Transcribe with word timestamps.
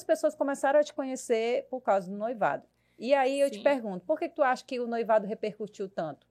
muitas 0.00 0.04
pessoas 0.04 0.34
começaram 0.34 0.80
a 0.80 0.82
te 0.82 0.94
conhecer 0.94 1.66
por 1.68 1.80
causa 1.80 2.10
do 2.10 2.16
noivado. 2.16 2.66
E 2.98 3.14
aí 3.14 3.40
eu 3.40 3.48
Sim. 3.48 3.54
te 3.54 3.62
pergunto, 3.62 4.04
por 4.06 4.18
que 4.18 4.28
que 4.28 4.34
tu 4.34 4.42
acha 4.42 4.64
que 4.64 4.80
o 4.80 4.86
noivado 4.86 5.26
repercutiu 5.26 5.88
tanto? 5.88 6.26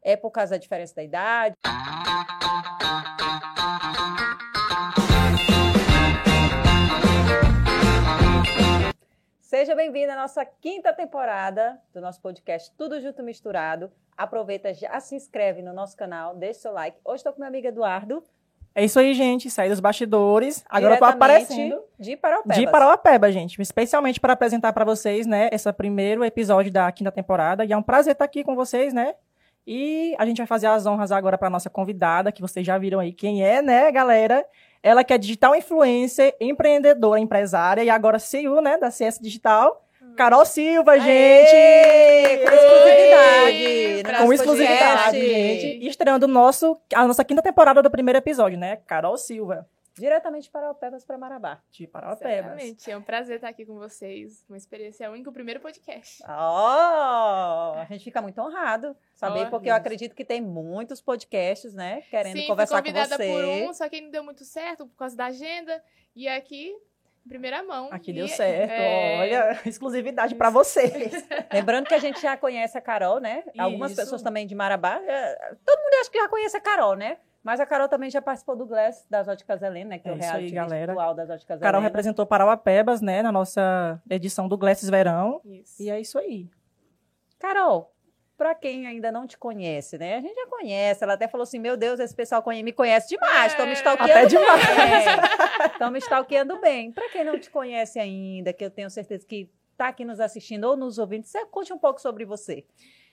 É 0.00 0.16
por 0.16 0.30
causa 0.30 0.52
da 0.52 0.56
diferença 0.58 0.94
da 0.94 1.02
idade? 1.02 1.56
Seja 9.40 9.74
bem-vindo 9.74 10.12
à 10.12 10.16
nossa 10.16 10.44
quinta 10.44 10.92
temporada 10.92 11.80
do 11.92 12.00
nosso 12.00 12.20
podcast 12.20 12.72
Tudo 12.76 13.00
Junto 13.00 13.22
Misturado. 13.22 13.90
Aproveita, 14.16 14.72
já 14.74 15.00
se 15.00 15.16
inscreve 15.16 15.62
no 15.62 15.72
nosso 15.72 15.96
canal, 15.96 16.36
deixa 16.36 16.60
seu 16.60 16.72
like. 16.72 16.98
Hoje 17.04 17.16
estou 17.16 17.32
com 17.32 17.40
meu 17.40 17.48
amigo 17.48 17.66
Eduardo. 17.66 18.22
É 18.78 18.84
isso 18.84 18.96
aí, 19.00 19.12
gente. 19.12 19.50
Saí 19.50 19.68
dos 19.68 19.80
bastidores. 19.80 20.64
Agora 20.68 20.94
eu 20.94 20.98
tô 21.00 21.04
aparecendo 21.04 21.82
De 21.98 22.16
Paraupebas. 22.16 22.56
de 22.56 22.70
Parauapeba, 22.70 23.32
gente. 23.32 23.60
Especialmente 23.60 24.20
para 24.20 24.34
apresentar 24.34 24.72
para 24.72 24.84
vocês, 24.84 25.26
né, 25.26 25.48
esse 25.50 25.70
primeiro 25.72 26.24
episódio 26.24 26.70
da 26.70 26.90
quinta 26.92 27.10
temporada. 27.10 27.64
E 27.64 27.72
é 27.72 27.76
um 27.76 27.82
prazer 27.82 28.12
estar 28.12 28.24
aqui 28.24 28.44
com 28.44 28.54
vocês, 28.54 28.94
né? 28.94 29.16
E 29.66 30.14
a 30.16 30.24
gente 30.24 30.38
vai 30.38 30.46
fazer 30.46 30.68
as 30.68 30.86
honras 30.86 31.10
agora 31.10 31.36
para 31.36 31.50
nossa 31.50 31.68
convidada, 31.68 32.30
que 32.30 32.40
vocês 32.40 32.64
já 32.64 32.78
viram 32.78 33.00
aí 33.00 33.12
quem 33.12 33.44
é, 33.44 33.60
né, 33.60 33.90
galera? 33.90 34.46
Ela 34.80 35.02
que 35.02 35.12
é 35.12 35.18
digital 35.18 35.56
influencer, 35.56 36.36
empreendedora, 36.40 37.18
empresária 37.18 37.82
e 37.82 37.90
agora 37.90 38.20
CEO, 38.20 38.60
né, 38.60 38.78
da 38.78 38.92
CS 38.92 39.18
Digital. 39.18 39.87
Carol 40.18 40.44
Silva, 40.44 40.92
Aê! 40.94 41.00
gente! 41.00 42.44
Com 42.44 42.52
exclusividade! 42.52 44.02
No 44.02 44.18
Com 44.26 44.32
exclusividade, 44.32 45.20
gente. 45.20 45.66
E 45.84 45.86
estreando 45.88 46.26
o 46.26 46.28
nosso, 46.28 46.76
a 46.92 47.06
nossa 47.06 47.24
quinta 47.24 47.40
temporada 47.40 47.80
do 47.80 47.88
primeiro 47.88 48.18
episódio, 48.18 48.58
né? 48.58 48.76
Carol 48.84 49.16
Silva, 49.16 49.64
Diretamente 49.96 50.44
de 50.44 50.50
Paraupebas 50.50 51.04
para 51.04 51.16
Marabá. 51.18 51.60
de 51.70 51.86
Parauapebas. 51.86 52.32
Exatamente. 52.52 52.90
É 52.90 52.96
um 52.96 53.02
prazer 53.02 53.36
estar 53.36 53.48
aqui 53.48 53.64
com 53.66 53.76
vocês. 53.78 54.44
Uma 54.48 54.56
experiência 54.56 55.08
única, 55.10 55.30
o 55.30 55.32
primeiro 55.32 55.60
podcast. 55.60 56.22
Ó, 56.28 57.74
a 57.74 57.84
gente 57.88 58.02
fica 58.04 58.20
muito 58.22 58.40
honrado 58.40 58.96
saber, 59.14 59.46
Ó, 59.46 59.50
porque 59.50 59.68
eu 59.68 59.72
isso. 59.72 59.80
acredito 59.80 60.14
que 60.16 60.24
tem 60.24 60.40
muitos 60.40 61.00
podcasts, 61.00 61.74
né? 61.74 62.02
Querendo 62.10 62.38
Sim, 62.38 62.46
conversar 62.46 62.76
fui 62.82 62.92
com 62.92 62.98
convidada 62.98 63.16
você. 63.22 63.32
por 63.32 63.44
um, 63.44 63.72
só 63.72 63.88
que 63.88 64.00
não 64.00 64.10
deu 64.10 64.22
muito 64.24 64.44
certo 64.44 64.86
por 64.86 64.96
causa 64.96 65.16
da 65.16 65.26
agenda. 65.26 65.82
E 66.14 66.28
aqui, 66.28 66.72
primeira 67.28 67.62
mão. 67.62 67.88
Aqui 67.92 68.10
E- 68.10 68.14
deu 68.14 68.26
certo, 68.28 68.70
é, 68.72 69.18
olha, 69.20 69.60
exclusividade 69.66 70.34
para 70.34 70.50
vocês. 70.50 71.12
Lembrando 71.52 71.86
que 71.86 71.94
a 71.94 71.98
gente 71.98 72.20
já 72.20 72.36
conhece 72.36 72.76
a 72.76 72.80
Carol, 72.80 73.20
né? 73.20 73.44
Algumas 73.58 73.92
Isso. 73.92 74.00
pessoas 74.00 74.22
também 74.22 74.46
de 74.46 74.54
Marabá. 74.54 75.00
é, 75.06 75.34
Todo 75.64 75.78
mundo 75.80 75.94
acha 76.00 76.10
que 76.10 76.18
já 76.18 76.28
conhece 76.28 76.56
a 76.56 76.60
Carol, 76.60 76.94
né? 76.96 77.18
Mas 77.42 77.60
a 77.60 77.66
Carol 77.66 77.88
também 77.88 78.10
já 78.10 78.20
participou 78.20 78.56
do 78.56 78.66
Glass 78.66 79.06
das 79.08 79.28
Óticas 79.28 79.62
Helena, 79.62 79.90
né? 79.90 79.98
Que 79.98 80.08
é, 80.08 80.12
É 80.12 80.14
o 80.14 80.18
isso 80.18 80.24
aí, 80.26 80.30
reality 80.50 80.54
galera. 80.54 80.86
virtual 80.92 81.14
das 81.14 81.30
Óticas 81.30 81.60
Carol 81.60 81.78
Helena. 81.80 81.88
representou 81.88 82.26
Parauapebas, 82.26 83.00
né, 83.00 83.22
na 83.22 83.30
nossa 83.32 84.02
edição 84.10 84.48
do 84.48 84.58
Glasses 84.58 84.90
Verão. 84.90 85.40
Isso. 85.44 85.80
E 85.82 85.88
é 85.88 86.00
isso 86.00 86.18
aí. 86.18 86.48
Carol, 87.38 87.92
pra 88.38 88.54
quem 88.54 88.86
ainda 88.86 89.12
não 89.12 89.26
te 89.26 89.36
conhece, 89.36 89.98
né? 89.98 90.16
A 90.16 90.20
gente 90.20 90.34
já 90.34 90.46
conhece. 90.46 91.02
Ela 91.04 91.14
até 91.14 91.26
falou 91.28 91.42
assim: 91.42 91.58
Meu 91.58 91.76
Deus, 91.76 91.98
esse 92.00 92.14
pessoal 92.14 92.42
me 92.46 92.72
conhece 92.72 93.08
demais. 93.08 93.52
Estão 93.52 93.66
me 93.66 93.72
É. 93.72 93.74
stalkeando 93.74 94.12
Até 94.12 94.26
demais. 94.26 95.72
Estão 95.72 95.90
me 95.90 95.98
stalkeando 95.98 96.60
bem. 96.60 96.92
Pra 96.92 97.08
quem 97.10 97.24
não 97.24 97.38
te 97.38 97.50
conhece 97.50 97.98
ainda, 97.98 98.52
que 98.52 98.64
eu 98.64 98.70
tenho 98.70 98.88
certeza 98.88 99.26
que 99.26 99.50
tá 99.76 99.88
aqui 99.88 100.04
nos 100.04 100.20
assistindo 100.20 100.64
ou 100.64 100.76
nos 100.76 100.98
ouvindo, 100.98 101.24
você 101.24 101.44
conte 101.46 101.72
um 101.72 101.78
pouco 101.78 102.00
sobre 102.00 102.24
você. 102.24 102.64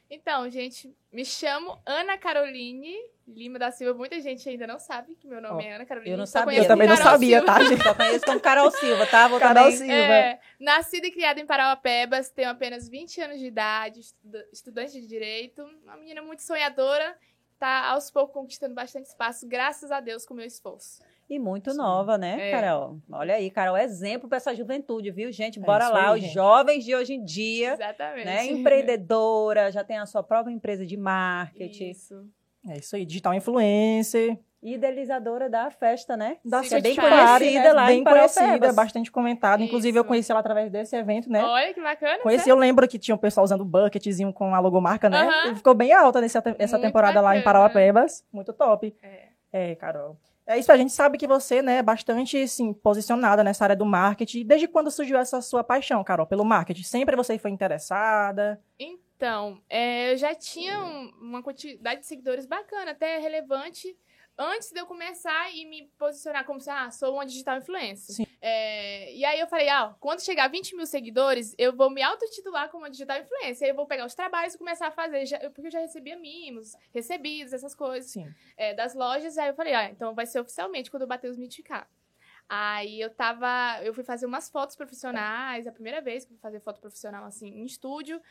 Então, 0.09 0.49
gente, 0.49 0.95
me 1.11 1.25
chamo 1.25 1.79
Ana 1.85 2.17
Caroline 2.17 2.95
Lima 3.27 3.57
da 3.57 3.71
Silva. 3.71 3.97
Muita 3.97 4.19
gente 4.21 4.47
ainda 4.47 4.67
não 4.67 4.77
sabe 4.77 5.15
que 5.15 5.27
meu 5.27 5.41
nome 5.41 5.63
Ó, 5.63 5.67
é 5.67 5.73
Ana 5.75 5.85
Caroline. 5.85 6.11
eu 6.11 6.17
não 6.17 6.27
sabia. 6.27 6.59
Eu 6.59 6.67
também 6.67 6.87
não 6.87 6.95
Carol 6.95 7.11
sabia, 7.13 7.39
Silva. 7.39 7.53
tá, 7.53 7.63
gente? 7.63 7.81
Só 7.83 7.93
conheço 7.95 8.25
como 8.25 8.39
Carol 8.39 8.71
Silva, 8.71 9.07
tá? 9.07 9.27
Vou 9.27 9.39
Carol 9.39 9.63
também... 9.63 9.77
Silva. 9.77 9.93
É, 9.93 10.39
nascida 10.59 11.07
e 11.07 11.11
criada 11.11 11.39
em 11.39 11.45
Parauapebas, 11.45 12.29
tenho 12.29 12.49
apenas 12.51 12.87
20 12.87 13.21
anos 13.21 13.39
de 13.39 13.47
idade, 13.47 13.99
estuda- 14.01 14.47
estudante 14.53 15.01
de 15.01 15.07
direito, 15.07 15.63
uma 15.83 15.97
menina 15.97 16.21
muito 16.21 16.43
sonhadora, 16.43 17.17
tá 17.57 17.87
aos 17.87 18.11
poucos 18.11 18.33
conquistando 18.33 18.75
bastante 18.75 19.07
espaço, 19.07 19.47
graças 19.47 19.91
a 19.91 19.99
Deus, 19.99 20.23
com 20.23 20.35
o 20.35 20.37
meu 20.37 20.45
esforço. 20.45 21.01
E 21.29 21.39
muito 21.39 21.71
Sim. 21.71 21.77
nova, 21.77 22.17
né, 22.19 22.49
É. 22.49 22.51
Carol? 22.51 22.99
Olha 23.11 23.33
aí, 23.35 23.49
Carol, 23.49 23.75
exemplo 23.77 24.29
pra 24.29 24.37
essa 24.37 24.53
juventude, 24.53 25.09
viu, 25.11 25.31
gente? 25.31 25.59
Bora 25.59 25.85
isso 25.85 25.93
lá, 25.93 26.09
aí, 26.11 26.15
os 26.17 26.21
gente. 26.21 26.33
jovens 26.33 26.85
de 26.85 26.93
hoje 26.95 27.13
em 27.15 27.23
dia, 27.23 27.73
Exatamente. 27.73 28.25
né? 28.25 28.45
Empreendedora, 28.45 29.71
já 29.71 29.83
tem 29.83 29.97
a 29.97 30.05
sua 30.05 30.21
própria 30.21 30.53
empresa 30.53 30.85
de 30.85 30.95
marketing. 30.95 31.89
Isso. 31.89 32.27
É 32.69 32.77
isso 32.77 32.95
aí, 32.95 33.05
digital 33.05 33.33
influencer. 33.33 34.37
E 34.61 34.73
idealizadora 34.73 35.47
da 35.47 35.69
festa, 35.69 36.17
né? 36.17 36.37
Da 36.43 36.57
é 36.65 36.81
bem 36.81 36.95
conhecida 36.95 37.09
Paris, 37.25 37.73
lá 37.73 37.85
bem 37.85 37.99
em 37.99 38.03
conhecida, 38.03 38.73
bastante 38.73 39.11
comentada. 39.11 39.61
Inclusive, 39.61 39.97
eu 39.99 40.03
conheci 40.03 40.31
ela 40.31 40.39
através 40.39 40.71
desse 40.71 40.95
evento, 40.95 41.29
né? 41.29 41.43
Olha 41.43 41.71
que 41.71 41.81
bacana. 41.81 42.19
Conheci, 42.23 42.49
eu 42.49 42.55
lembro 42.55 42.87
que 42.87 42.97
tinha 42.97 43.13
um 43.13 43.17
pessoal 43.19 43.43
usando 43.43 43.63
bucketzinho 43.63 44.33
com 44.33 44.55
a 44.55 44.59
logomarca, 44.59 45.07
né? 45.07 45.21
Aham. 45.21 45.51
E 45.51 45.55
ficou 45.55 45.75
bem 45.75 45.93
alta 45.93 46.19
nessa, 46.19 46.41
essa 46.57 46.77
Muito 46.77 46.87
temporada 46.87 47.21
lá 47.21 47.35
em 47.35 47.39
bacana. 47.39 47.43
Parauapebas. 47.43 48.23
Muito 48.33 48.53
top. 48.53 48.95
É. 49.03 49.27
É, 49.53 49.75
Carol. 49.75 50.17
É 50.47 50.59
isso, 50.59 50.71
a 50.71 50.77
gente 50.77 50.93
sabe 50.93 51.17
que 51.17 51.25
você, 51.25 51.61
né, 51.61 51.77
é 51.77 51.81
bastante, 51.83 52.37
assim, 52.37 52.71
posicionada 52.71 53.43
nessa 53.43 53.63
área 53.63 53.75
do 53.75 53.85
marketing. 53.85 54.45
Desde 54.45 54.67
quando 54.67 54.91
surgiu 54.91 55.17
essa 55.17 55.41
sua 55.41 55.63
paixão, 55.63 56.03
Carol, 56.03 56.27
pelo 56.27 56.45
marketing? 56.45 56.83
Sempre 56.83 57.15
você 57.15 57.37
foi 57.39 57.49
interessada? 57.49 58.61
Então, 58.77 59.59
é, 59.67 60.13
eu 60.13 60.17
já 60.17 60.35
tinha 60.35 60.79
um- 60.83 61.11
uma 61.19 61.41
quantidade 61.41 62.01
de 62.01 62.05
seguidores 62.05 62.45
bacana, 62.45 62.91
até 62.91 63.17
relevante, 63.17 63.97
antes 64.37 64.71
de 64.71 64.79
eu 64.79 64.85
começar 64.85 65.49
e 65.55 65.65
me 65.65 65.87
posicionar 65.97 66.45
como 66.45 66.59
se, 66.59 66.69
ah, 66.69 66.89
sou 66.91 67.13
uma 67.15 67.25
digital 67.25 67.57
influencer. 67.57 68.15
Sim. 68.15 68.27
É, 68.41 69.13
e 69.15 69.23
aí 69.25 69.39
eu 69.39 69.47
falei, 69.47 69.69
ah, 69.69 69.95
quando 69.99 70.21
chegar 70.21 70.45
a 70.45 70.47
20 70.47 70.75
mil 70.75 70.85
seguidores, 70.85 71.55
eu 71.57 71.75
vou 71.75 71.89
me 71.89 72.01
autotitular 72.01 72.69
como 72.69 72.83
uma 72.83 72.89
digital 72.89 73.17
influencer. 73.19 73.65
Aí 73.65 73.71
eu 73.71 73.75
vou 73.75 73.87
pegar 73.87 74.05
os 74.05 74.13
trabalhos 74.15 74.53
e 74.53 74.57
começar 74.57 74.87
a 74.87 74.91
fazer, 74.91 75.25
já- 75.25 75.39
porque 75.49 75.67
eu 75.67 75.71
já 75.71 75.79
recebia 75.79 76.17
mimos, 76.17 76.73
recebidos, 76.93 77.53
essas 77.53 77.73
coisas 77.73 78.13
é, 78.57 78.73
das 78.73 78.93
lojas. 78.93 79.37
Aí 79.37 79.47
eu 79.49 79.55
falei, 79.55 79.73
ah, 79.73 79.89
então 79.89 80.13
vai 80.13 80.25
ser 80.25 80.39
oficialmente 80.39 80.91
quando 80.91 81.01
eu 81.03 81.07
bater 81.07 81.29
os 81.29 81.37
20k. 81.37 81.87
Aí 82.47 83.01
eu 83.01 83.09
tava. 83.09 83.79
Eu 83.83 83.91
fui 83.93 84.03
fazer 84.03 84.27
umas 84.27 84.49
fotos 84.51 84.75
profissionais, 84.75 85.65
a 85.65 85.71
primeira 85.71 85.99
vez 85.99 86.23
que 86.25 86.31
eu 86.31 86.35
fui 86.35 86.41
fazer 86.41 86.59
foto 86.59 86.79
profissional 86.79 87.25
assim, 87.25 87.47
em 87.47 87.65
estúdio. 87.65 88.21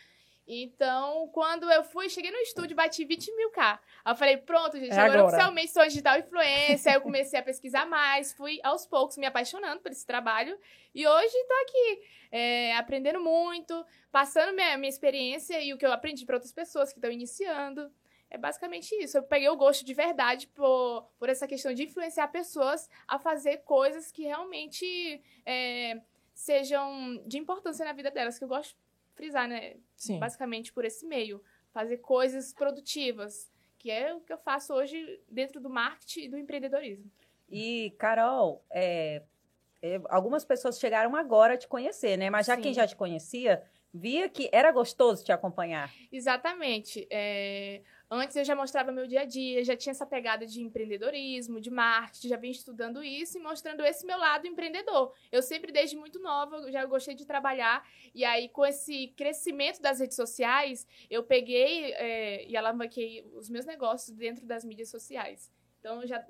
Então, 0.47 1.29
quando 1.33 1.71
eu 1.71 1.83
fui, 1.83 2.09
cheguei 2.09 2.31
no 2.31 2.37
estúdio, 2.39 2.77
bati 2.77 3.05
20 3.05 3.35
mil 3.35 3.51
K. 3.51 3.81
Aí 4.05 4.13
eu 4.13 4.17
falei, 4.17 4.37
pronto, 4.37 4.79
gente, 4.79 4.93
É 4.93 4.95
agora, 4.95 5.21
agora. 5.21 5.25
oficialmente 5.25 5.71
sou 5.71 5.85
digital 5.85 6.19
influencer. 6.19 6.93
Aí 6.93 6.99
eu 6.99 7.03
comecei 7.03 7.39
a 7.39 7.43
pesquisar 7.43 7.87
mais, 7.87 8.33
fui 8.35 8.61
aos 8.63 8.87
poucos 8.87 9.17
me 9.17 9.27
apaixonando 9.27 9.81
por 9.81 9.91
esse 9.91 10.07
trabalho. 10.07 10.59
E 10.95 11.07
hoje 11.07 11.33
tô 11.49 11.55
aqui, 11.63 12.03
é, 12.31 12.77
aprendendo 12.77 13.21
muito, 13.21 13.85
passando 14.13 14.55
minha, 14.55 14.77
minha 14.77 14.91
experiência 14.91 15.61
e 15.63 15.73
o 15.73 15.79
que 15.79 15.87
eu 15.87 15.93
aprendi 15.93 16.27
para 16.27 16.37
outras 16.37 16.53
pessoas 16.53 16.93
que 16.93 16.99
estão 16.99 17.11
iniciando. 17.11 17.91
É 18.29 18.37
basicamente 18.37 18.95
isso. 18.97 19.17
Eu 19.17 19.23
peguei 19.23 19.49
o 19.49 19.57
gosto 19.57 19.85
de 19.85 19.95
verdade 19.95 20.49
por, 20.49 21.09
por 21.19 21.29
essa 21.29 21.47
questão 21.47 21.73
de 21.73 21.85
influenciar 21.85 22.29
pessoas 22.29 22.91
a 23.09 23.19
fazer 23.19 23.59
coisas 23.59 24.13
que 24.13 24.25
realmente 24.25 25.23
é, 25.47 26.01
sejam 26.35 27.23
de 27.27 27.39
importância 27.39 27.85
na 27.85 27.93
vida 27.93 28.11
delas, 28.11 28.37
que 28.37 28.45
eu 28.45 28.49
gosto 28.49 28.77
frisar, 29.15 29.49
né? 29.49 29.77
Sim. 29.97 30.19
Basicamente 30.19 30.73
por 30.73 30.85
esse 30.85 31.07
meio. 31.07 31.43
Fazer 31.73 31.99
coisas 31.99 32.53
produtivas, 32.53 33.51
que 33.79 33.91
é 33.91 34.15
o 34.15 34.21
que 34.21 34.33
eu 34.33 34.39
faço 34.39 34.73
hoje 34.73 35.21
dentro 35.29 35.61
do 35.61 35.69
marketing 35.69 36.21
e 36.21 36.29
do 36.29 36.39
empreendedorismo. 36.39 37.11
E, 37.51 37.95
Carol, 37.99 38.65
é, 38.71 39.23
é, 39.83 40.01
algumas 40.09 40.45
pessoas 40.45 40.79
chegaram 40.79 41.15
agora 41.15 41.55
a 41.55 41.57
te 41.57 41.69
conhecer, 41.69 42.17
né? 42.17 42.31
Mas 42.31 42.47
já 42.47 42.57
Sim. 42.57 42.63
quem 42.63 42.75
já 42.75 42.87
te 42.87 42.97
conhecia, 42.97 43.63
via 43.93 44.29
que 44.29 44.49
era 44.53 44.73
gostoso 44.73 45.25
te 45.25 45.31
acompanhar. 45.31 45.93
Exatamente. 46.11 47.07
É, 47.11 47.83
Antes 48.17 48.37
eu 48.37 48.45
já 48.45 48.55
mostrava 48.55 48.93
meu 48.93 49.09
dia 49.09 49.23
a 49.23 49.25
dia, 49.25 49.65
já 49.65 49.77
tinha 49.77 49.91
essa 49.91 50.07
pegada 50.07 50.47
de 50.47 50.63
empreendedorismo, 50.63 51.61
de 51.61 51.69
marketing, 51.69 52.29
já 52.29 52.37
vinha 52.37 52.53
estudando 52.53 53.03
isso 53.03 53.37
e 53.37 53.41
mostrando 53.43 53.85
esse 53.85 54.07
meu 54.07 54.17
lado 54.17 54.47
empreendedor. 54.47 55.13
Eu 55.33 55.43
sempre, 55.43 55.73
desde 55.73 55.97
muito 55.97 56.21
nova, 56.21 56.71
já 56.71 56.85
gostei 56.85 57.17
de 57.17 57.27
trabalhar. 57.27 57.85
E 58.15 58.25
aí, 58.25 58.49
com 58.49 58.65
esse 58.65 59.09
crescimento 59.17 59.83
das 59.83 59.99
redes 59.99 60.15
sociais, 60.15 60.87
eu 61.11 61.25
peguei 61.25 61.93
é, 61.95 62.47
e 62.47 62.57
alavanquei 62.57 63.27
os 63.35 63.51
meus 63.51 63.67
negócios 63.67 64.17
dentro 64.17 64.47
das 64.47 64.65
mídias 64.65 64.91
sociais. 64.91 65.51
Então, 65.81 66.07
já, 66.07 66.25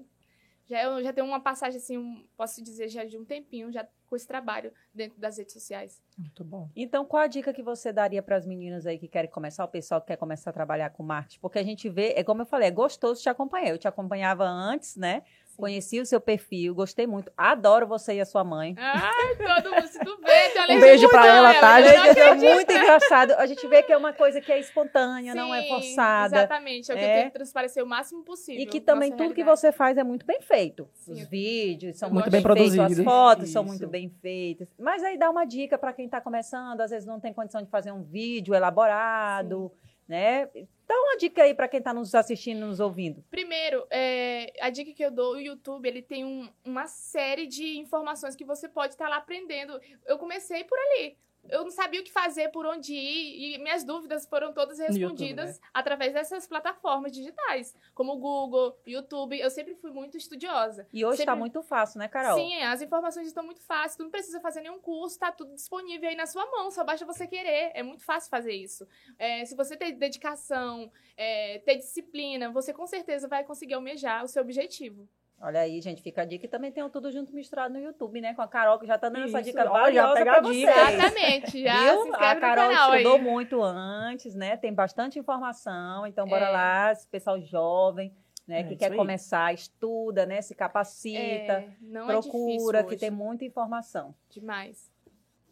já, 0.66 0.82
eu 0.84 1.02
já 1.02 1.12
tenho 1.12 1.26
uma 1.26 1.40
passagem, 1.40 1.76
assim, 1.76 1.98
um- 1.98 2.26
posso 2.34 2.62
dizer, 2.62 2.88
já 2.88 3.04
de 3.04 3.18
um 3.18 3.24
tempinho, 3.26 3.70
já 3.70 3.86
com 4.14 4.16
esse 4.16 4.28
trabalho 4.28 4.72
dentro 4.94 5.20
das 5.20 5.36
redes 5.36 5.52
sociais. 5.52 6.00
Muito 6.16 6.44
bom. 6.44 6.70
Então, 6.76 7.04
qual 7.04 7.24
a 7.24 7.26
dica 7.26 7.52
que 7.52 7.62
você 7.62 7.92
daria 7.92 8.22
para 8.22 8.36
as 8.36 8.46
meninas 8.46 8.86
aí 8.86 8.96
que 8.96 9.08
querem 9.08 9.28
começar, 9.28 9.64
o 9.64 9.68
pessoal 9.68 10.00
que 10.00 10.06
quer 10.06 10.16
começar 10.16 10.50
a 10.50 10.52
trabalhar 10.52 10.90
com 10.90 11.02
marketing? 11.02 11.40
Porque 11.40 11.58
a 11.58 11.62
gente 11.64 11.88
vê, 11.88 12.14
é 12.16 12.22
como 12.22 12.42
eu 12.42 12.46
falei, 12.46 12.68
é 12.68 12.70
gostoso 12.70 13.20
te 13.20 13.28
acompanhar. 13.28 13.70
Eu 13.70 13.78
te 13.78 13.88
acompanhava 13.88 14.44
antes, 14.44 14.94
né? 14.94 15.24
Conheci 15.56 16.00
o 16.00 16.06
seu 16.06 16.20
perfil, 16.20 16.74
gostei 16.74 17.06
muito. 17.06 17.30
Adoro 17.36 17.86
você 17.86 18.14
e 18.14 18.20
a 18.20 18.24
sua 18.24 18.42
mãe. 18.44 18.74
Ai, 18.78 19.36
todo 19.36 19.72
mundo, 19.74 19.86
se 19.86 19.98
tu 20.00 20.18
vê, 20.20 20.48
tu 20.50 20.72
Um 20.72 20.80
beijo 20.80 21.08
pra 21.08 21.26
ela, 21.26 21.54
tá, 21.54 21.80
gente? 21.80 22.18
é 22.18 22.34
muito 22.34 22.72
engraçado. 22.72 23.32
A 23.32 23.46
gente 23.46 23.66
vê 23.68 23.82
que 23.82 23.92
é 23.92 23.96
uma 23.96 24.12
coisa 24.12 24.40
que 24.40 24.50
é 24.50 24.58
espontânea, 24.58 25.34
não 25.34 25.54
é 25.54 25.62
Sim, 25.62 25.68
forçada. 25.68 26.36
Exatamente, 26.38 26.90
é 26.90 26.94
o 26.94 26.98
que 26.98 27.04
É. 27.04 27.18
eu 27.18 27.22
tento 27.24 27.32
transparecer 27.34 27.82
o 27.82 27.86
máximo 27.86 28.22
possível. 28.24 28.60
E 28.62 28.66
que 28.66 28.80
também 28.80 29.10
tudo 29.10 29.32
que 29.34 29.42
realidade. 29.42 29.60
você 29.60 29.72
faz 29.72 29.96
é 29.96 30.04
muito 30.04 30.26
bem 30.26 30.40
feito. 30.40 30.88
Sim. 30.94 31.12
Os 31.12 31.20
vídeos 31.28 31.96
são 31.98 32.10
Muito 32.10 32.30
bem 32.30 32.42
feitos, 32.42 32.60
as 32.60 32.68
produzidos. 32.78 33.04
fotos 33.04 33.48
são 33.50 33.62
Isso. 33.62 33.70
muito 33.70 33.86
bem 33.88 34.08
feitas. 34.20 34.68
Mas 34.78 35.02
aí 35.04 35.16
dá 35.16 35.30
uma 35.30 35.44
dica 35.44 35.78
para 35.78 35.92
quem 35.92 36.06
está 36.06 36.20
começando, 36.20 36.80
às 36.80 36.90
vezes 36.90 37.06
não 37.06 37.20
tem 37.20 37.32
condição 37.32 37.62
de 37.62 37.70
fazer 37.70 37.92
um 37.92 38.02
vídeo 38.02 38.54
elaborado, 38.54 39.70
né? 40.08 40.46
Dá 40.86 40.94
uma 40.94 41.16
dica 41.16 41.42
aí 41.42 41.54
para 41.54 41.66
quem 41.68 41.78
está 41.78 41.94
nos 41.94 42.14
assistindo, 42.14 42.66
nos 42.66 42.78
ouvindo. 42.80 43.24
Primeiro, 43.30 43.86
é, 43.90 44.52
a 44.60 44.68
dica 44.70 44.92
que 44.92 45.02
eu 45.04 45.10
dou, 45.10 45.34
o 45.34 45.40
YouTube, 45.40 45.86
ele 45.88 46.02
tem 46.02 46.24
um- 46.24 46.48
uma 46.64 46.86
série 46.86 47.46
de 47.46 47.78
informações 47.78 48.36
que 48.36 48.44
você 48.44 48.68
pode 48.68 48.92
estar 48.92 49.08
lá 49.08 49.16
aprendendo. 49.16 49.80
Eu 50.06 50.18
comecei 50.18 50.62
por 50.64 50.78
ali. 50.78 51.16
Eu 51.48 51.64
não 51.64 51.70
sabia 51.70 52.00
o 52.00 52.04
que 52.04 52.12
fazer, 52.12 52.48
por 52.50 52.66
onde 52.66 52.94
ir, 52.94 53.54
e 53.54 53.58
minhas 53.58 53.84
dúvidas 53.84 54.26
foram 54.26 54.52
todas 54.52 54.78
YouTube, 54.78 54.98
respondidas 54.98 55.60
através 55.72 56.12
dessas 56.12 56.46
plataformas 56.46 57.12
digitais, 57.12 57.74
como 57.94 58.12
o 58.12 58.18
Google, 58.18 58.76
YouTube. 58.86 59.38
Eu 59.38 59.50
sempre 59.50 59.74
fui 59.74 59.90
muito 59.90 60.16
estudiosa. 60.16 60.86
E 60.92 61.04
hoje 61.04 61.20
está 61.20 61.32
Sempre- 61.32 61.40
muito 61.40 61.62
fácil, 61.62 61.98
né, 61.98 62.08
Carol? 62.08 62.38
Sim, 62.38 62.62
as 62.62 62.82
informações 62.82 63.26
estão 63.26 63.44
muito 63.44 63.60
fáceis, 63.60 63.96
tu 63.96 64.02
não 64.04 64.10
precisa 64.10 64.40
fazer 64.40 64.60
nenhum 64.60 64.80
curso, 64.80 65.18
tá 65.18 65.30
tudo 65.30 65.54
disponível 65.54 66.08
aí 66.08 66.16
na 66.16 66.26
sua 66.26 66.44
mão, 66.50 66.70
só 66.70 66.82
basta 66.84 67.04
você 67.04 67.26
querer. 67.26 67.72
É 67.74 67.82
muito 67.82 68.04
fácil 68.04 68.30
fazer 68.30 68.52
isso. 68.52 68.86
É, 69.18 69.44
se 69.44 69.54
você 69.54 69.76
ter 69.76 69.92
dedicação, 69.92 70.90
é, 71.16 71.58
ter 71.60 71.76
disciplina, 71.76 72.50
você 72.50 72.72
com 72.72 72.86
certeza 72.86 73.28
vai 73.28 73.44
conseguir 73.44 73.74
almejar 73.74 74.24
o 74.24 74.28
seu 74.28 74.42
objetivo. 74.42 75.08
Olha 75.46 75.60
aí, 75.60 75.78
gente, 75.82 76.00
fica 76.00 76.22
a 76.22 76.24
dica. 76.24 76.46
E 76.46 76.48
também 76.48 76.72
tem 76.72 76.82
o 76.82 76.88
Tudo 76.88 77.12
Junto 77.12 77.34
Misturado 77.34 77.74
no 77.74 77.78
YouTube, 77.78 78.18
né? 78.18 78.32
Com 78.32 78.40
a 78.40 78.48
Carol, 78.48 78.78
que 78.78 78.86
já 78.86 78.96
tá 78.96 79.10
dando 79.10 79.24
essa 79.26 79.40
Isso, 79.40 79.50
dica 79.50 79.60
olha, 79.70 79.92
já 79.92 80.06
valiosa 80.06 80.14
pega 80.14 80.30
pra 80.30 80.38
a 80.38 80.42
vocês. 80.42 80.58
dica. 80.58 80.92
Exatamente, 80.92 81.62
já 81.62 81.76
se 81.76 81.84
Viu? 81.84 82.06
inscreve 82.08 82.24
A 82.24 82.34
no 82.34 82.40
Carol 82.40 82.68
canal 82.68 82.90
estudou 82.94 83.16
aí. 83.16 83.22
muito 83.22 83.62
antes, 83.62 84.34
né? 84.34 84.56
Tem 84.56 84.72
bastante 84.72 85.18
informação. 85.18 86.06
Então, 86.06 86.26
bora 86.26 86.46
É. 86.46 86.50
lá, 86.50 86.92
esse 86.92 87.06
pessoal 87.06 87.38
jovem, 87.42 88.14
né? 88.48 88.60
É 88.60 88.64
que 88.64 88.74
quer 88.74 88.90
aí. 88.92 88.96
começar, 88.96 89.52
estuda, 89.52 90.24
né? 90.24 90.40
Se 90.40 90.54
capacita, 90.54 91.18
É, 91.20 91.68
não 91.80 92.04
é 92.10 92.12
procura, 92.14 92.78
difícil 92.78 92.88
que 92.88 92.96
tem 92.96 93.10
muita 93.10 93.44
informação. 93.44 94.14
demais. 94.30 94.90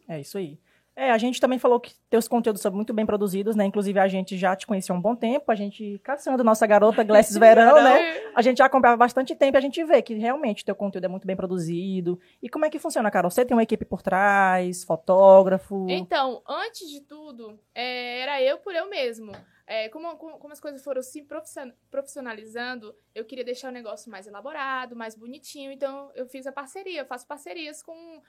É 0.09 0.19
isso 0.19 0.37
aí. 0.39 0.59
É, 0.95 1.11
a 1.11 1.17
gente 1.17 1.41
também 1.41 1.57
falou 1.57 1.79
que 1.79 1.93
teus 2.09 2.27
conteúdos 2.27 2.61
são 2.61 2.71
muito 2.71 2.93
bem 2.93 3.05
produzidos, 3.05 3.55
né? 3.55 3.65
Inclusive, 3.65 3.99
a 3.99 4.07
gente 4.07 4.37
já 4.37 4.55
te 4.55 4.67
conhecia 4.67 4.93
há 4.93 4.97
um 4.97 5.01
bom 5.01 5.15
tempo. 5.15 5.51
A 5.51 5.55
gente, 5.55 5.99
caçando 6.03 6.43
nossa 6.43 6.67
garota 6.67 7.03
Glasses 7.03 7.35
Verão, 7.35 7.81
né? 7.83 8.31
A 8.35 8.41
gente 8.41 8.59
já 8.59 8.65
acompanhava 8.65 8.97
bastante 8.97 9.35
tempo 9.35 9.57
e 9.57 9.59
a 9.59 9.61
gente 9.61 9.83
vê 9.83 10.01
que 10.01 10.13
realmente 10.13 10.63
teu 10.63 10.75
conteúdo 10.75 11.05
é 11.05 11.07
muito 11.07 11.25
bem 11.25 11.35
produzido. 11.35 12.19
E 12.41 12.47
como 12.47 12.65
é 12.65 12.69
que 12.69 12.77
funciona, 12.77 13.09
Carol? 13.09 13.31
Você 13.31 13.43
tem 13.43 13.55
uma 13.57 13.63
equipe 13.63 13.85
por 13.85 14.03
trás, 14.03 14.83
fotógrafo? 14.83 15.87
Então, 15.89 16.43
antes 16.47 16.87
de 16.89 17.01
tudo, 17.01 17.59
é, 17.73 18.19
era 18.19 18.41
eu 18.41 18.59
por 18.59 18.75
eu 18.75 18.87
mesmo. 18.87 19.31
É, 19.65 19.87
como, 19.89 20.15
como, 20.17 20.51
as 20.51 20.59
coisas 20.59 20.83
foram 20.83 21.01
se 21.01 21.21
profission- 21.23 21.71
profissionalizando, 21.89 22.93
eu 23.15 23.23
queria 23.23 23.45
deixar 23.45 23.69
o 23.69 23.71
negócio 23.71 24.11
mais 24.11 24.27
elaborado, 24.27 24.95
mais 24.95 25.15
bonitinho. 25.15 25.71
Então, 25.71 26.11
eu 26.15 26.27
fiz 26.27 26.45
a 26.45 26.51
parceria, 26.51 27.01
eu 27.01 27.05
faço 27.05 27.25
parcerias 27.25 27.81
com, 27.81 28.21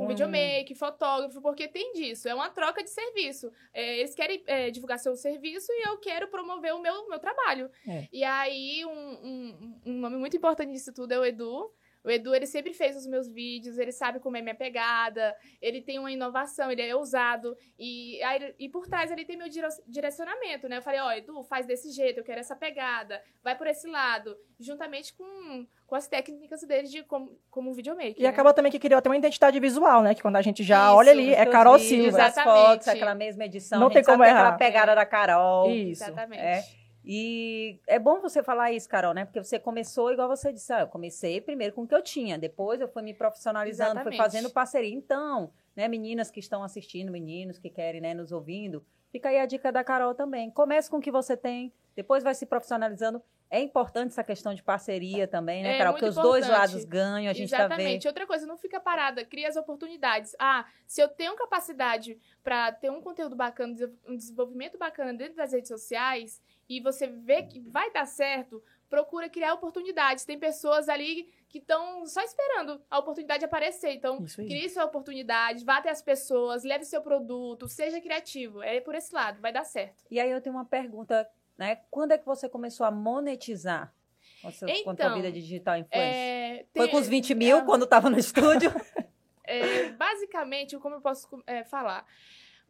com 0.00 0.06
Com- 0.06 0.08
videomake, 0.08 0.74
fotógrafo, 0.74 1.42
porque 1.42 1.68
tem 1.68 1.92
disso. 1.92 2.26
É 2.28 2.34
uma 2.34 2.48
troca 2.48 2.82
de 2.82 2.88
serviço. 2.90 3.52
É, 3.72 3.98
eles 3.98 4.14
querem 4.14 4.42
é, 4.46 4.70
divulgar 4.70 4.98
seu 4.98 5.14
serviço 5.14 5.70
e 5.70 5.88
eu 5.88 5.98
quero 5.98 6.28
promover 6.28 6.74
o 6.74 6.80
meu, 6.80 7.06
meu 7.08 7.18
trabalho. 7.18 7.70
É. 7.86 8.08
E 8.10 8.24
aí, 8.24 8.82
um, 8.86 8.90
um, 8.92 9.80
um 9.86 9.92
nome 10.00 10.16
muito 10.16 10.36
importante 10.36 10.72
disso 10.72 10.92
tudo 10.94 11.12
é 11.12 11.18
o 11.18 11.24
Edu. 11.24 11.70
O 12.02 12.10
Edu, 12.10 12.34
ele 12.34 12.46
sempre 12.46 12.72
fez 12.72 12.96
os 12.96 13.06
meus 13.06 13.28
vídeos, 13.28 13.76
ele 13.78 13.92
sabe 13.92 14.20
como 14.20 14.36
é 14.36 14.40
minha 14.42 14.54
pegada, 14.54 15.34
ele 15.60 15.82
tem 15.82 15.98
uma 15.98 16.10
inovação, 16.10 16.70
ele 16.70 16.80
é 16.82 16.94
ousado. 16.96 17.54
E, 17.78 18.22
aí, 18.22 18.54
e 18.58 18.68
por 18.68 18.86
trás 18.86 19.10
ele 19.10 19.24
tem 19.24 19.36
meu 19.36 19.48
dire- 19.48 19.66
direcionamento, 19.86 20.68
né? 20.68 20.78
Eu 20.78 20.82
falei, 20.82 21.00
ó, 21.00 21.12
Edu, 21.12 21.42
faz 21.42 21.66
desse 21.66 21.90
jeito, 21.90 22.18
eu 22.18 22.24
quero 22.24 22.40
essa 22.40 22.56
pegada, 22.56 23.22
vai 23.42 23.56
por 23.56 23.66
esse 23.66 23.86
lado. 23.88 24.34
Juntamente 24.58 25.14
com, 25.14 25.66
com 25.86 25.94
as 25.94 26.08
técnicas 26.08 26.60
dele 26.62 26.88
de 26.88 27.02
como, 27.04 27.38
como 27.50 27.74
videomaker. 27.74 28.14
E 28.18 28.22
né? 28.22 28.28
acaba 28.28 28.52
também 28.52 28.70
que 28.72 28.78
criou 28.78 28.98
até 28.98 29.08
uma 29.08 29.16
identidade 29.16 29.58
visual, 29.60 30.02
né? 30.02 30.14
Que 30.14 30.22
quando 30.22 30.36
a 30.36 30.42
gente 30.42 30.62
já 30.62 30.86
Isso, 30.86 30.96
olha 30.96 31.12
ali, 31.12 31.34
é 31.34 31.46
Carol 31.46 31.78
vídeos, 31.78 32.04
Silva. 32.04 32.24
As 32.24 32.34
fotos, 32.34 32.52
Exatamente. 32.54 32.88
aquela 32.90 33.14
mesma 33.14 33.44
edição. 33.44 33.78
Não 33.78 33.86
a 33.86 33.90
gente 33.90 34.04
tem 34.04 34.04
como 34.04 34.24
é 34.24 34.28
errar. 34.28 34.40
aquela 34.40 34.56
pegada 34.58 34.94
da 34.94 35.04
Carol. 35.06 35.70
Isso. 35.70 36.02
Exatamente. 36.02 36.40
É. 36.42 36.79
E 37.04 37.80
é 37.86 37.98
bom 37.98 38.20
você 38.20 38.42
falar 38.42 38.72
isso, 38.72 38.88
Carol, 38.88 39.14
né? 39.14 39.24
Porque 39.24 39.42
você 39.42 39.58
começou, 39.58 40.12
igual 40.12 40.28
você 40.28 40.52
disse, 40.52 40.72
ah, 40.72 40.80
eu 40.80 40.86
comecei 40.86 41.40
primeiro 41.40 41.74
com 41.74 41.82
o 41.82 41.86
que 41.86 41.94
eu 41.94 42.02
tinha, 42.02 42.38
depois 42.38 42.80
eu 42.80 42.88
fui 42.88 43.02
me 43.02 43.14
profissionalizando, 43.14 44.00
fui 44.02 44.12
Exatamente. 44.12 44.18
fazendo 44.18 44.50
parceria. 44.50 44.94
Então, 44.94 45.50
né, 45.74 45.88
meninas 45.88 46.30
que 46.30 46.40
estão 46.40 46.62
assistindo, 46.62 47.10
meninos 47.10 47.58
que 47.58 47.70
querem, 47.70 48.00
né, 48.00 48.12
nos 48.12 48.32
ouvindo, 48.32 48.84
fica 49.10 49.30
aí 49.30 49.38
a 49.38 49.46
dica 49.46 49.72
da 49.72 49.82
Carol 49.82 50.14
também. 50.14 50.50
Comece 50.50 50.90
com 50.90 50.98
o 50.98 51.00
que 51.00 51.10
você 51.10 51.36
tem, 51.36 51.72
depois 51.96 52.22
vai 52.22 52.34
se 52.34 52.44
profissionalizando. 52.44 53.22
É 53.52 53.60
importante 53.60 54.08
essa 54.08 54.22
questão 54.22 54.54
de 54.54 54.62
parceria 54.62 55.26
também, 55.26 55.62
né, 55.64 55.74
É 55.74 55.78
Carol? 55.78 55.94
Porque 55.94 56.06
os 56.06 56.14
dois 56.14 56.44
importante. 56.44 56.70
lados 56.70 56.84
ganham, 56.84 57.30
a 57.30 57.32
gente 57.32 57.52
Exatamente. 57.52 58.04
tá 58.04 58.08
Outra 58.10 58.26
coisa, 58.26 58.46
não 58.46 58.56
fica 58.56 58.78
parada, 58.78 59.24
cria 59.24 59.48
as 59.48 59.56
oportunidades. 59.56 60.36
Ah, 60.38 60.66
se 60.86 61.00
eu 61.00 61.08
tenho 61.08 61.34
capacidade 61.34 62.16
para 62.44 62.70
ter 62.70 62.90
um 62.90 63.00
conteúdo 63.00 63.34
bacana, 63.34 63.74
um 64.06 64.16
desenvolvimento 64.16 64.78
bacana 64.78 65.12
dentro 65.12 65.34
das 65.34 65.52
redes 65.52 65.68
sociais, 65.68 66.40
e 66.70 66.80
você 66.80 67.08
vê 67.08 67.42
que 67.42 67.58
vai 67.58 67.90
dar 67.92 68.06
certo, 68.06 68.62
procura 68.88 69.28
criar 69.28 69.54
oportunidades. 69.54 70.24
Tem 70.24 70.38
pessoas 70.38 70.88
ali 70.88 71.28
que 71.48 71.58
estão 71.58 72.06
só 72.06 72.22
esperando 72.22 72.80
a 72.88 73.00
oportunidade 73.00 73.44
aparecer. 73.44 73.90
Então, 73.92 74.24
crie 74.36 74.70
sua 74.70 74.84
oportunidade, 74.84 75.64
vá 75.64 75.78
até 75.78 75.90
as 75.90 76.00
pessoas, 76.00 76.62
leve 76.62 76.84
seu 76.84 77.02
produto, 77.02 77.66
seja 77.68 78.00
criativo. 78.00 78.62
É 78.62 78.80
por 78.80 78.94
esse 78.94 79.12
lado, 79.12 79.40
vai 79.40 79.52
dar 79.52 79.64
certo. 79.64 80.04
E 80.08 80.20
aí 80.20 80.30
eu 80.30 80.40
tenho 80.40 80.54
uma 80.54 80.64
pergunta, 80.64 81.28
né? 81.58 81.80
Quando 81.90 82.12
é 82.12 82.18
que 82.18 82.24
você 82.24 82.48
começou 82.48 82.86
a 82.86 82.90
monetizar 82.92 83.92
com 84.40 84.46
a 84.48 84.52
sua, 84.52 84.68
com 84.84 84.90
a 84.90 84.92
Então, 84.92 85.14
vida 85.16 85.32
digital 85.32 85.76
influencer? 85.76 86.14
É, 86.14 86.66
Foi 86.72 86.86
com 86.86 86.98
os 86.98 87.08
20 87.08 87.34
mil, 87.34 87.58
Ah. 87.58 87.62
quando 87.62 87.82
estava 87.82 88.08
no 88.08 88.18
estúdio? 88.18 88.70
É, 89.42 89.88
basicamente, 89.90 90.78
como 90.78 90.94
eu 90.94 91.00
posso 91.00 91.28
é, 91.44 91.64
falar? 91.64 92.06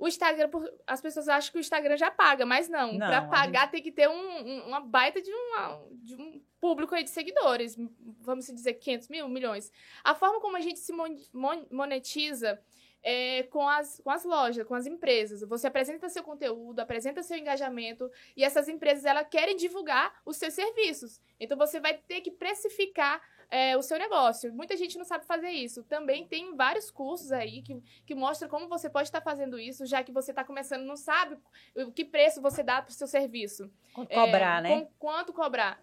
O 0.00 0.08
Instagram, 0.08 0.48
as 0.86 1.00
pessoas 1.00 1.28
acham 1.28 1.52
que 1.52 1.58
o 1.58 1.60
Instagram 1.60 1.96
já 1.96 2.10
paga, 2.10 2.46
mas 2.46 2.68
não. 2.68 2.92
Não, 2.94 3.06
Pra 3.06 3.18
a 3.18 3.28
pagar 3.28 3.70
tem 3.70 3.82
que 3.82 3.92
ter 3.92 4.08
um, 4.08 4.12
um- 4.46 4.66
uma 4.68 4.80
baita 4.80 5.20
de, 5.20 5.30
uma- 5.30 5.82
de 5.92 6.14
um 6.16 6.42
público 6.58 6.94
aí 6.94 7.04
de 7.04 7.10
seguidores. 7.10 7.76
Vamos 8.20 8.46
dizer 8.46 8.74
500 8.74 9.08
mil, 9.08 9.28
milhões. 9.28 9.70
A 10.02 10.14
forma 10.14 10.40
como 10.40 10.56
a 10.56 10.60
gente 10.60 10.78
se 10.78 10.92
mon- 10.92 11.16
mon- 11.32 11.66
monetiza 11.70 12.58
é 13.02 13.44
com 13.44 13.66
as, 13.66 14.00
com 14.04 14.10
as 14.10 14.24
lojas, 14.24 14.66
com 14.66 14.74
as 14.74 14.86
empresas. 14.86 15.40
Você 15.48 15.66
apresenta 15.66 16.08
seu 16.08 16.22
conteúdo, 16.22 16.80
apresenta 16.80 17.22
seu 17.22 17.36
engajamento 17.36 18.10
e 18.36 18.44
essas 18.44 18.68
empresas 18.68 19.04
elas 19.04 19.26
querem 19.30 19.56
divulgar 19.56 20.14
os 20.24 20.36
seus 20.36 20.52
serviços. 20.54 21.20
Então 21.38 21.56
você 21.56 21.80
vai 21.80 21.94
ter 21.94 22.20
que 22.20 22.30
precificar 22.30 23.20
é, 23.50 23.76
o 23.76 23.82
seu 23.82 23.98
negócio. 23.98 24.52
Muita 24.54 24.76
gente 24.76 24.96
não 24.96 25.04
sabe 25.04 25.26
fazer 25.26 25.50
isso. 25.50 25.82
Também 25.84 26.26
tem 26.26 26.54
vários 26.54 26.90
cursos 26.90 27.32
aí 27.32 27.62
que, 27.62 27.82
que 28.06 28.14
mostram 28.14 28.48
como 28.48 28.68
você 28.68 28.88
pode 28.88 29.08
estar 29.08 29.20
fazendo 29.20 29.58
isso, 29.58 29.84
já 29.86 30.02
que 30.04 30.12
você 30.12 30.30
está 30.30 30.44
começando, 30.44 30.84
não 30.84 30.96
sabe 30.96 31.36
o 31.76 31.90
que 31.90 32.04
preço 32.04 32.40
você 32.40 32.62
dá 32.62 32.80
para 32.80 32.90
o 32.90 32.94
seu 32.94 33.06
serviço. 33.08 33.70
Quanto 33.92 34.12
É, 34.12 34.14
cobrar, 34.14 34.62
né? 34.62 34.68
com- 34.80 34.90
quanto 34.98 35.32
cobrar. 35.32 35.82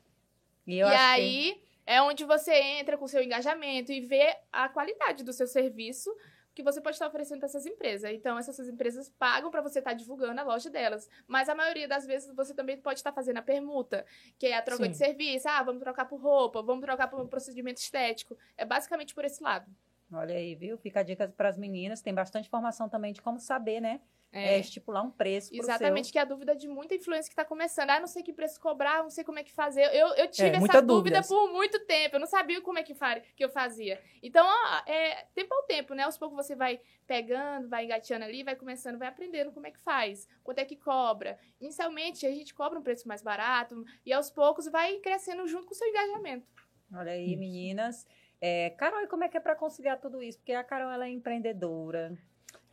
E, 0.65 0.75
e 0.77 0.81
acho 0.81 0.91
que- 0.93 0.97
aí 1.01 1.61
é 1.85 2.01
onde 2.01 2.23
você 2.25 2.53
entra 2.53 2.97
com 2.97 3.05
o 3.05 3.07
seu 3.09 3.21
engajamento 3.21 3.91
e 3.91 4.01
vê 4.01 4.37
a 4.51 4.69
qualidade 4.69 5.23
do 5.23 5.33
seu 5.33 5.47
serviço 5.47 6.09
que 6.57 6.63
você 6.63 6.81
pode 6.81 6.95
estar 6.95 7.05
oferecendo 7.05 7.37
para 7.37 7.45
essas 7.45 7.67
empresas. 7.67 8.09
Então, 8.11 8.35
essas 8.35 8.67
empresas 8.67 9.13
pagam 9.19 9.51
para 9.51 9.61
você 9.61 9.77
estar 9.77 9.93
divulgando 9.93 10.41
a 10.41 10.43
loja 10.43 10.71
delas. 10.71 11.07
Mas 11.27 11.47
a 11.49 11.53
maioria 11.53 11.87
das 11.87 12.03
vezes 12.07 12.33
você 12.33 12.51
também 12.51 12.75
pode 12.81 12.97
estar 12.97 13.13
fazendo 13.13 13.37
a 13.37 13.43
permuta, 13.43 14.03
que 14.39 14.47
é 14.47 14.57
a 14.57 14.61
troca 14.63 14.85
Sim. 14.85 14.89
de 14.89 14.97
serviço. 14.97 15.47
Ah, 15.47 15.61
vamos 15.61 15.83
trocar 15.83 16.05
por 16.05 16.19
roupa, 16.19 16.63
vamos 16.63 16.83
trocar 16.83 17.09
por 17.09 17.21
um 17.21 17.27
procedimento 17.27 17.79
estético. 17.79 18.35
É 18.57 18.65
basicamente 18.65 19.13
por 19.13 19.23
esse 19.23 19.43
lado. 19.43 19.71
Olha 20.11 20.35
aí, 20.35 20.55
viu? 20.55 20.77
Fica 20.77 21.01
a 21.01 21.03
dica 21.03 21.27
para 21.35 21.49
as 21.49 21.57
meninas. 21.57 22.01
Tem 22.01 22.13
bastante 22.13 22.47
informação 22.47 22.87
também 22.87 23.11
de 23.13 23.21
como 23.21 23.39
saber, 23.39 23.81
né? 23.81 23.99
É, 24.29 24.55
É, 24.55 24.59
estipular 24.59 25.03
um 25.03 25.09
preço 25.09 25.55
Exatamente, 25.55 26.11
que 26.11 26.19
é 26.19 26.21
a 26.21 26.25
dúvida 26.25 26.53
de 26.53 26.67
muita 26.67 26.93
influência 26.95 27.29
que 27.29 27.33
está 27.33 27.45
começando. 27.45 27.89
Ah, 27.91 27.99
não 27.99 28.07
sei 28.07 28.21
que 28.21 28.33
preço 28.33 28.59
cobrar, 28.59 29.01
não 29.01 29.09
sei 29.09 29.23
como 29.23 29.39
é 29.39 29.43
que 29.43 29.51
fazer. 29.53 29.83
Eu, 29.95 30.09
eu 30.15 30.29
tive 30.29 30.49
É, 30.49 30.55
essa 30.57 30.81
dúvida 30.81 31.21
dúvidas. 31.21 31.27
por 31.29 31.49
muito 31.51 31.79
tempo. 31.85 32.17
Eu 32.17 32.19
não 32.19 32.27
sabia 32.27 32.61
como 32.61 32.77
é 32.77 32.83
que, 32.83 32.93
fa- 32.93 33.21
que 33.21 33.43
eu 33.43 33.49
fazia. 33.49 34.01
Então, 34.21 34.45
ó, 34.45 34.81
é 34.85 35.25
tempo 35.33 35.53
ao 35.53 35.63
tempo, 35.63 35.93
né? 35.93 36.03
Aos 36.03 36.17
poucos 36.17 36.35
você 36.35 36.55
vai 36.55 36.79
pegando, 37.05 37.69
vai 37.69 37.85
engateando 37.85 38.25
ali, 38.25 38.43
vai 38.43 38.55
começando, 38.55 38.97
vai 38.99 39.07
aprendendo 39.07 39.51
como 39.53 39.65
é 39.65 39.71
que 39.71 39.79
faz, 39.79 40.27
quanto 40.43 40.59
é 40.59 40.65
que 40.65 40.75
cobra. 40.75 41.39
Inicialmente, 41.61 42.25
a 42.27 42.31
gente 42.31 42.53
cobra 42.53 42.77
um 42.77 42.83
preço 42.83 43.07
mais 43.07 43.21
barato 43.21 43.83
e 44.05 44.11
aos 44.11 44.29
poucos 44.29 44.67
vai 44.67 44.97
crescendo 44.99 45.47
junto 45.47 45.67
com 45.67 45.73
o 45.73 45.77
seu 45.77 45.87
engajamento. 45.87 46.45
seu. 46.89 46.99
Olha 46.99 47.13
aí, 47.13 47.29
Isso. 47.31 47.39
meninas. 47.39 48.05
É, 48.39 48.69
Carol, 48.71 49.01
e 49.01 49.07
como 49.07 49.23
é 49.23 49.29
que 49.29 49.37
é 49.37 49.39
para 49.39 49.55
conciliar 49.55 49.99
tudo 49.99 50.21
isso? 50.21 50.37
Porque 50.37 50.53
a 50.53 50.63
Carol 50.63 50.91
ela 50.91 51.05
é 51.05 51.09
empreendedora, 51.09 52.15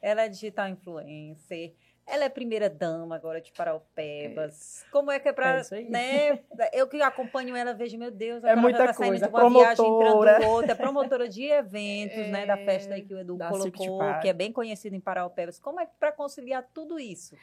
ela 0.03 0.23
é 0.23 0.29
digital 0.29 0.69
influencer, 0.69 1.75
Ela 2.07 2.25
é 2.25 2.29
primeira 2.29 2.69
dama 2.69 3.17
agora 3.17 3.41
de 3.41 3.51
Paraupebas. 3.53 4.85
Como 4.93 5.11
é 5.11 5.19
que 5.19 5.27
é 5.27 5.33
pra. 5.33 5.63
É 5.71 5.83
né? 5.85 6.45
Eu 6.71 6.87
que 6.87 7.01
acompanho 7.01 7.57
ela, 7.57 7.73
vejo, 7.73 7.97
meu 7.97 8.11
Deus, 8.11 8.45
É 8.45 8.51
agora 8.51 8.61
muita 8.61 8.79
ela 8.81 8.87
tá 8.89 8.93
saindo 8.93 9.11
coisa, 9.13 9.27
de 9.27 9.33
uma 9.33 9.49
viagem 9.49 9.77
promotora. 9.87 10.31
entrando 10.37 10.51
outra. 10.51 10.73
É 10.73 10.75
promotora 10.75 11.29
de 11.29 11.45
eventos, 11.45 12.29
né? 12.29 12.45
Da 12.45 12.59
É, 12.59 12.65
festa 12.67 12.93
aí 12.95 13.03
que 13.03 13.15
o 13.15 13.19
Edu 13.19 13.37
da 13.39 13.49
colocou, 13.49 14.01
que 14.21 14.29
é 14.29 14.35
bem 14.35 14.53
conhecido 14.53 14.95
em 14.95 15.01
Paraupebas. 15.01 15.59
Como 15.59 15.81
é 15.81 15.87
que 15.87 15.93
pra 15.99 16.13
conciliar 16.13 16.63
tudo 16.75 16.99
isso? 16.99 17.37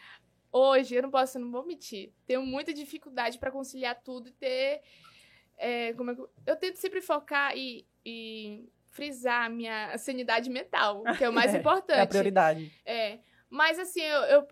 Hoje, 0.51 0.93
eu 0.93 1.01
não 1.01 1.09
posso, 1.09 1.39
não 1.39 1.49
vou 1.49 1.65
mentir. 1.65 2.11
Tenho 2.27 2.45
muita 2.45 2.71
dificuldade 2.71 3.39
para 3.39 3.49
conciliar 3.49 3.99
tudo 4.03 4.29
e 4.29 4.31
ter. 4.31 4.81
É, 5.61 5.93
como 5.93 6.11
é 6.11 6.15
que 6.15 6.21
eu, 6.47 6.55
tento 6.55 6.77
sempre 6.77 7.01
focar 7.01 7.55
e, 7.55 7.87
e 8.03 8.67
frisar 8.89 9.45
a 9.45 9.49
minha 9.49 9.95
sanidade 9.99 10.49
mental, 10.49 11.03
que 11.17 11.23
é 11.23 11.29
o 11.29 11.33
mais 11.33 11.53
importante. 11.53 11.99
É 11.99 12.01
a 12.01 12.07
prioridade. 12.07 12.73
É. 12.83 13.19
Mas 13.47 13.77
assim, 13.77 14.01
eu, 14.01 14.21
eu 14.23 14.47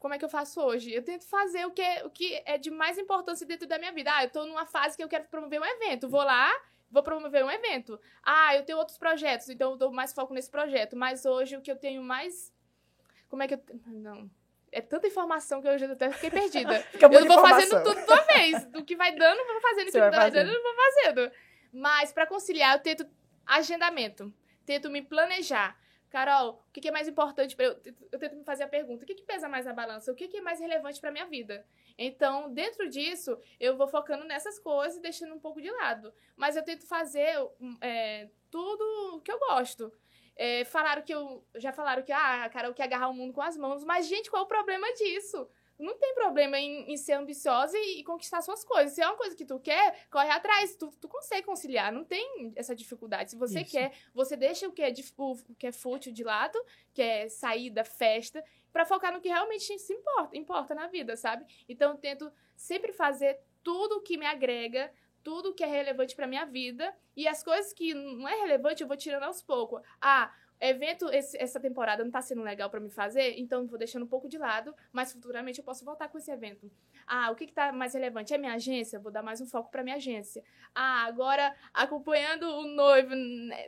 como 0.00 0.14
é 0.14 0.18
que 0.18 0.24
eu 0.24 0.28
faço 0.28 0.60
hoje? 0.60 0.92
Eu 0.92 1.04
tento 1.04 1.24
fazer 1.28 1.64
o 1.64 1.70
que, 1.70 1.80
é, 1.80 2.04
o 2.04 2.10
que 2.10 2.42
é 2.44 2.58
de 2.58 2.72
mais 2.72 2.98
importância 2.98 3.46
dentro 3.46 3.68
da 3.68 3.78
minha 3.78 3.92
vida. 3.92 4.10
Ah, 4.12 4.24
eu 4.24 4.30
tô 4.30 4.44
numa 4.44 4.66
fase 4.66 4.96
que 4.96 5.04
eu 5.04 5.08
quero 5.08 5.26
promover 5.26 5.60
um 5.60 5.64
evento. 5.64 6.08
Vou 6.08 6.24
lá, 6.24 6.50
vou 6.90 7.04
promover 7.04 7.44
um 7.44 7.50
evento. 7.50 8.00
Ah, 8.20 8.56
eu 8.56 8.64
tenho 8.64 8.78
outros 8.78 8.98
projetos, 8.98 9.48
então 9.48 9.70
eu 9.70 9.76
dou 9.76 9.92
mais 9.92 10.12
foco 10.12 10.34
nesse 10.34 10.50
projeto. 10.50 10.96
Mas 10.96 11.24
hoje 11.24 11.56
o 11.56 11.60
que 11.62 11.70
eu 11.70 11.76
tenho 11.76 12.02
mais. 12.02 12.52
Como 13.28 13.44
é 13.44 13.46
que 13.46 13.54
eu. 13.54 13.62
Não. 13.86 14.28
É 14.72 14.80
tanta 14.80 15.06
informação 15.06 15.60
que 15.60 15.68
eu 15.68 15.78
já 15.78 15.92
até 15.92 16.10
fiquei 16.10 16.30
perdida. 16.30 16.82
Eu 16.98 17.10
vou 17.10 17.20
informação. 17.20 17.60
fazendo 17.60 17.84
tudo 17.84 18.06
de 18.06 18.10
uma 18.10 18.22
vez. 18.22 18.64
Do 18.66 18.84
que 18.84 18.96
vai 18.96 19.14
dando, 19.14 19.38
eu 19.38 19.46
vou 19.46 19.60
fazendo. 19.60 19.88
O 19.88 19.92
Você 19.92 20.00
que 20.00 20.10
vai 20.10 20.10
dando, 20.10 20.32
fazendo. 20.32 20.50
eu 20.50 20.62
vou 20.62 20.74
fazendo. 20.74 21.32
Mas 21.72 22.12
pra 22.12 22.26
conciliar, 22.26 22.74
eu 22.76 22.82
tento 22.82 23.06
agendamento. 23.46 24.32
Tento 24.64 24.88
me 24.88 25.02
planejar. 25.02 25.78
Carol, 26.08 26.62
o 26.68 26.70
que 26.72 26.86
é 26.86 26.90
mais 26.90 27.08
importante 27.08 27.56
para 27.56 27.66
eu? 27.66 27.80
Eu 28.10 28.18
tento 28.18 28.36
me 28.36 28.44
fazer 28.44 28.64
a 28.64 28.68
pergunta: 28.68 29.02
o 29.02 29.06
que, 29.06 29.14
que 29.14 29.24
pesa 29.24 29.48
mais 29.48 29.64
na 29.64 29.72
balança? 29.72 30.12
O 30.12 30.14
que, 30.14 30.28
que 30.28 30.36
é 30.36 30.40
mais 30.42 30.60
relevante 30.60 31.00
para 31.00 31.10
minha 31.10 31.26
vida? 31.26 31.66
Então, 31.96 32.52
dentro 32.52 32.88
disso, 32.88 33.38
eu 33.58 33.76
vou 33.76 33.88
focando 33.88 34.24
nessas 34.24 34.58
coisas 34.58 34.98
e 34.98 35.02
deixando 35.02 35.34
um 35.34 35.40
pouco 35.40 35.60
de 35.60 35.70
lado. 35.70 36.12
Mas 36.36 36.56
eu 36.56 36.62
tento 36.62 36.86
fazer 36.86 37.34
é, 37.80 38.28
tudo 38.50 39.20
que 39.22 39.32
eu 39.32 39.38
gosto. 39.38 39.92
É, 40.36 40.64
falaram 40.64 41.02
que 41.02 41.12
eu. 41.12 41.44
Já 41.56 41.72
falaram 41.72 42.02
que 42.02 42.12
ah, 42.12 42.44
a 42.44 42.48
Carol 42.48 42.74
quer 42.74 42.84
agarrar 42.84 43.08
o 43.08 43.14
mundo 43.14 43.32
com 43.32 43.42
as 43.42 43.56
mãos. 43.56 43.84
Mas, 43.84 44.08
gente, 44.08 44.30
qual 44.30 44.42
é 44.42 44.44
o 44.44 44.48
problema 44.48 44.86
disso? 44.94 45.48
Não 45.78 45.96
tem 45.98 46.14
problema 46.14 46.58
em, 46.58 46.92
em 46.92 46.96
ser 46.96 47.14
ambiciosa 47.14 47.76
e, 47.76 48.00
e 48.00 48.04
conquistar 48.04 48.40
suas 48.40 48.64
coisas. 48.64 48.92
Se 48.92 49.02
é 49.02 49.06
uma 49.06 49.16
coisa 49.16 49.34
que 49.34 49.44
tu 49.44 49.58
quer, 49.58 50.06
corre 50.10 50.30
atrás. 50.30 50.76
Tu, 50.76 50.88
tu 51.00 51.08
consegue 51.08 51.46
conciliar. 51.46 51.92
Não 51.92 52.04
tem 52.04 52.52
essa 52.54 52.74
dificuldade. 52.74 53.32
Se 53.32 53.36
você 53.36 53.60
Isso. 53.60 53.72
quer, 53.72 53.92
você 54.14 54.36
deixa 54.36 54.68
o 54.68 54.72
que, 54.72 54.82
é 54.82 54.92
o, 55.16 55.32
o 55.32 55.54
que 55.54 55.66
é 55.66 55.72
fútil 55.72 56.12
de 56.12 56.22
lado, 56.22 56.58
que 56.94 57.02
é 57.02 57.28
saída, 57.28 57.84
festa, 57.84 58.44
pra 58.72 58.86
focar 58.86 59.12
no 59.12 59.20
que 59.20 59.28
realmente 59.28 59.78
se 59.78 59.92
importa, 59.92 60.36
importa 60.36 60.74
na 60.74 60.86
vida, 60.86 61.16
sabe? 61.16 61.44
Então, 61.68 61.92
eu 61.92 61.98
tento 61.98 62.32
sempre 62.56 62.92
fazer 62.92 63.38
tudo 63.62 63.96
o 63.96 64.00
que 64.00 64.16
me 64.16 64.26
agrega, 64.26 64.92
tudo 65.22 65.54
que 65.54 65.62
é 65.64 65.66
relevante 65.66 66.14
pra 66.16 66.26
minha 66.26 66.44
vida. 66.44 66.92
E 67.16 67.26
as 67.28 67.42
coisas 67.42 67.72
que 67.72 67.94
não 67.94 68.28
é 68.28 68.34
relevante, 68.40 68.82
eu 68.82 68.88
vou 68.88 68.96
tirando 68.96 69.24
aos 69.24 69.42
poucos. 69.42 69.80
Ah, 70.00 70.32
evento 70.60 71.08
esse- 71.10 71.36
essa 71.42 71.58
temporada 71.58 72.04
não 72.04 72.10
tá 72.12 72.22
sendo 72.22 72.40
legal 72.42 72.70
pra 72.70 72.78
me 72.78 72.88
fazer, 72.88 73.34
então 73.36 73.62
eu 73.62 73.66
vou 73.66 73.76
deixando 73.78 74.04
um 74.04 74.08
pouco 74.08 74.28
de 74.28 74.38
lado, 74.38 74.72
mas 74.92 75.12
futuramente 75.12 75.58
eu 75.58 75.64
posso 75.64 75.84
voltar 75.84 76.08
com 76.08 76.16
esse 76.18 76.30
evento. 76.30 76.70
Ah, 77.04 77.30
o 77.32 77.34
que, 77.34 77.46
que 77.46 77.52
tá 77.52 77.72
mais 77.72 77.94
relevante? 77.94 78.32
É 78.32 78.38
minha 78.38 78.54
agência? 78.54 79.00
Vou 79.00 79.10
dar 79.10 79.22
mais 79.24 79.40
um 79.40 79.46
foco 79.46 79.70
pra 79.72 79.82
minha 79.82 79.96
agência. 79.96 80.42
Ah, 80.72 81.04
agora 81.06 81.52
acompanhando 81.74 82.44
o 82.48 82.62
noivo, 82.68 83.10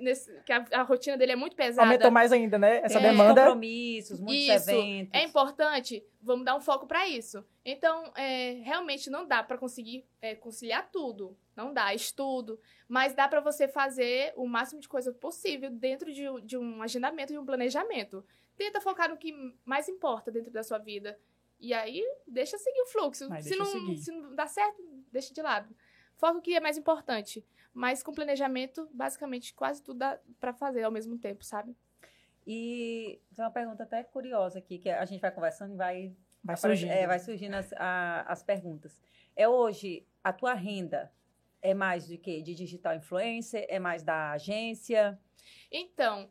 nesse, 0.00 0.32
que 0.42 0.52
a, 0.52 0.64
a 0.73 0.82
rotina 0.82 1.16
dele 1.16 1.32
é 1.32 1.37
muito 1.37 1.56
pesada. 1.56 1.87
Aumentou 1.87 2.11
mais 2.12 2.30
ainda, 2.32 2.56
né? 2.58 2.80
Essa 2.84 3.00
É. 3.00 3.02
demanda. 3.02 3.42
Compromissos, 3.42 4.20
muitos 4.20 4.46
Isso. 4.54 4.70
eventos. 4.70 5.11
É 5.20 5.25
importante, 5.25 6.04
vamos 6.25 6.45
dar 6.45 6.57
um 6.57 6.61
foco 6.61 6.87
pra 6.87 7.07
isso. 7.09 7.45
Então, 7.64 8.12
é, 8.16 8.52
realmente 8.64 9.09
não 9.11 9.26
dá 9.26 9.43
pra 9.43 9.59
conseguir 9.59 10.04
é, 10.21 10.35
conciliar 10.35 10.90
tudo. 10.90 11.37
Não 11.54 11.73
dá, 11.73 11.95
estudo. 11.95 12.59
Mas 12.88 13.14
dá 13.14 13.28
pra 13.28 13.40
você 13.40 13.69
fazer 13.69 14.33
o 14.37 14.47
máximo 14.47 14.81
de 14.81 14.88
coisa 14.88 15.12
possível 15.12 15.71
dentro 15.71 16.12
de, 16.12 16.28
um- 16.28 16.40
de 16.40 16.57
um 16.59 16.83
agendamento 16.83 17.33
e 17.33 17.38
um 17.38 17.45
planejamento. 17.47 18.25
Tenta 18.57 18.81
focar 18.81 19.09
no 19.09 19.16
que 19.16 19.33
mais 19.64 19.88
importa 19.88 20.31
dentro 20.31 20.50
da 20.50 20.62
sua 20.62 20.78
vida. 20.78 21.19
E 21.61 21.73
aí, 21.73 22.02
deixa 22.26 22.59
seguir 22.59 22.81
o 22.83 22.87
fluxo. 22.87 23.28
Mas 23.28 23.45
se, 23.47 23.57
não, 23.57 23.66
seguir. 23.66 23.97
se 23.99 24.11
não 24.11 24.35
dá 24.35 24.47
certo, 24.47 24.83
deixa 25.12 25.33
de 25.33 25.40
lado. 25.43 25.75
Foca 26.16 26.38
o 26.38 26.43
que 26.43 26.54
é 26.54 26.61
mais 26.61 26.76
importante. 26.76 27.45
Mas 27.73 28.02
com 28.02 28.12
planejamento, 28.12 28.88
basicamente, 28.93 29.52
quase 29.54 29.83
tudo 29.83 29.99
dá 29.99 30.19
pra 30.38 30.52
fazer 30.54 30.83
ao 30.85 30.93
mesmo 30.93 31.19
tempo, 31.19 31.45
sabe? 31.45 31.76
E 32.47 33.21
tem 33.35 33.45
uma 33.45 33.51
pergunta 33.51 33.83
até 33.85 34.03
curiosa 34.03 34.59
aqui, 34.59 34.79
que 34.79 34.91
a 34.91 35.05
gente 35.05 35.21
vai 35.21 35.31
conversando 35.31 35.75
e 35.75 35.77
vai, 35.77 36.17
Vai 36.43 36.57
surgindo. 36.57 36.91
é, 36.93 37.07
vai 37.07 37.19
surgindo 37.19 37.55
as, 37.55 37.73
a- 37.75 38.25
as 38.29 38.43
perguntas. 38.43 39.01
É 39.35 39.49
hoje, 39.49 40.07
a 40.23 40.33
tua 40.33 40.55
renda 40.55 41.11
é 41.63 41.73
mais 41.75 42.07
de 42.07 42.19
quê? 42.19 42.43
De 42.43 42.55
digital 42.55 42.95
influencer? 42.95 43.65
É 43.69 43.79
mais 43.79 44.03
da 44.03 44.33
agência? 44.33 45.19
Então, 45.73 46.29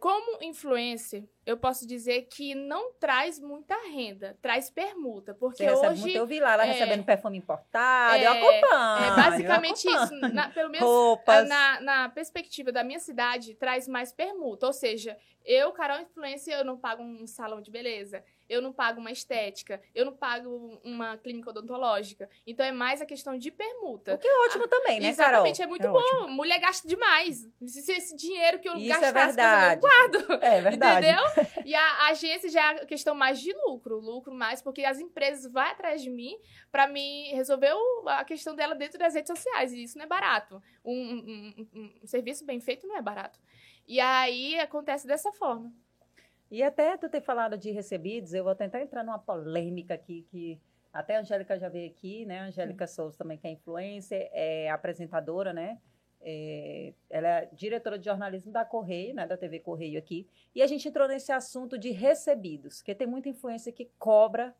como 0.00 0.42
influencer, 0.42 1.28
eu 1.44 1.56
posso 1.56 1.86
dizer 1.86 2.22
que 2.30 2.54
não 2.54 2.92
traz 2.94 3.38
muita 3.38 3.74
renda, 3.88 4.38
traz 4.40 4.70
permuta, 4.70 5.34
porque 5.34 5.68
Você 5.68 5.86
hoje 5.88 6.00
muito, 6.00 6.16
eu 6.16 6.26
vi 6.26 6.40
lá, 6.40 6.54
ela 6.54 6.64
é, 6.64 6.72
recebendo 6.72 7.04
perfume 7.04 7.36
importado, 7.36 8.16
é, 8.16 8.26
eu 8.26 8.32
acompanho. 8.32 9.04
é 9.12 9.16
basicamente 9.16 9.86
eu 9.86 9.92
isso. 9.92 10.02
acompanho. 10.04 10.34
Na- 10.34 10.48
pelo 10.48 10.70
menos 10.70 10.88
Roupas. 10.88 11.48
na, 11.48 11.80
na 11.80 12.08
perspectiva 12.08 12.72
da 12.72 12.82
minha 12.82 12.98
cidade, 13.00 13.54
traz 13.54 13.86
mais 13.86 14.12
permuta. 14.12 14.66
Ou 14.66 14.72
seja, 14.72 15.16
eu, 15.44 15.72
Carol 15.72 16.00
Influencer, 16.00 16.54
eu 16.54 16.64
não 16.64 16.78
pago 16.78 17.02
um 17.02 17.26
salão 17.26 17.60
de 17.60 17.70
beleza, 17.70 18.24
eu 18.50 18.60
não 18.60 18.72
pago 18.72 19.00
uma 19.00 19.10
estética, 19.10 19.80
eu 19.94 20.04
não 20.04 20.12
pago 20.14 20.80
uma 20.84 21.16
clínica 21.16 21.48
odontológica. 21.50 22.28
Então 22.46 22.66
é 22.66 22.72
mais 22.72 23.00
a 23.00 23.06
questão 23.06 23.38
de 23.38 23.50
permuta. 23.50 24.14
O 24.14 24.18
que 24.18 24.26
é 24.28 24.46
ótimo 24.46 24.66
também, 24.68 25.00
né, 25.00 25.14
Carol? 25.14 25.46
Exatamente, 25.46 25.62
é 25.62 25.66
muito 25.66 25.86
É 25.86 25.90
bom. 25.90 25.98
ótimo. 25.98 26.28
Mulher 26.28 26.58
gasta 26.58 26.86
demais. 26.86 27.48
Se 27.66 27.92
esse 27.92 28.16
dinheiro 28.16 28.58
que 28.58 28.68
eu 28.68 28.74
Isso 28.76 28.88
gastasse, 29.00 29.06
é 29.06 29.12
por 29.12 29.88
exemplo, 29.88 30.24
eu 30.24 30.40
verdade. 30.40 30.44
É 30.44 30.60
verdade. 30.60 31.06
Entendeu? 31.06 31.24
E 31.70 31.74
a 31.74 32.08
agência 32.08 32.48
já 32.50 32.60
é 32.72 32.82
a 32.82 32.86
questão 32.86 33.14
mais 33.14 33.38
de 33.40 33.52
lucro, 33.52 33.98
lucro 34.00 34.34
mais, 34.34 34.60
porque 34.60 34.84
as 34.84 34.98
empresas 34.98 35.50
vão 35.52 35.62
atrás 35.62 36.02
de 36.02 36.10
mim 36.10 36.36
pra 36.72 36.88
me 36.88 37.30
resolver 37.32 37.72
a 38.06 38.24
questão 38.24 38.56
dela 38.56 38.74
dentro 38.74 38.98
das 38.98 39.14
redes 39.14 39.28
sociais, 39.28 39.72
e 39.72 39.82
isso 39.84 39.96
não 39.96 40.04
é 40.04 40.08
barato. 40.08 40.60
Um, 40.84 40.92
um- 40.92 41.66
um- 41.74 42.00
um 42.02 42.06
serviço 42.06 42.44
bem 42.44 42.58
feito 42.60 42.86
não 42.88 42.96
é 42.96 43.02
barato. 43.02 43.38
E 43.86 44.00
aí 44.00 44.58
acontece 44.58 45.06
dessa 45.06 45.30
forma. 45.32 45.72
E 46.50 46.62
até 46.62 46.96
tu 46.96 47.08
ter 47.08 47.20
falado 47.20 47.56
de 47.56 47.70
recebidos, 47.70 48.34
eu 48.34 48.42
vou 48.44 48.54
tentar 48.54 48.80
entrar 48.82 49.04
numa 49.04 49.18
polêmica 49.18 49.94
aqui, 49.94 50.26
que 50.30 50.60
até 50.92 51.16
a 51.16 51.20
Angélica 51.20 51.56
já 51.58 51.68
veio 51.68 51.88
aqui, 51.88 52.24
né? 52.26 52.40
A 52.40 52.44
Angélica 52.46 52.86
Souza 52.86 53.16
também, 53.16 53.38
que 53.38 53.46
é 53.46 53.50
influencer, 53.50 54.28
é 54.32 54.68
apresentadora, 54.70 55.52
né? 55.52 55.78
É, 56.22 56.92
ela 57.08 57.28
é 57.28 57.46
diretora 57.52 57.98
de 57.98 58.04
jornalismo 58.04 58.52
da 58.52 58.64
Correio, 58.64 59.14
né? 59.14 59.26
Da 59.26 59.36
TV 59.36 59.60
Correio 59.60 59.98
aqui. 59.98 60.26
E 60.54 60.60
a 60.60 60.66
gente 60.66 60.86
entrou 60.88 61.06
nesse 61.06 61.30
assunto 61.32 61.78
de 61.78 61.90
recebidos, 61.92 62.78
porque 62.78 62.94
tem 62.94 63.06
muita 63.06 63.28
influência 63.28 63.72
que 63.72 63.88
cobra 63.98 64.54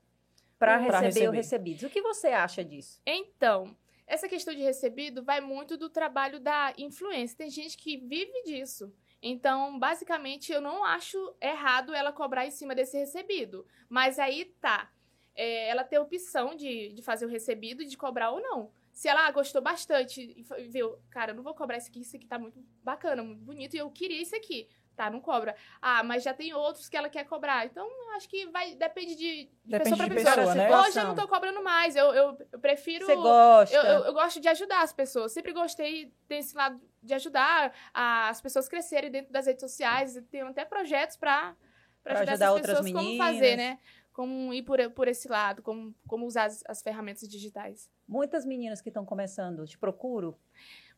para 0.59 0.79
Pra 0.87 1.01
receber 1.01 1.29
o 1.29 1.33
receber. 1.33 1.37
recebidos. 1.37 1.83
O 1.83 1.91
que 1.91 2.01
você 2.03 2.29
acha 2.29 2.65
disso? 2.65 3.01
Então, 3.05 3.77
essa 4.07 4.29
questão 4.29 4.55
de 4.55 4.61
recebido 4.63 5.25
vai 5.25 5.41
muito 5.41 5.77
do 5.77 5.91
trabalho 5.91 6.39
da 6.39 6.73
influência. 6.79 7.37
Tem 7.37 7.51
gente 7.51 7.77
que 7.77 7.97
vive 7.97 8.43
disso. 8.45 8.93
Então, 9.23 9.79
basicamente, 9.79 10.51
eu 10.51 10.61
não 10.61 10.85
acho 10.85 11.35
errado 11.41 11.95
ela 11.95 12.13
cobrar 12.13 12.47
em 12.47 12.51
cima 12.51 12.75
desse 12.75 12.99
recebido. 12.99 13.67
Mas 13.89 14.19
aí 14.19 14.47
tá. 14.61 14.91
É, 15.35 15.69
ela 15.69 15.85
tem 15.85 15.99
a 15.99 16.03
opção 16.03 16.55
de, 16.55 16.93
de 16.93 17.03
fazer 17.03 17.27
o 17.27 17.29
recebido, 17.29 17.85
de 17.85 17.97
cobrar 17.97 18.31
ou 18.31 18.41
não. 18.41 18.71
Se 18.93 19.09
ela 19.09 19.27
ah, 19.27 19.31
gostou 19.31 19.63
bastante 19.63 20.21
e 20.37 20.69
viu, 20.69 20.99
cara, 21.11 21.33
eu 21.33 21.37
não 21.37 21.43
vou 21.43 21.55
cobrar 21.55 21.79
isso 21.79 21.89
aqui, 21.89 22.01
isso 22.01 22.17
aqui 22.17 22.27
tá 22.27 22.39
muito 22.39 22.61
bacana, 22.83 23.23
muito 23.23 23.43
bonito, 23.43 23.75
e 23.75 23.79
eu 23.79 23.91
queria 23.91 24.21
isso 24.21 24.35
aqui. 24.35 24.69
Tá, 24.97 25.09
não 25.09 25.21
cobra. 25.21 25.57
Ah, 25.81 26.03
mas 26.03 26.23
já 26.23 26.35
tem 26.35 26.53
outros 26.53 26.89
que 26.89 26.97
ela 26.97 27.09
quer 27.09 27.25
cobrar. 27.25 27.65
Então, 27.65 27.87
eu 27.89 28.11
acho 28.17 28.29
que 28.29 28.47
vai, 28.51 28.75
depende 28.75 29.15
de, 29.15 29.45
de 29.47 29.51
Depende 29.65 29.91
pessoa 29.91 29.97
pra 29.97 30.09
de 30.09 30.15
pessoa. 30.15 30.37
pessoa, 30.37 30.55
né? 30.55 30.79
Hoje 30.79 30.99
eu 30.99 31.05
não 31.05 31.15
tô 31.15 31.27
cobrando 31.27 31.63
mais. 31.63 31.97
Eu, 31.97 32.07
eu, 32.13 32.39
eu 32.53 32.59
prefiro. 32.59 33.07
Você 33.07 33.17
gosta? 33.17 33.75
Eu, 33.75 33.83
eu, 33.83 34.05
eu 34.07 34.13
gosto 34.13 34.39
de 34.41 34.49
ajudar 34.49 34.83
as 34.83 34.93
pessoas. 34.93 35.33
Sempre 35.33 35.53
gostei 35.55 36.13
desse 36.29 36.55
lado 36.55 36.79
de 37.03 37.15
ajudar 37.15 37.73
a- 37.95 38.29
as 38.29 38.43
pessoas 38.43 38.69
crescerem 38.69 39.11
dentro 39.11 39.33
das 39.33 39.47
redes 39.47 39.63
sociais. 39.63 40.21
Tenho 40.31 40.49
até 40.49 40.65
projetos 40.67 41.17
para 41.17 41.57
Pra 42.03 42.15
ajudar, 42.15 42.33
ajudar 42.33 42.53
outras 42.53 42.79
pessoas 42.79 42.93
como 42.93 43.05
meninas. 43.09 43.27
fazer, 43.35 43.57
né? 43.57 43.79
Como 44.13 44.53
ir 44.53 44.63
por, 44.65 44.91
por 44.91 45.09
esse 45.09 45.29
lado, 45.29 45.63
como, 45.63 45.95
como 46.07 46.27
usar 46.27 46.45
as, 46.45 46.63
as 46.69 46.83
ferramentas 46.83 47.27
digitais. 47.27 47.91
Muitas 48.07 48.45
meninas 48.45 48.83
que 48.83 48.91
estão 48.91 49.07
começando, 49.07 49.65
te 49.67 49.79
procuro. 49.79 50.37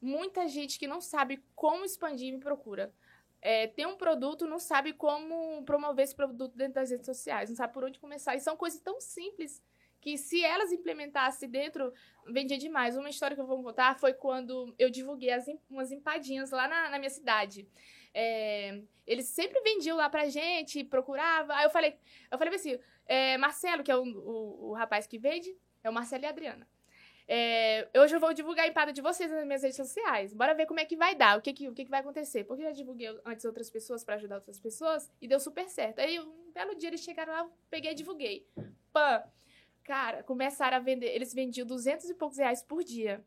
Muita 0.01 0.49
gente 0.49 0.79
que 0.79 0.89
não 0.89 1.01
sabe 1.01 1.41
como 1.55 1.85
expandir 1.85 2.33
me 2.33 2.41
procura. 2.41 2.93
É, 3.43 3.67
tem 3.67 3.85
um 3.87 3.97
produto, 3.97 4.47
não 4.47 4.61
sabe 4.61 4.93
como 4.93 5.65
promover 5.65 6.05
esse 6.05 6.15
produto 6.15 6.57
dentro 6.57 6.75
das 6.75 6.91
redes 6.91 7.05
sociais, 7.05 7.51
não 7.51 7.57
sabe 7.57 7.73
por 7.75 7.85
onde 7.85 7.99
começar. 7.99 8.37
E 8.37 8.41
são 8.41 8.57
coisas 8.57 8.81
tão 8.81 9.01
simples 9.01 9.61
que 10.01 10.17
se 10.17 10.45
elas 10.45 10.73
implementassem 10.73 11.49
dentro, 11.49 11.93
vendia 12.27 12.57
demais. 12.57 12.97
Uma 12.97 13.11
história 13.11 13.35
que 13.35 13.43
eu 13.43 13.47
vou 13.47 13.63
contar 13.63 13.99
foi 13.99 14.13
quando 14.15 14.73
eu 14.79 14.89
divulguei 14.89 15.31
as, 15.31 15.47
umas 15.69 15.91
empadinhas 15.93 16.51
lá 16.51 16.69
na, 16.69 16.91
na 16.91 16.99
minha 16.99 17.11
cidade. 17.11 17.69
é, 18.15 18.83
eles 19.07 19.27
sempre 19.27 19.61
vendiam 19.63 19.97
lá 19.97 20.09
pra 20.09 20.29
gente, 20.29 20.85
procurava. 20.85 21.55
Aí 21.55 21.65
eu 21.65 21.71
falei, 21.71 21.97
eu 22.31 22.39
falei 22.39 22.55
assim, 22.55 22.79
é, 23.07 23.37
Marcelo, 23.39 23.83
que 23.83 23.91
é 23.91 23.97
o, 23.97 24.03
o, 24.03 24.71
o 24.71 24.73
rapaz 24.73 25.07
que 25.07 25.19
vende, 25.19 25.57
é 25.83 25.91
o 25.91 25.93
Marcelo 25.93 26.25
e 26.25 26.27
a 26.27 26.31
Adriana. 26.31 26.67
É, 27.29 27.88
hoje 27.97 28.14
eu 28.17 28.21
vou 28.21 28.35
divulgar 28.35 28.64
a 28.64 28.69
empada 28.69 28.93
de 28.93 29.00
vocês 29.00 29.31
nas 29.31 29.45
minhas 29.45 29.62
redes 29.62 29.76
sociais. 29.76 30.33
Bora 30.35 30.55
ver 30.55 30.67
como 30.67 30.81
é 30.81 30.85
que 30.85 30.97
vai 30.97 31.14
dar, 31.14 31.38
o 31.38 31.43
que, 31.43 31.52
que, 31.52 31.69
o 31.69 31.73
que, 31.73 31.85
que 31.85 31.91
vai 31.91 32.00
acontecer. 32.00 32.45
Porque 32.45 32.62
eu 32.62 32.67
já 32.67 32.73
divulguei 32.73 33.09
antes 33.25 33.45
outras 33.45 33.71
pessoas 33.71 34.05
para 34.05 34.17
ajudar 34.17 34.37
outras 34.37 34.59
pessoas 34.59 35.11
e 35.21 35.29
deu 35.29 35.38
super 35.41 35.69
certo. 35.69 36.00
Aí 36.00 36.19
um 36.21 36.50
belo 36.52 36.75
dia 36.75 36.88
eles 36.88 37.00
chegaram 37.00 37.33
lá, 37.33 37.49
peguei 37.71 37.93
e 37.93 37.95
divulguei. 37.95 38.47
Pã! 38.93 39.23
Cara, 39.85 40.23
começaram 40.23 40.76
a 40.76 40.81
vender. 40.81 41.07
Eles 41.07 41.35
vendiam 41.35 41.67
200 41.67 42.09
e 42.11 42.14
poucos 42.14 42.38
reais 42.38 42.62
por 42.62 42.85
dia. 42.85 43.25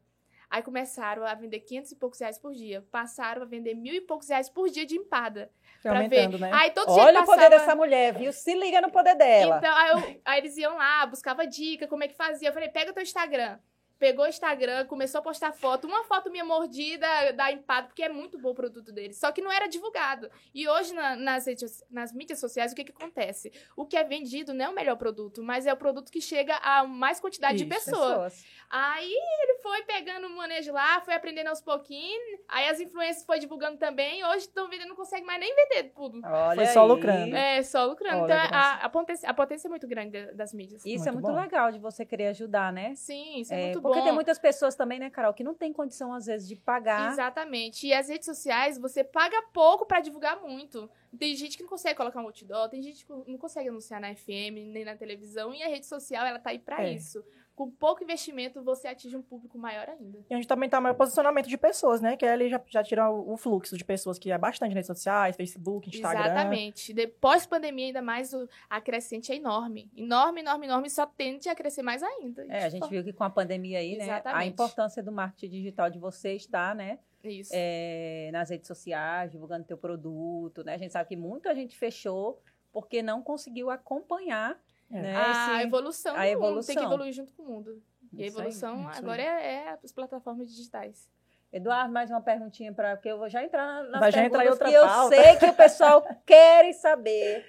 Aí 0.49 0.61
começaram 0.61 1.25
a 1.25 1.33
vender 1.33 1.59
500 1.61 1.91
e 1.91 1.95
poucos 1.95 2.19
reais 2.19 2.37
por 2.37 2.53
dia. 2.53 2.85
Passaram 2.91 3.41
a 3.41 3.45
vender 3.45 3.73
mil 3.73 3.93
e 3.93 3.99
poucos 3.99 4.29
reais 4.29 4.47
por 4.49 4.69
dia 4.69 4.85
de 4.85 4.95
empada. 4.95 5.51
Foi 5.81 5.91
pra 5.91 6.07
ver. 6.07 6.29
né? 6.39 6.51
Aí 6.53 6.71
todo 6.71 6.91
Olha 6.91 7.11
dia 7.13 7.21
o 7.23 7.25
poder 7.25 7.41
passava... 7.41 7.49
dessa 7.59 7.75
mulher, 7.75 8.13
viu? 8.13 8.31
Se 8.31 8.53
liga 8.53 8.79
no 8.79 8.91
poder 8.91 9.15
dela. 9.15 9.57
Então, 9.57 9.75
aí, 9.75 9.89
eu- 9.91 10.21
aí 10.23 10.39
eles 10.39 10.55
iam 10.57 10.75
lá, 10.75 11.05
buscava 11.07 11.45
dica, 11.45 11.87
como 11.87 12.03
é 12.03 12.07
que 12.07 12.15
fazia. 12.15 12.49
Eu 12.49 12.53
falei, 12.53 12.69
pega 12.69 12.93
teu 12.93 13.03
Instagram. 13.03 13.59
Pegou 13.97 14.25
o 14.25 14.27
Instagram, 14.27 14.85
começou 14.85 15.19
a 15.19 15.21
postar 15.21 15.51
foto. 15.53 15.87
Uma 15.87 16.03
foto 16.03 16.29
minha 16.29 16.43
mordida 16.43 17.07
da 17.33 17.51
empada, 17.51 17.87
porque 17.87 18.03
é 18.03 18.09
muito 18.09 18.37
bom 18.37 18.49
o 18.49 18.55
produto 18.55 18.91
deles. 18.91 19.17
Só 19.17 19.31
que 19.31 19.41
não 19.41 19.51
era 19.51 19.67
divulgado. 19.67 20.29
E 20.53 20.67
hoje, 20.67 20.93
na- 20.93 21.15
nas, 21.15 21.45
redes, 21.47 21.83
nas 21.89 22.11
mídias 22.13 22.39
sociais, 22.39 22.71
o 22.71 22.75
que, 22.75 22.83
que 22.83 22.91
acontece? 22.91 23.51
O 23.75 23.85
que 23.85 23.95
é 23.95 24.03
vendido 24.03 24.53
não 24.53 24.65
é 24.65 24.69
o 24.69 24.73
melhor 24.75 24.97
produto, 24.97 25.41
mas 25.41 25.65
é 25.65 25.73
o 25.73 25.77
produto 25.77 26.11
que 26.11 26.19
chega 26.21 26.55
a 26.57 26.85
mais 26.85 27.19
quantidade 27.19 27.57
de 27.57 27.63
Isso. 27.63 27.85
pessoas. 27.91 28.45
Aí 28.69 29.11
ele 29.43 29.59
foi 29.61 29.83
pegando 29.83 30.27
o 30.27 30.35
manejo 30.35 30.71
lá, 30.73 30.99
foi 31.01 31.13
aprendendo 31.13 31.47
aos 31.47 31.61
pouquinhos. 31.61 32.41
Aí 32.49 32.67
as 32.67 32.79
influências 32.79 33.25
foi 33.25 33.39
divulgando 33.39 33.77
também. 33.77 34.23
Hoje 34.25 34.39
estão 34.39 34.67
vendendo, 34.69 34.89
não 34.89 34.95
consegue 34.95 35.25
mais 35.25 35.39
nem 35.39 35.55
vender 35.55 35.91
tudo. 35.95 36.19
Olha 36.25 36.55
Foi 36.55 36.65
só 36.67 36.81
aí. 36.83 36.87
lucrando. 36.87 37.35
É, 37.35 37.63
só 37.63 37.85
lucrando. 37.85 38.23
Olha, 38.23 38.33
então, 38.45 38.57
a, 38.57 38.73
a, 38.85 38.89
potência, 38.89 39.29
a 39.29 39.33
potência 39.33 39.67
é 39.67 39.69
muito 39.69 39.87
grande 39.87 40.11
da- 40.25 40.31
das 40.33 40.53
mídias. 40.53 40.85
Isso 40.85 41.07
é 41.07 41.11
Muito 41.11 41.23
muito 41.25 41.35
bom. 41.35 41.41
legal 41.41 41.71
de 41.71 41.79
você 41.79 42.05
querer 42.05 42.27
ajudar, 42.27 42.73
né? 42.73 42.93
Sim, 42.95 43.39
isso 43.39 43.53
é, 43.53 43.59
É, 43.61 43.63
muito 43.65 43.81
porque 43.87 43.99
bom. 43.99 44.05
tem 44.05 44.13
muitas 44.13 44.39
pessoas 44.39 44.75
também, 44.75 44.99
né, 44.99 45.09
Carol, 45.09 45.33
que 45.33 45.43
não 45.43 45.53
tem 45.53 45.71
condição, 45.71 46.13
às 46.13 46.25
vezes, 46.25 46.47
de 46.47 46.55
pagar. 46.55 47.11
Exatamente. 47.11 47.87
E 47.87 47.93
as 47.93 48.09
redes 48.09 48.25
sociais, 48.25 48.77
você 48.77 49.03
paga 49.03 49.41
pouco 49.53 49.85
pra 49.85 49.99
divulgar 50.01 50.41
muito. 50.41 50.89
Tem 51.17 51.35
gente 51.35 51.55
que 51.57 51.63
não 51.63 51.69
consegue 51.69 51.95
colocar 51.95 52.19
um 52.19 52.25
outdoor, 52.25 52.69
tem 52.69 52.81
gente 52.81 53.05
que 53.05 53.11
não 53.11 53.37
consegue 53.37 53.69
anunciar 53.69 54.01
na 54.01 54.13
FM, 54.13 54.65
nem 54.71 54.83
na 54.83 54.95
televisão, 54.95 55.53
e 55.53 55.63
a 55.63 55.67
rede 55.67 55.85
social, 55.85 56.25
ela 56.25 56.39
tá 56.39 56.49
aí 56.49 56.59
pra 56.59 56.83
É. 56.83 56.93
isso. 56.93 57.23
Com 57.55 57.71
pouco 57.71 58.03
investimento, 58.03 58.61
você 58.61 58.89
atinge 58.89 59.15
um 59.15 59.21
público 59.21 59.57
maior 59.57 59.87
ainda. 59.87 60.19
E 60.29 60.35
onde 60.35 60.45
também 60.45 60.69
tá 60.69 60.77
o 60.77 60.81
maior 60.81 60.95
posicionamento 60.95 61.47
de 61.47 61.57
pessoas, 61.57 62.01
né? 62.01 62.17
Que 62.17 62.25
ali 62.25 62.49
já, 62.49 62.61
já 62.67 62.83
tira 62.83 63.09
o, 63.09 63.33
o 63.33 63.37
fluxo 63.37 63.77
de 63.77 63.85
pessoas 63.85 64.19
que 64.19 64.29
é 64.29 64.37
bastante 64.37 64.69
nas 64.69 64.75
redes 64.75 64.87
sociais, 64.87 65.35
Facebook, 65.35 65.89
Instagram. 65.89 66.25
Exatamente. 66.25 66.93
Depois 66.93 67.45
pandemia, 67.45 67.87
ainda 67.87 68.01
mais, 68.01 68.33
o, 68.33 68.47
a 68.69 68.81
crescente 68.81 69.31
é 69.31 69.35
enorme. 69.35 69.89
Enorme, 69.95 70.41
enorme, 70.41 70.65
enorme, 70.65 70.87
e 70.87 70.91
só 70.91 71.05
tende 71.05 71.47
a 71.47 71.55
crescer 71.55 71.81
mais 71.81 72.03
ainda. 72.03 72.45
É, 72.49 72.65
a 72.65 72.69
gente 72.69 72.89
viu 72.89 73.03
que 73.03 73.13
com 73.13 73.23
a 73.23 73.29
pandemia 73.29 73.79
aí, 73.79 73.97
né, 73.97 74.03
a 74.03 74.05
Exatamente. 74.05 74.49
importância 74.49 75.01
do 75.01 75.11
marketing 75.11 75.49
digital 75.49 75.89
de 75.89 75.97
você 75.97 76.33
estar, 76.33 76.75
né, 76.75 76.99
Isso. 77.23 77.51
é, 77.53 78.29
nas 78.33 78.49
redes 78.49 78.67
sociais, 78.67 79.31
divulgando 79.31 79.63
teu 79.63 79.77
produto, 79.77 80.63
né? 80.63 80.73
A 80.73 80.77
gente 80.77 80.91
sabe 80.91 81.07
que 81.07 81.15
muita 81.15 81.55
gente 81.55 81.77
fechou 81.77 82.41
porque 82.71 83.01
não 83.01 83.21
conseguiu 83.21 83.69
acompanhar, 83.69 84.59
É. 84.91 85.01
né, 85.01 85.15
a 85.15 85.55
esse- 85.57 85.67
evolução 85.67 86.15
a 86.15 86.19
do 86.19 86.19
mundo. 86.21 86.29
Tem 86.29 86.35
que 86.37 86.41
evolução. 86.41 86.83
evoluir 86.83 87.13
junto 87.13 87.33
com 87.33 87.43
o 87.43 87.45
mundo. 87.45 87.81
E 88.13 88.23
a 88.23 88.27
evolução 88.27 88.87
aí. 88.87 88.97
agora 88.97 89.21
é, 89.21 89.53
é 89.55 89.77
as 89.83 89.91
plataformas 89.91 90.47
digitais. 90.49 91.09
Eduardo, 91.51 91.91
mais 91.93 92.09
uma 92.09 92.21
perguntinha 92.21 92.73
para 92.73 92.95
porque 92.97 93.09
eu 93.09 93.17
vou 93.17 93.29
já 93.29 93.43
entrar 93.43 93.83
na- 93.83 93.99
Vai 93.99 94.11
já 94.11 94.23
entrar 94.25 94.45
em 94.45 94.49
outra 94.49 94.67
que 94.69 94.73
eu 94.75 94.85
pauta. 94.85 95.15
sei 95.15 95.35
que 95.37 95.45
o 95.45 95.53
pessoal 95.53 96.01
quer 96.25 96.71
saber. 96.73 97.45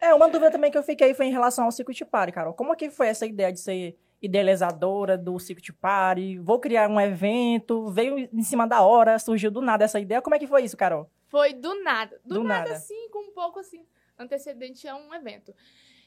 É, 0.00 0.14
uma 0.14 0.28
dúvida 0.28 0.50
também 0.50 0.70
que 0.70 0.78
eu 0.78 0.82
fiquei 0.82 1.12
foi 1.14 1.26
em 1.26 1.30
relação 1.32 1.64
ao 1.66 1.70
Circuit 1.72 2.04
Party, 2.04 2.32
Carol. 2.32 2.54
Como 2.54 2.74
que 2.74 2.90
foi 2.90 3.08
essa 3.08 3.26
ideia 3.26 3.52
de 3.52 3.60
ser 3.60 3.96
idealizadora 4.20 5.16
do 5.18 5.38
Circuit 5.38 5.72
Party? 5.72 6.38
Vou 6.38 6.58
criar 6.58 6.88
um 6.88 7.00
evento, 7.00 7.88
veio 7.90 8.18
em 8.32 8.42
cima 8.42 8.66
da 8.66 8.82
hora, 8.82 9.18
surgiu 9.18 9.50
do 9.50 9.60
nada 9.60 9.84
essa 9.84 10.00
ideia. 10.00 10.20
Como 10.22 10.34
é 10.34 10.38
que 10.38 10.46
foi 10.46 10.62
isso, 10.64 10.76
Carol? 10.76 11.08
Foi 11.28 11.52
do 11.54 11.82
nada. 11.82 12.18
Do, 12.24 12.34
Do 12.36 12.44
nada, 12.44 12.64
nada. 12.64 12.72
assim, 12.76 13.08
com 13.10 13.28
um 13.30 13.32
pouco 13.32 13.58
assim, 13.60 13.84
antecedente 14.18 14.88
a 14.88 14.96
um 14.96 15.14
evento. 15.14 15.54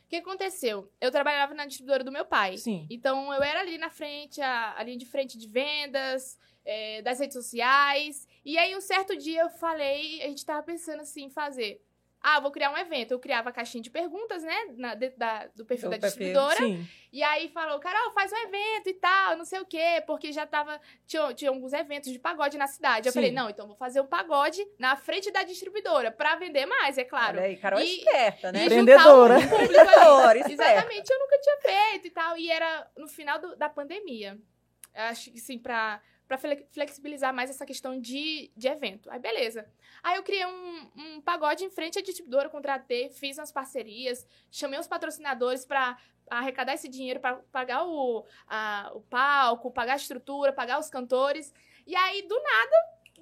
O 0.06 0.08
que 0.08 0.18
aconteceu? 0.18 0.92
Eu 1.02 1.12
trabalhava 1.12 1.54
na 1.54 1.66
distribuidora 1.66 2.04
do 2.04 2.12
meu 2.12 2.26
pai. 2.26 2.58
Sim. 2.58 2.86
Então 2.90 3.34
eu 3.34 3.42
era 3.42 3.60
ali 3.60 3.78
na 3.78 3.90
frente, 3.90 4.40
a, 4.40 4.78
a 4.78 4.84
linha 4.84 4.98
de 4.98 5.06
frente 5.06 5.38
de 5.38 5.48
vendas, 5.48 6.38
é, 6.64 7.02
das 7.02 7.20
redes 7.20 7.36
sociais. 7.36 8.28
E 8.44 8.58
aí 8.58 8.76
um 8.76 8.82
certo 8.82 9.18
dia 9.18 9.42
eu 9.42 9.50
falei, 9.50 10.22
a 10.22 10.28
gente 10.28 10.46
tava 10.46 10.62
pensando 10.64 11.02
assim 11.02 11.26
em 11.26 11.30
fazer. 11.30 11.82
Ah, 12.27 12.39
vou 12.39 12.50
criar 12.50 12.72
um 12.72 12.77
evento. 12.77 13.12
Eu 13.12 13.20
criava 13.20 13.50
a 13.50 13.53
caixinha 13.53 13.84
de 13.84 13.91
perguntas, 13.91 14.41
né? 14.41 14.55
Na, 14.77 14.96
dentro 14.96 15.20
da- 15.20 15.46
do 15.55 15.63
perfil 15.63 15.89
Do 15.89 15.96
da 15.96 16.00
perfil. 16.00 16.25
distribuidora. 16.25 16.58
Sim. 16.58 16.88
E 17.14 17.22
aí 17.22 17.50
falou, 17.50 17.79
Carol, 17.79 18.11
faz 18.14 18.31
um 18.33 18.35
evento 18.38 18.90
e 18.90 18.94
tal, 18.96 19.38
não 19.38 19.46
sei 19.46 19.59
o 19.59 19.66
quê, 19.66 20.03
porque 20.07 20.31
já 20.31 20.46
tava. 20.48 20.81
Tinha, 21.05 21.31
tinha 21.35 21.51
alguns 21.51 21.72
eventos 21.72 22.11
de 22.11 22.18
pagode 22.18 22.57
na 22.57 22.66
cidade. 22.66 23.07
Eu 23.07 23.14
Sim. 23.14 23.20
falei, 23.20 23.31
não, 23.31 23.48
então 23.48 23.68
vou 23.68 23.75
fazer 23.75 24.01
um 24.01 24.07
pagode 24.07 24.66
na 24.79 24.96
frente 24.96 25.31
da 25.31 25.44
distribuidora, 25.44 26.11
pra 26.11 26.35
vender 26.35 26.66
mais, 26.66 26.98
é 26.98 27.03
claro. 27.03 27.38
Olha 27.38 27.46
aí, 27.48 27.57
Carol 27.57 27.79
é 27.79 27.85
E- 27.85 27.98
esperta, 28.00 28.51
né? 28.51 28.64
Empreendedora. 28.66 29.35
Exatamente, 30.50 31.09
eu 31.11 31.20
nunca 31.20 31.38
tinha 31.40 31.57
feito 31.61 32.07
e 32.07 32.09
tal. 32.09 32.38
E 32.38 32.50
era 32.50 32.88
no 32.98 33.07
final 33.07 33.40
do- 33.40 33.55
da 33.55 33.70
pandemia. 33.70 34.38
Acho 34.94 35.31
que 35.31 35.40
sim, 35.40 35.59
pra, 35.59 36.01
fle- 36.40 36.66
flexibilizar 36.72 37.33
mais 37.33 37.50
essa 37.50 37.66
questão 37.66 38.00
de, 38.00 38.51
de 38.55 38.68
evento. 38.68 39.09
Aí, 39.11 39.20
beleza. 39.20 39.68
Aí 40.05 40.18
eu 40.18 40.24
criei 40.24 40.46
um, 40.46 40.91
um 40.96 41.20
pagode 41.22 41.65
em 41.65 41.70
frente 41.72 41.98
à 41.98 42.01
distribuidora, 42.01 42.48
contratei, 42.48 43.09
fiz 43.09 43.39
umas 43.39 43.51
parcerias, 43.51 44.24
chamei 44.51 44.79
os 44.79 44.87
patrocinadores 44.87 45.65
pra 45.65 45.98
arrecadar 46.29 46.75
esse 46.75 46.87
dinheiro 46.87 47.20
pra 47.20 47.37
pagar 47.51 47.83
o, 47.87 48.24
a- 48.48 48.91
o 48.94 49.01
palco, 49.01 49.72
pagar 49.72 49.94
a 49.94 49.96
estrutura, 49.96 50.53
pagar 50.53 50.79
os 50.79 50.91
cantores. 50.91 51.51
E 51.87 51.96
aí, 51.96 52.22
do 52.22 52.35
nada, 52.39 52.75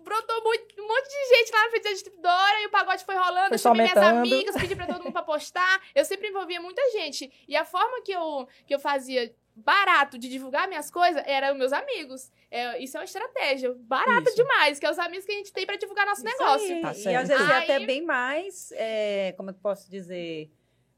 brotou 0.04 0.44
muito- 0.44 0.82
um 0.82 0.86
monte 0.86 1.08
de 1.08 1.36
gente 1.38 1.52
lá 1.54 1.64
na 1.64 1.70
frente 1.70 1.84
da 1.84 1.90
distribuidora 1.92 2.62
e 2.62 2.66
o 2.66 2.70
pagode 2.72 3.06
foi 3.06 3.16
rolando. 3.16 3.48
Foi 3.48 3.56
eu 3.56 3.60
chamei 3.60 3.84
minhas 3.86 3.98
aumentando. 3.98 4.20
amigas, 4.34 4.56
pedi 4.58 4.76
pra 4.76 4.86
todo 4.88 5.04
mundo 5.04 5.14
pra 5.14 5.22
postar. 5.24 5.82
Eu 5.96 6.04
sempre 6.04 6.28
envolvia 6.28 6.60
muita 6.60 6.82
gente. 6.92 7.32
E 7.48 7.56
a 7.56 7.64
forma 7.64 8.02
que 8.04 8.12
eu, 8.12 8.46
que 8.68 8.76
eu 8.76 8.80
fazia 8.80 9.34
barato 9.56 10.18
de 10.18 10.28
divulgar 10.28 10.68
minhas 10.68 10.90
coisas 10.90 11.22
eram 11.26 11.52
os 11.54 11.58
meus 11.58 11.74
amigos. 11.74 12.32
É, 12.50 12.82
isso 12.82 12.98
é 12.98 13.00
uma 13.00 13.06
estratégia. 13.06 13.74
Barata 13.80 14.30
Isso. 14.30 14.36
demais, 14.36 14.80
que 14.80 14.86
é 14.86 14.92
os 14.92 15.00
amigos 15.00 15.26
que 15.26 15.32
a 15.32 15.36
gente 15.36 15.54
tem 15.54 15.66
pra 15.66 15.76
divulgar 15.76 16.06
nosso 16.06 16.26
Isso 16.26 16.38
negócio. 16.38 16.76
aí. 16.76 16.82
Tá 16.82 17.12
e 17.12 17.16
às 17.16 17.28
vezes 17.28 17.50
é 17.50 17.58
até 17.58 17.80
bem 17.86 18.04
mais, 18.04 18.72
é, 18.74 19.34
como 19.38 19.50
é 19.50 19.54
que 19.54 19.60
eu 19.60 19.64
posso 19.64 19.90
dizer? 19.90 20.52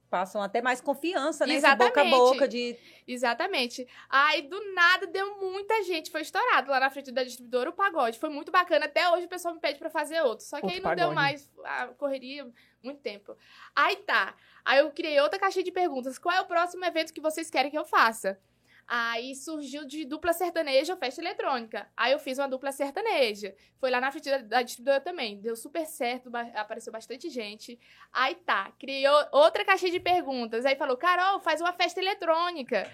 Passam 0.10 0.42
até 0.42 0.62
mais 0.62 0.80
confiança, 0.80 1.46
né? 1.46 1.56
Esse 1.56 1.62
boca 1.76 1.84
a 1.84 2.06
Exatamente. 2.06 2.12
boca 2.12 2.48
de 2.48 2.78
Exatamente. 3.08 3.88
Aí, 4.10 4.44
do 4.44 4.74
nada, 4.74 5.08
deu 5.08 5.38
muita 5.40 5.84
gente. 5.84 6.12
Foi 6.12 6.22
estourado 6.22 6.70
lá 6.70 6.80
na 6.80 6.90
frente 6.90 7.12
da 7.12 7.24
distribuidora 7.24 7.70
o 7.70 7.74
pagode. 7.74 8.20
Foi 8.20 8.30
muito 8.30 8.52
bacana. 8.52 8.86
Até 8.86 9.10
hoje 9.10 9.26
o 9.26 9.30
pessoal 9.30 9.54
me 9.54 9.60
pede 9.60 9.80
pra 9.80 9.90
fazer 9.90 10.22
outro. 10.22 10.46
Só 10.46 10.58
que 10.58 10.66
Outro 10.66 10.78
aí 10.78 10.82
não 10.84 10.96
deu 10.96 11.10
pagode. 11.10 11.16
mais 11.16 11.52
a 11.64 11.88
correria 11.88 12.48
muito 12.84 13.02
tempo. 13.02 13.36
Aí 13.76 13.96
tá. 13.98 14.36
Aí 14.64 14.80
eu 14.80 14.92
criei 14.92 15.20
outra 15.20 15.40
caixinha 15.40 15.64
de 15.64 15.72
perguntas. 15.72 16.18
Qual 16.18 16.34
é 16.34 16.42
o 16.42 16.46
próximo 16.46 16.86
evento 16.86 17.14
que 17.14 17.22
vocês 17.22 17.50
querem 17.50 17.70
que 17.72 17.78
eu 17.78 17.86
faça? 17.86 18.40
Aí 18.88 19.34
surgiu 19.36 19.84
de 19.86 20.06
dupla 20.06 20.32
sertaneja 20.32 20.96
festa 20.96 21.20
eletrônica. 21.20 21.90
Aí 21.98 22.12
eu 22.12 22.20
fiz 22.20 22.38
uma 22.38 22.48
dupla 22.48 22.72
sertaneja. 22.72 23.56
Foi 23.80 23.90
lá 23.90 24.00
na 24.00 24.12
frente 24.12 24.30
da, 24.30 24.38
da 24.38 24.62
distribuidora 24.62 25.02
também. 25.02 25.42
Deu 25.42 25.56
super 25.56 25.86
certo, 25.88 26.30
ba- 26.30 26.52
apareceu 26.54 26.94
bastante 26.94 27.30
gente. 27.30 27.80
Aí 28.14 28.36
tá, 28.36 28.72
criou 28.80 29.18
outra 29.32 29.66
caixinha 29.66 29.92
de 29.92 30.00
perguntas. 30.00 30.66
Aí 30.66 30.76
falou, 30.76 30.98
Carol, 30.98 31.40
faz 31.40 31.62
uma 31.62 31.74
festa 31.74 32.00
eletrônica. 32.00 32.92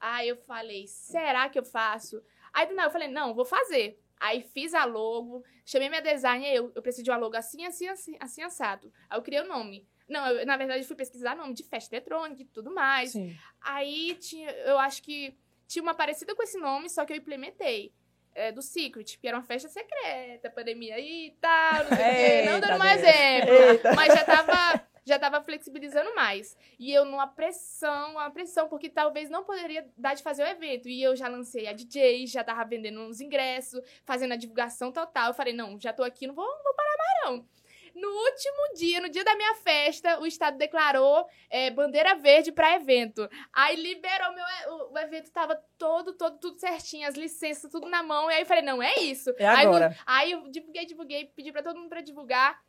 Aí 0.00 0.28
eu 0.28 0.36
falei, 0.36 0.86
será 0.86 1.48
que 1.48 1.58
eu 1.58 1.64
faço? 1.64 2.22
Aí 2.52 2.72
não, 2.72 2.84
eu 2.84 2.90
falei, 2.90 3.08
não, 3.08 3.34
vou 3.34 3.44
fazer. 3.44 4.00
Aí 4.18 4.42
fiz 4.42 4.72
a 4.72 4.84
logo, 4.84 5.44
chamei 5.66 5.88
minha 5.88 6.00
designer, 6.00 6.54
eu, 6.54 6.72
eu 6.74 6.80
preciso 6.80 7.04
de 7.04 7.10
uma 7.10 7.16
logo 7.18 7.36
assim, 7.36 7.66
assim, 7.66 7.88
assim, 7.88 8.16
assim, 8.18 8.42
assado. 8.42 8.90
Aí 9.10 9.18
eu 9.18 9.22
criei 9.22 9.42
o 9.42 9.46
nome. 9.48 9.86
Não, 10.08 10.26
eu, 10.26 10.46
na 10.46 10.56
verdade, 10.56 10.84
fui 10.84 10.96
pesquisar 10.96 11.34
nome 11.34 11.54
de 11.54 11.62
festa 11.62 11.94
eletrônica 11.94 12.42
e 12.42 12.46
tudo 12.46 12.72
mais. 12.72 13.12
Sim. 13.12 13.36
Aí 13.60 14.14
tinha, 14.20 14.50
eu 14.50 14.78
acho 14.78 15.02
que 15.02 15.36
tinha 15.66 15.82
uma 15.82 15.94
parecida 15.94 16.34
com 16.34 16.42
esse 16.42 16.58
nome, 16.58 16.88
só 16.88 17.04
que 17.04 17.12
eu 17.12 17.16
implementei. 17.16 17.92
É, 18.36 18.50
do 18.50 18.60
Secret, 18.60 19.16
que 19.16 19.28
era 19.28 19.36
uma 19.36 19.44
festa 19.44 19.68
secreta, 19.68 20.50
pandemia 20.50 20.98
e 20.98 21.36
tal, 21.40 21.84
não 21.84 21.96
sei 21.96 21.96
o 21.96 22.10
quê. 22.10 22.50
Não 22.50 22.58
dando 22.58 22.82
Deus. 22.82 22.94
exemplo. 22.94 23.54
Eita. 23.54 23.94
Mas 23.94 24.12
já 24.12 24.24
tava, 24.24 24.86
já 25.06 25.18
tava 25.20 25.40
flexibilizando 25.40 26.12
mais. 26.16 26.56
E 26.76 26.92
eu 26.92 27.04
numa 27.04 27.28
pressão, 27.28 28.12
uma 28.12 28.28
pressão, 28.32 28.68
porque 28.68 28.90
talvez 28.90 29.30
não 29.30 29.44
poderia 29.44 29.86
dar 29.96 30.14
de 30.14 30.22
fazer 30.24 30.42
o 30.42 30.48
evento. 30.48 30.88
E 30.88 31.00
eu 31.00 31.14
já 31.14 31.28
lancei 31.28 31.68
a 31.68 31.72
DJ, 31.72 32.26
já 32.26 32.42
tava 32.42 32.64
vendendo 32.64 33.02
uns 33.02 33.20
ingressos, 33.20 33.80
fazendo 34.04 34.32
a 34.32 34.36
divulgação 34.36 34.90
total. 34.90 35.28
Eu 35.28 35.34
falei, 35.34 35.52
não, 35.52 35.78
já 35.78 35.92
tô 35.92 36.02
aqui, 36.02 36.26
não 36.26 36.34
vou, 36.34 36.44
não 36.44 36.62
vou 36.64 36.74
parar 36.74 36.96
mais 36.98 37.38
não. 37.38 37.48
No 37.94 38.08
último 38.08 38.74
dia, 38.76 39.00
no 39.00 39.08
dia 39.08 39.22
da 39.22 39.36
minha 39.36 39.54
festa, 39.56 40.18
o 40.20 40.26
Estado 40.26 40.58
declarou 40.58 41.24
é, 41.48 41.70
bandeira 41.70 42.16
verde 42.16 42.50
para 42.50 42.74
evento. 42.74 43.28
Aí 43.52 43.76
liberou 43.76 44.34
meu. 44.34 44.44
O, 44.68 44.92
o 44.94 44.98
evento 44.98 45.30
tava 45.30 45.60
todo, 45.78 46.12
todo, 46.12 46.38
tudo 46.38 46.58
certinho, 46.58 47.06
as 47.06 47.14
licenças, 47.14 47.70
tudo 47.70 47.88
na 47.88 48.02
mão. 48.02 48.30
E 48.30 48.34
aí 48.34 48.42
eu 48.42 48.46
falei, 48.46 48.62
não, 48.64 48.82
é 48.82 48.96
isso. 48.96 49.30
É 49.38 49.46
Aí, 49.46 49.66
agora. 49.66 49.96
aí 50.04 50.32
eu 50.32 50.50
divulguei, 50.50 50.84
divulguei, 50.84 51.26
pedi 51.26 51.52
pra 51.52 51.62
todo 51.62 51.78
mundo 51.78 51.88
pra 51.88 52.00
divulgar. 52.00 52.60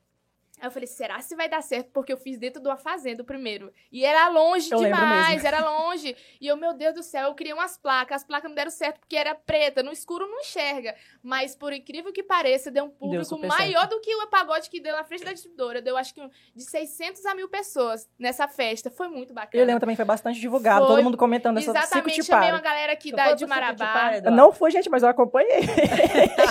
Aí 0.59 0.67
eu 0.67 0.71
falei, 0.71 0.87
será 0.87 1.19
se 1.21 1.35
vai 1.35 1.49
dar 1.49 1.61
certo? 1.61 1.91
Porque 1.91 2.13
eu 2.13 2.17
fiz 2.17 2.37
dentro 2.37 2.61
de 2.61 2.67
uma 2.67 2.77
fazenda 2.77 3.21
o 3.21 3.25
primeiro. 3.25 3.71
E 3.91 4.05
era 4.05 4.29
longe 4.29 4.71
Eu 4.71 4.79
demais, 4.79 5.43
era 5.43 5.69
longe. 5.69 6.15
E 6.39 6.47
eu, 6.47 6.55
meu 6.55 6.73
Deus 6.73 6.95
do 6.95 7.03
céu, 7.03 7.27
eu 7.27 7.35
criei 7.35 7.53
umas 7.53 7.77
placas. 7.77 8.21
As 8.21 8.23
placas 8.23 8.49
não 8.49 8.55
deram 8.55 8.71
certo 8.71 8.99
porque 8.99 9.15
era 9.15 9.35
preta, 9.35 9.83
no 9.83 9.91
escuro 9.91 10.27
não 10.27 10.39
enxerga. 10.39 10.95
Mas 11.21 11.55
por 11.55 11.73
incrível 11.73 12.13
que 12.13 12.23
pareça, 12.23 12.71
deu 12.71 12.85
um 12.85 12.89
público 12.89 13.25
super 13.25 13.47
maior 13.47 13.81
certo. 13.81 13.95
do 13.95 14.01
que 14.01 14.15
o 14.15 14.27
pagode 14.27 14.69
que 14.69 14.79
deu 14.79 14.95
na 14.95 15.03
frente 15.03 15.25
da 15.25 15.33
distribuidora. 15.33 15.81
Deu 15.81 15.97
acho 15.97 16.13
que 16.13 16.21
de 16.55 16.63
600 16.63 17.25
a 17.25 17.35
mil 17.35 17.49
pessoas 17.49 18.07
nessa 18.17 18.47
festa. 18.47 18.89
Foi 18.89 19.07
muito 19.07 19.33
bacana. 19.33 19.61
Eu 19.61 19.65
lembro 19.65 19.79
também, 19.81 19.95
foi 19.95 20.05
bastante 20.05 20.39
divulgado, 20.39 20.85
Foi. 20.85 20.95
todo 20.95 21.03
mundo 21.03 21.17
comentando 21.17 21.57
essa 21.57 21.71
Exatamente, 21.71 22.23
chamei 22.23 22.49
uma 22.49 22.61
galera 22.61 22.93
aqui 22.93 23.11
da, 23.11 23.25
foi 23.25 23.35
de 23.35 23.45
Marabá. 23.45 24.11
Não 24.31 24.51
fui, 24.51 24.71
gente, 24.71 24.89
mas 24.89 25.03
eu 25.03 25.09
acompanhei. 25.09 25.61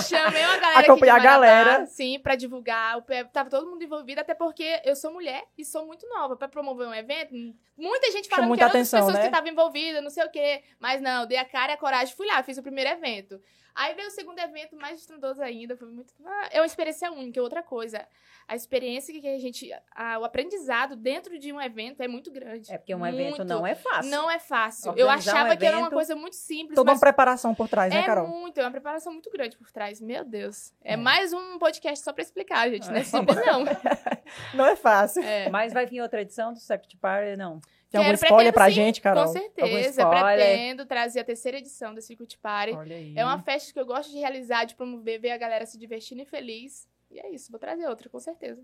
Chamei 0.07 0.43
uma 0.43 0.57
galera 0.57 0.79
Acompanhei 0.79 1.13
aqui 1.13 1.21
de 1.21 1.27
a 1.27 1.39
Marabá, 1.39 1.63
galera. 1.63 1.85
sim, 1.87 2.19
pra 2.19 2.35
divulgar. 2.35 3.01
Tava 3.33 3.49
todo 3.49 3.67
mundo 3.67 3.83
envolvido, 3.83 3.94
até 4.21 4.33
porque 4.33 4.81
eu 4.83 4.95
sou 4.95 5.11
mulher 5.11 5.43
e 5.57 5.63
sou 5.63 5.85
muito 5.85 6.07
nova. 6.09 6.35
Pra 6.35 6.47
promover 6.47 6.87
um 6.87 6.93
evento, 6.93 7.33
muita 7.77 8.11
gente 8.11 8.27
falando 8.29 8.47
muita 8.47 8.59
que 8.59 8.63
eram 8.63 8.71
atenção, 8.71 8.99
pessoas 8.99 9.15
né? 9.15 9.21
que 9.21 9.27
estavam 9.27 9.49
envolvidas, 9.49 10.03
não 10.03 10.09
sei 10.09 10.25
o 10.25 10.31
quê. 10.31 10.63
Mas 10.79 11.01
não, 11.01 11.25
dei 11.25 11.37
a 11.37 11.45
cara 11.45 11.73
e 11.73 11.75
a 11.75 11.77
coragem, 11.77 12.15
fui 12.15 12.27
lá, 12.27 12.41
fiz 12.43 12.57
o 12.57 12.63
primeiro 12.63 12.89
evento. 12.89 13.39
Aí 13.75 13.93
veio 13.93 14.07
o 14.07 14.11
segundo 14.11 14.39
evento, 14.39 14.75
mais 14.77 14.99
estrondoso 15.01 15.41
ainda, 15.43 15.75
foi 15.75 15.89
muito... 15.89 16.13
Ah, 16.25 16.47
É 16.51 16.59
uma 16.61 16.65
experiência 16.65 17.11
única, 17.11 17.37
é 17.39 17.43
outra 17.43 17.61
coisa. 17.61 18.07
A 18.47 18.55
experiência 18.55 19.13
que 19.19 19.27
a 19.27 19.37
gente... 19.37 19.69
a- 19.93 20.17
o 20.19 20.23
aprendizado 20.23 20.95
dentro 20.95 21.37
de 21.37 21.51
um 21.51 21.59
evento 21.59 22.01
é 22.01 22.07
muito 22.07 22.31
grande. 22.31 22.71
É 22.71 22.77
porque 22.77 22.95
um 22.95 23.05
evento 23.05 23.37
Muito. 23.37 23.45
não 23.45 23.67
é 23.67 23.75
fácil. 23.75 24.09
Não 24.11 24.31
é 24.31 24.39
fácil. 24.39 24.93
Eu 24.95 25.07
Organizar 25.07 25.33
um 25.33 25.37
achava 25.39 25.57
que 25.57 25.65
era 25.65 25.75
uma 25.77 25.87
evento- 25.87 25.93
coisa 25.93 26.15
muito 26.15 26.35
simples, 26.37 26.75
Toda 26.75 26.91
uma 26.93 26.99
preparação 26.99 27.53
por 27.53 27.67
trás, 27.67 27.93
né, 27.93 27.99
é 27.99 28.03
Carol? 28.03 28.27
muito, 28.27 28.57
é 28.59 28.63
uma 28.63 28.71
preparação 28.71 29.11
muito 29.11 29.29
grande 29.29 29.57
por 29.57 29.69
trás. 29.71 29.99
Meu 29.99 30.23
Deus. 30.23 30.71
É, 30.83 30.93
É. 30.93 30.97
mais 30.97 31.33
um 31.33 31.59
podcast 31.59 32.03
só 32.03 32.13
pra 32.13 32.23
explicar, 32.23 32.69
gente. 32.69 32.87
Não 32.89 32.95
é 32.95 32.99
É. 33.01 33.03
simples, 33.03 33.45
não. 33.45 33.65
Não 34.55 34.65
é 34.65 34.75
fácil. 34.75 35.21
É. 35.21 35.49
Mas 35.49 35.73
vai 35.73 35.85
vir 35.85 36.01
outra 36.01 36.21
edição 36.21 36.53
do 36.53 36.59
Circuit 36.59 36.95
Party, 36.97 37.35
não. 37.35 37.59
Tem 37.89 37.99
algum 37.99 38.09
Quero, 38.09 38.15
spoiler 38.15 38.53
pretendo 38.53 38.53
pra 38.53 38.65
sim, 38.65 38.71
gente, 38.71 39.01
Carol? 39.01 39.25
Com 39.25 39.31
certeza. 39.31 39.67
Algum 39.67 39.77
spoiler? 39.77 40.45
Pretendo 40.45 40.85
trazer 40.85 41.19
a 41.19 41.23
terceira 41.23 41.57
edição 41.57 41.93
da 41.93 42.01
Circuit 42.01 42.37
Party. 42.39 42.73
É 43.15 43.23
uma 43.23 43.39
festa 43.39 43.71
que 43.71 43.79
eu 43.79 43.85
gosto 43.85 44.11
de 44.11 44.17
realizar, 44.17 44.65
de 44.65 44.75
promover, 44.75 45.19
ver 45.19 45.31
a 45.31 45.37
galera 45.37 45.65
se 45.65 45.77
divertindo 45.77 46.21
e 46.21 46.25
feliz. 46.25 46.87
E 47.09 47.19
é 47.19 47.29
isso, 47.29 47.51
vou 47.51 47.59
trazer 47.59 47.87
outra, 47.87 48.09
com 48.09 48.19
certeza. 48.19 48.61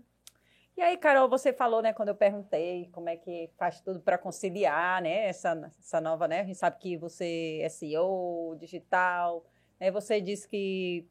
E 0.76 0.80
aí, 0.80 0.96
Carol, 0.96 1.28
você 1.28 1.52
falou, 1.52 1.82
né, 1.82 1.92
quando 1.92 2.08
eu 2.08 2.14
perguntei 2.14 2.88
como 2.92 3.08
é 3.08 3.16
que 3.16 3.50
faz 3.58 3.80
tudo 3.80 4.00
para 4.00 4.16
conciliar, 4.16 5.02
né, 5.02 5.26
essa, 5.26 5.70
essa 5.78 6.00
nova, 6.00 6.26
né, 6.26 6.40
a 6.40 6.44
gente 6.44 6.56
sabe 6.56 6.78
que 6.78 6.96
você 6.96 7.60
é 7.62 7.68
CEO, 7.68 8.56
digital, 8.58 9.44
né, 9.78 9.90
você 9.90 10.18
disse 10.18 10.48
que 10.48 11.06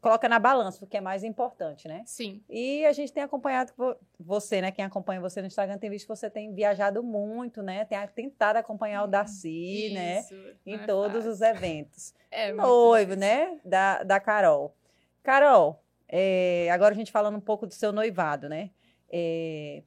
coloca 0.00 0.28
na 0.28 0.38
balança 0.38 0.84
o 0.84 0.86
que 0.86 0.96
é 0.96 1.00
mais 1.00 1.24
importante, 1.24 1.88
né? 1.88 2.02
Sim. 2.06 2.42
E 2.48 2.84
a 2.86 2.92
gente 2.92 3.12
tem 3.12 3.22
acompanhado 3.22 3.72
vo- 3.76 3.96
você, 4.18 4.60
né, 4.60 4.70
quem 4.70 4.84
acompanha 4.84 5.20
você 5.20 5.40
no 5.40 5.46
Instagram 5.46 5.78
tem 5.78 5.90
visto 5.90 6.04
que 6.06 6.14
você 6.16 6.28
tem 6.30 6.52
viajado 6.54 7.02
muito, 7.02 7.62
né, 7.62 7.84
tem 7.84 7.98
tentado 8.08 8.58
acompanhar 8.58 9.04
o 9.04 9.06
Darcy, 9.06 9.90
né, 9.94 10.20
Isso, 10.20 10.34
em 10.64 10.76
não 10.76 10.82
é 10.84 10.86
todos 10.86 11.16
fácil. 11.24 11.30
os 11.30 11.40
eventos. 11.40 12.14
É, 12.30 12.52
noivo, 12.52 13.16
difícil. 13.16 13.20
né? 13.20 13.60
Da, 13.64 14.02
da 14.02 14.20
Carol. 14.20 14.74
Carol, 15.22 15.82
é, 16.08 16.68
agora 16.70 16.92
a 16.92 16.96
gente 16.96 17.10
falando 17.10 17.36
um 17.36 17.40
pouco 17.40 17.66
do 17.66 17.72
seu 17.72 17.92
noivado, 17.92 18.48
né? 18.48 18.70
É, 19.08 19.82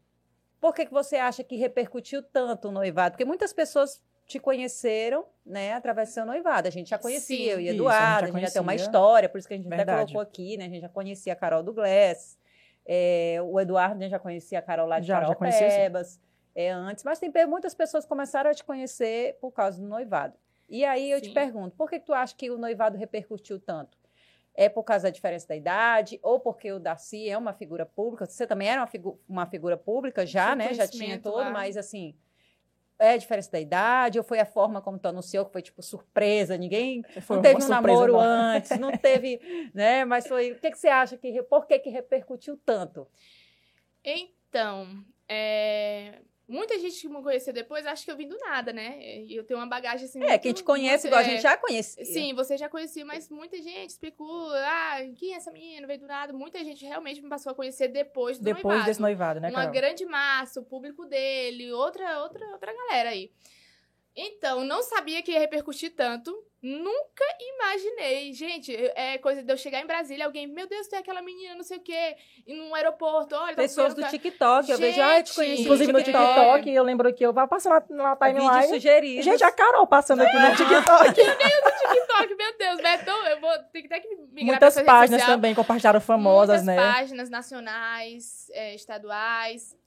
por 0.59 0.73
que, 0.73 0.85
que 0.85 0.91
você 0.91 1.17
acha 1.17 1.43
que 1.43 1.55
repercutiu 1.57 2.23
tanto 2.23 2.69
o 2.69 2.71
noivado? 2.71 3.13
Porque 3.13 3.25
muitas 3.25 3.53
pessoas 3.53 4.01
te 4.29 4.39
conheceram, 4.39 5.25
né, 5.43 5.73
através 5.73 6.09
do 6.09 6.11
seu 6.13 6.23
noivado. 6.23 6.67
A 6.67 6.71
gente 6.71 6.91
já 6.91 6.99
conhecia, 6.99 7.35
Sim. 7.37 7.49
eu 7.49 7.59
e 7.59 7.67
Eduardo, 7.67 8.27
já 8.27 8.31
a 8.31 8.31
gente 8.31 8.47
já 8.47 8.53
tem 8.53 8.61
uma 8.61 8.75
história, 8.75 9.27
por 9.27 9.39
isso 9.39 9.47
que 9.47 9.55
a 9.55 9.57
gente 9.57 9.65
até 9.65 9.77
Verdade. 9.77 10.13
colocou 10.13 10.21
aqui, 10.21 10.55
né? 10.55 10.65
A 10.65 10.69
gente 10.69 10.81
já 10.81 10.89
conhecia 10.89 11.33
a 11.33 11.35
Carol 11.35 11.63
do 11.63 11.73
Glass. 11.73 12.37
É, 12.85 13.37
o 13.43 13.59
Eduardo 13.59 13.99
né, 13.99 14.07
já 14.07 14.19
conhecia 14.19 14.59
a 14.59 14.61
Carol 14.61 14.87
lá 14.87 14.99
de 14.99 15.07
Já, 15.07 15.15
já 15.15 15.21
Carol 15.21 15.35
conhecia, 15.35 15.69
sim. 15.71 15.77
Pebas, 15.77 16.19
é, 16.53 16.69
antes, 16.69 17.03
mas 17.03 17.17
tem 17.19 17.31
muitas 17.47 17.73
pessoas 17.73 18.05
que 18.05 18.09
começaram 18.09 18.51
a 18.51 18.53
te 18.53 18.63
conhecer 18.63 19.35
por 19.41 19.51
causa 19.51 19.81
do 19.81 19.87
noivado. 19.87 20.37
E 20.69 20.85
aí 20.85 21.09
eu 21.09 21.19
te 21.19 21.29
Sim. 21.29 21.33
pergunto, 21.33 21.75
por 21.75 21.89
que, 21.89 21.99
tu 21.99 22.13
acha 22.13 22.35
que 22.35 22.51
o 22.51 22.57
noivado 22.57 22.99
repercutiu 22.99 23.59
tanto? 23.59 23.97
É 24.53 24.69
por 24.69 24.83
causa 24.83 25.03
da 25.03 25.09
diferença 25.09 25.47
da 25.47 25.55
idade, 25.55 26.19
ou 26.21 26.39
porque 26.39 26.71
o 26.71 26.79
Darcy 26.79 27.27
é 27.27 27.35
uma 27.37 27.53
figura 27.53 27.85
pública? 27.85 28.27
Você 28.27 28.45
também 28.45 28.67
era 28.67 28.81
uma, 28.81 28.87
figu- 28.87 29.19
uma 29.27 29.47
figura 29.47 29.75
pública 29.75 30.23
já, 30.25 30.55
né? 30.55 30.73
Já 30.75 30.87
tinha 30.87 31.19
todo, 31.19 31.37
lá. 31.45 31.49
mas 31.51 31.77
assim, 31.77 32.15
é 32.99 33.13
a 33.13 33.17
diferença 33.17 33.49
da 33.49 33.59
idade, 33.59 34.17
ou 34.17 34.23
foi 34.23 34.39
a 34.39 34.45
forma 34.45 34.81
como 34.81 34.99
tu 34.99 35.07
anunciou, 35.07 35.45
que 35.45 35.53
foi 35.53 35.61
tipo 35.61 35.81
surpresa, 35.81 36.57
ninguém 36.57 37.01
Foi 37.21 37.37
não 37.37 37.43
teve 37.43 37.63
um 37.63 37.67
namoro 37.67 38.11
enorme. 38.11 38.27
antes, 38.57 38.77
não 38.77 38.91
teve, 38.97 39.39
né? 39.73 40.03
Mas 40.05 40.27
foi. 40.27 40.51
O 40.51 40.59
que, 40.59 40.69
que 40.69 40.77
você 40.77 40.89
acha 40.89 41.17
que. 41.17 41.41
Por 41.43 41.65
que, 41.65 41.79
que 41.79 41.89
repercutiu 41.89 42.59
tanto? 42.65 43.07
Então, 44.03 45.03
é, 45.27 46.19
muita 46.49 46.77
gente 46.79 46.99
que 46.99 47.07
me 47.07 47.21
conheceu 47.21 47.53
depois 47.53 47.85
acha 47.85 48.03
que 48.03 48.11
eu 48.11 48.17
vim 48.17 48.27
do 48.27 48.37
nada, 48.39 48.73
né? 48.73 48.97
E 49.23 49.35
eu 49.35 49.43
tenho 49.43 49.59
uma 49.59 49.67
bagagem 49.67 50.05
assim. 50.05 50.21
É, 50.23 50.37
quem 50.37 50.51
te 50.51 50.63
conhece, 50.63 51.03
muito- 51.03 51.07
igual 51.07 51.21
a 51.21 51.23
é, 51.23 51.29
gente 51.29 51.41
já 51.41 51.55
conhecia. 51.57 52.03
Sim, 52.05 52.33
você 52.33 52.57
já 52.57 52.67
conhecia, 52.67 53.05
mas 53.05 53.29
muita 53.29 53.57
gente 53.61 53.91
especula. 53.91 54.59
Ah, 54.65 54.97
quem 55.15 55.33
é 55.33 55.37
essa 55.37 55.51
menina? 55.51 55.85
Veio 55.87 55.99
do 55.99 56.07
nada. 56.07 56.33
Muita 56.33 56.63
gente 56.63 56.83
realmente 56.85 57.21
me 57.21 57.29
passou 57.29 57.51
a 57.51 57.55
conhecer 57.55 57.87
depois 57.89 58.37
do 58.37 58.43
Depois 58.43 58.63
noivado. 58.63 58.85
desse 58.85 58.99
noivado, 59.01 59.39
né, 59.39 59.49
Uma 59.49 59.59
Carol? 59.59 59.73
grande 59.73 60.05
massa, 60.05 60.59
o 60.59 60.65
público 60.65 61.05
dele, 61.05 61.71
outra, 61.71 62.21
outra, 62.23 62.45
outra 62.51 62.73
galera 62.73 63.11
aí. 63.11 63.31
Então, 64.15 64.63
não 64.63 64.81
sabia 64.81 65.21
que 65.21 65.31
ia 65.31 65.39
repercutir 65.39 65.95
tanto. 65.95 66.35
Nunca 66.61 67.23
imaginei. 67.39 68.33
Gente, 68.33 68.75
é 68.75 69.17
coisa 69.17 69.41
de 69.41 69.51
eu 69.51 69.55
chegar 69.55 69.79
em 69.81 69.85
Brasília, 69.85 70.25
alguém, 70.25 70.45
meu 70.45 70.67
Deus, 70.67 70.87
tem 70.87 70.99
aquela 70.99 71.21
menina, 71.21 71.55
não 71.55 71.63
sei 71.63 71.77
o 71.77 71.81
quê, 71.81 72.17
e 72.45 72.53
num 72.53 72.75
aeroporto, 72.75 73.33
olha, 73.33 73.55
tá 73.55 73.61
Pessoas 73.61 73.93
do 73.93 74.03
TikTok, 74.03 74.69
eu 74.69 74.77
vejo, 74.77 75.01
ah, 75.01 75.19
eu 75.19 75.23
te 75.23 75.33
conheci. 75.33 75.61
Inclusive 75.61 75.93
no 75.93 75.99
É. 75.99 76.03
TikTok, 76.03 76.69
eu 76.69 76.83
lembro 76.83 77.13
que 77.13 77.25
eu 77.25 77.31
vou 77.31 77.47
passando 77.47 77.81
na, 77.91 78.13
timeline. 78.17 78.77
Gente, 79.21 79.41
a 79.41 79.51
Carol 79.53 79.87
passando 79.87 80.21
aqui 80.21 80.37
no 80.37 80.53
TikTok. 80.53 81.13
TikTok, 81.15 82.35
meu 82.35 82.57
Deus, 82.57 82.81
Beto, 82.81 83.09
eu 83.09 83.39
vou 83.39 83.57
ter 83.71 83.81
que 83.81 83.87
até 83.87 84.01
que 84.01 84.15
migrar 84.17 84.59
Muitas 84.59 84.81
páginas 84.81 85.25
também 85.25 85.55
compartilharam 85.55 86.01
famosas, 86.01 86.65
Muitas 86.65 86.65
né? 86.65 86.91
páginas 86.93 87.29
nacionais, 87.29 88.49
é, 88.51 88.75
estaduais. 88.75 89.77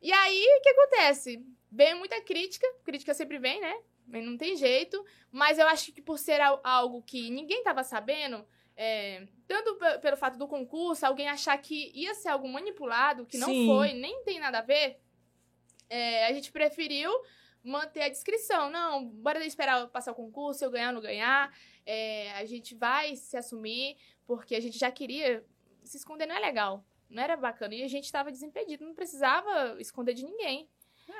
E 0.00 0.10
aí, 0.10 0.46
o 0.58 0.62
que 0.62 0.68
acontece? 0.70 1.44
Veio 1.74 1.96
muita 1.98 2.20
crítica, 2.20 2.66
crítica 2.84 3.14
sempre 3.14 3.38
vem, 3.38 3.58
né? 3.60 3.74
Não 4.06 4.36
tem 4.36 4.54
jeito. 4.56 5.02
Mas 5.30 5.58
eu 5.58 5.66
acho 5.66 5.90
que 5.90 6.02
por 6.02 6.18
ser 6.18 6.38
al- 6.38 6.60
algo 6.62 7.02
que 7.02 7.30
ninguém 7.30 7.62
tava 7.64 7.82
sabendo, 7.82 8.46
é, 8.76 9.26
tanto 9.48 9.76
pe- 9.76 9.98
pelo 10.00 10.16
fato 10.18 10.36
do 10.36 10.46
concurso, 10.46 11.06
alguém 11.06 11.28
achar 11.30 11.56
que 11.56 11.90
ia 11.94 12.14
ser 12.14 12.28
algo 12.28 12.46
manipulado, 12.46 13.24
que 13.24 13.38
não 13.38 13.48
Sim. 13.48 13.66
foi, 13.66 13.94
nem 13.94 14.22
tem 14.22 14.38
nada 14.38 14.58
a 14.58 14.62
ver, 14.62 15.00
é, 15.88 16.26
a 16.26 16.32
gente 16.34 16.52
preferiu 16.52 17.10
manter 17.64 18.02
a 18.02 18.08
descrição. 18.10 18.68
Não, 18.70 19.06
bora 19.06 19.42
esperar 19.44 19.88
passar 19.88 20.12
o 20.12 20.16
concurso, 20.16 20.62
eu 20.62 20.70
ganhar 20.70 20.88
ou 20.88 20.94
não 20.94 21.00
ganhar. 21.00 21.56
É, 21.86 22.32
a 22.32 22.44
gente 22.44 22.74
vai 22.74 23.16
se 23.16 23.34
assumir, 23.36 23.96
porque 24.26 24.54
a 24.54 24.60
gente 24.60 24.78
já 24.78 24.90
queria. 24.90 25.42
Se 25.84 25.96
esconder 25.96 26.26
não 26.26 26.36
é 26.36 26.40
legal. 26.40 26.84
Não 27.08 27.22
era 27.22 27.36
bacana. 27.36 27.74
E 27.74 27.82
a 27.82 27.88
gente 27.88 28.04
estava 28.04 28.30
desimpedido, 28.30 28.84
não 28.84 28.94
precisava 28.94 29.80
esconder 29.80 30.14
de 30.14 30.24
ninguém. 30.24 30.68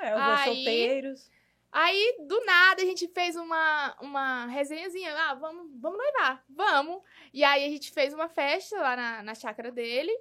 É, 0.01 0.15
os 0.15 0.21
dois 0.23 0.39
Aí- 0.39 0.45
solteiros. 0.55 1.31
Aí, 1.71 2.17
do 2.27 2.39
nada, 2.45 2.83
a 2.83 2.85
gente 2.85 3.07
fez 3.07 3.35
uma, 3.35 3.97
uma 3.99 4.45
resenhazinha. 4.45 5.11
Ah, 5.17 5.33
vamos, 5.33 5.71
vamos 5.81 5.97
noivar, 5.97 6.43
vamos. 6.47 7.01
E 7.33 7.43
aí 7.43 7.65
a 7.65 7.69
gente 7.69 7.91
fez 7.91 8.13
uma 8.13 8.29
festa 8.29 8.79
lá 8.79 8.95
na, 8.95 9.23
na 9.23 9.33
chácara 9.33 9.71
dele. 9.71 10.11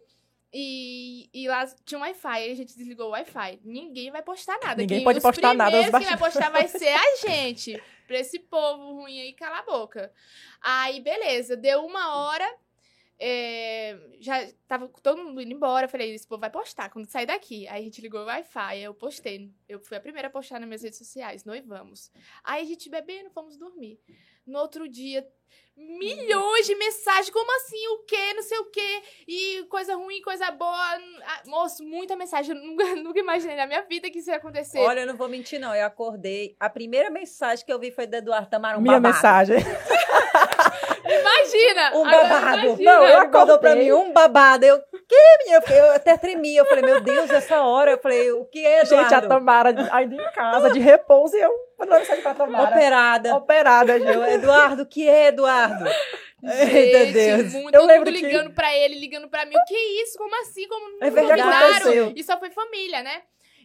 E, 0.55 1.29
e 1.33 1.49
lá 1.49 1.67
tinha 1.85 1.99
um 1.99 2.03
Wi-Fi. 2.03 2.29
Aí 2.39 2.53
a 2.53 2.55
gente 2.55 2.75
desligou 2.75 3.09
o 3.09 3.11
Wi-Fi. 3.11 3.61
Ninguém 3.65 4.11
vai 4.11 4.23
postar 4.23 4.59
nada. 4.63 4.77
Ninguém 4.81 4.99
Quem- 4.99 5.05
pode 5.05 5.19
os 5.19 5.23
postar 5.23 5.53
nada, 5.55 5.77
os 5.79 5.83
primeiros 5.91 6.09
que 6.11 6.17
vai 6.17 6.31
postar 6.31 6.51
vai 6.51 6.69
ser 6.69 6.89
a 6.89 7.17
gente. 7.29 7.83
Pra 8.07 8.19
esse 8.19 8.39
povo 8.39 8.95
ruim 9.01 9.21
aí, 9.21 9.33
cala 9.35 9.59
a 9.59 9.63
boca. 9.63 10.11
Aí, 10.63 11.01
beleza. 11.01 11.55
Deu 11.55 11.85
uma 11.85 12.17
hora. 12.17 12.51
é, 13.19 13.99
já 14.23 14.47
tava 14.69 14.89
todo 15.03 15.23
mundo 15.23 15.41
indo 15.41 15.53
embora. 15.53 15.87
Eu 15.87 15.89
falei, 15.91 16.15
esse 16.15 16.27
povo 16.27 16.41
vai 16.41 16.51
postar 16.51 16.89
quando 16.91 17.07
sair 17.11 17.27
daqui. 17.27 17.67
Aí 17.69 17.81
a 17.83 17.85
gente 17.85 18.01
ligou 18.01 18.21
o 18.23 18.27
Wi-Fi. 18.27 18.61
aí 18.61 18.83
Eu 18.85 18.95
postei. 18.95 19.51
Eu 19.69 19.81
fui 19.81 19.97
a 19.97 20.01
primeira 20.01 20.29
a 20.29 20.31
postar 20.31 20.59
nas 20.61 20.69
minhas 20.69 20.83
redes 20.83 20.99
sociais. 20.99 21.45
Noivamos. 21.45 22.11
Aí 22.45 22.63
a 22.63 22.67
gente 22.67 22.89
bebendo, 22.89 23.31
fomos 23.31 23.57
dormir. 23.57 23.99
No 24.47 24.59
outro 24.59 24.89
dia, 24.89 25.27
milhões 25.77 26.67
de 26.67 26.75
mensagens. 26.75 27.31
Como 27.31 27.57
assim? 27.57 27.87
O 27.89 27.99
quê? 28.05 28.35
Não 28.35 28.43
sei 28.43 28.59
o 28.59 28.65
quê. 28.67 29.03
E 29.27 29.65
coisa 29.69 29.95
ruim, 29.95 30.21
coisa 30.23 30.51
boa. 30.51 30.73
Ah, 31.25 31.43
Moço, 31.47 31.85
muita 31.85 32.17
mensagem. 32.17 32.57
Eu 32.57 32.63
nunca, 32.63 32.85
nunca 32.97 33.19
imaginei 33.21 33.57
na 33.57 33.67
minha 33.67 33.83
vida 33.83 34.11
que 34.11 34.19
isso 34.19 34.31
ia 34.31 34.37
acontecer. 34.37 34.79
Olha, 34.79 35.01
eu 35.01 35.07
não 35.07 35.17
vou 35.17 35.29
mentir, 35.29 35.61
não. 35.61 35.75
Eu 35.75 35.87
acordei. 35.87 36.57
A 36.59 36.69
primeira 36.71 37.11
mensagem 37.11 37.65
que 37.65 37.73
eu 37.73 37.79
vi 37.79 37.91
foi 37.91 38.07
do 38.07 38.17
Eduardo 38.17 38.49
Tamar, 38.51 38.79
um 38.79 38.81
Minha 38.81 39.01
babado. 39.01 39.15
mensagem. 39.15 39.57
imagina! 41.21 41.97
Um 41.97 42.05
babado. 42.05 42.67
imagina. 42.67 42.93
Não, 42.93 43.05
Ele 43.07 43.27
mandou 43.29 43.59
pra 43.59 43.75
mim 43.75 43.93
um 43.93 44.13
babado. 44.13 44.65
Eu, 44.65 44.79
quê, 44.79 45.17
menina? 45.45 45.63
Eu, 45.69 45.77
eu 45.77 45.93
até 45.93 46.17
tremi. 46.17 46.57
Eu 46.57 46.65
falei, 46.67 46.85
meu 46.85 47.01
Deus, 47.01 47.31
essa 47.31 47.61
hora. 47.63 47.93
Eu 47.93 47.99
falei, 47.99 48.31
o 48.33 48.45
que 48.47 48.65
é, 48.65 48.83
Eduardo? 48.83 49.03
Gente, 49.11 49.15
a 49.15 49.29
Tamara 49.29 49.75
ainda 49.93 50.15
em 50.15 50.33
casa, 50.33 50.71
de 50.71 50.79
repouso, 50.79 51.37
e 51.37 51.41
eu 51.41 51.53
mandando 51.79 52.01
mensagem 52.01 52.23
pra 52.23 52.35
Tamara. 52.35 52.69
Operada. 52.71 53.35
Operada, 53.35 53.99
gente. 54.01 54.33
Eduardo, 54.35 54.83
o 54.83 54.87
que 54.87 55.09
é, 55.09 55.27
Eduardo? 55.29 55.85
Eita, 56.45 56.99
Gente, 56.99 57.13
Deus. 57.13 57.53
muito, 57.53 57.75
Eu 57.75 57.81
todo 57.83 57.87
lembro 57.89 58.11
mundo 58.11 58.21
que- 58.21 58.27
ligando 58.27 58.51
pra 58.53 58.77
ele, 58.77 58.99
ligando 58.99 59.29
pra 59.29 59.45
mim. 59.47 59.55
O 59.57 59.65
que 59.65 59.75
é 59.75 60.03
isso? 60.03 60.19
Como 60.19 60.35
assim? 60.41 60.67
Como 60.67 60.89
não 60.99 61.07
É 61.07 61.11
verdade, 61.11 61.41
convidaram? 61.43 61.67
aconteceu. 61.77 62.13
E 62.17 62.25
só 62.25 62.37
foi 62.39 62.51
família, 62.51 63.01
né? 63.03 63.23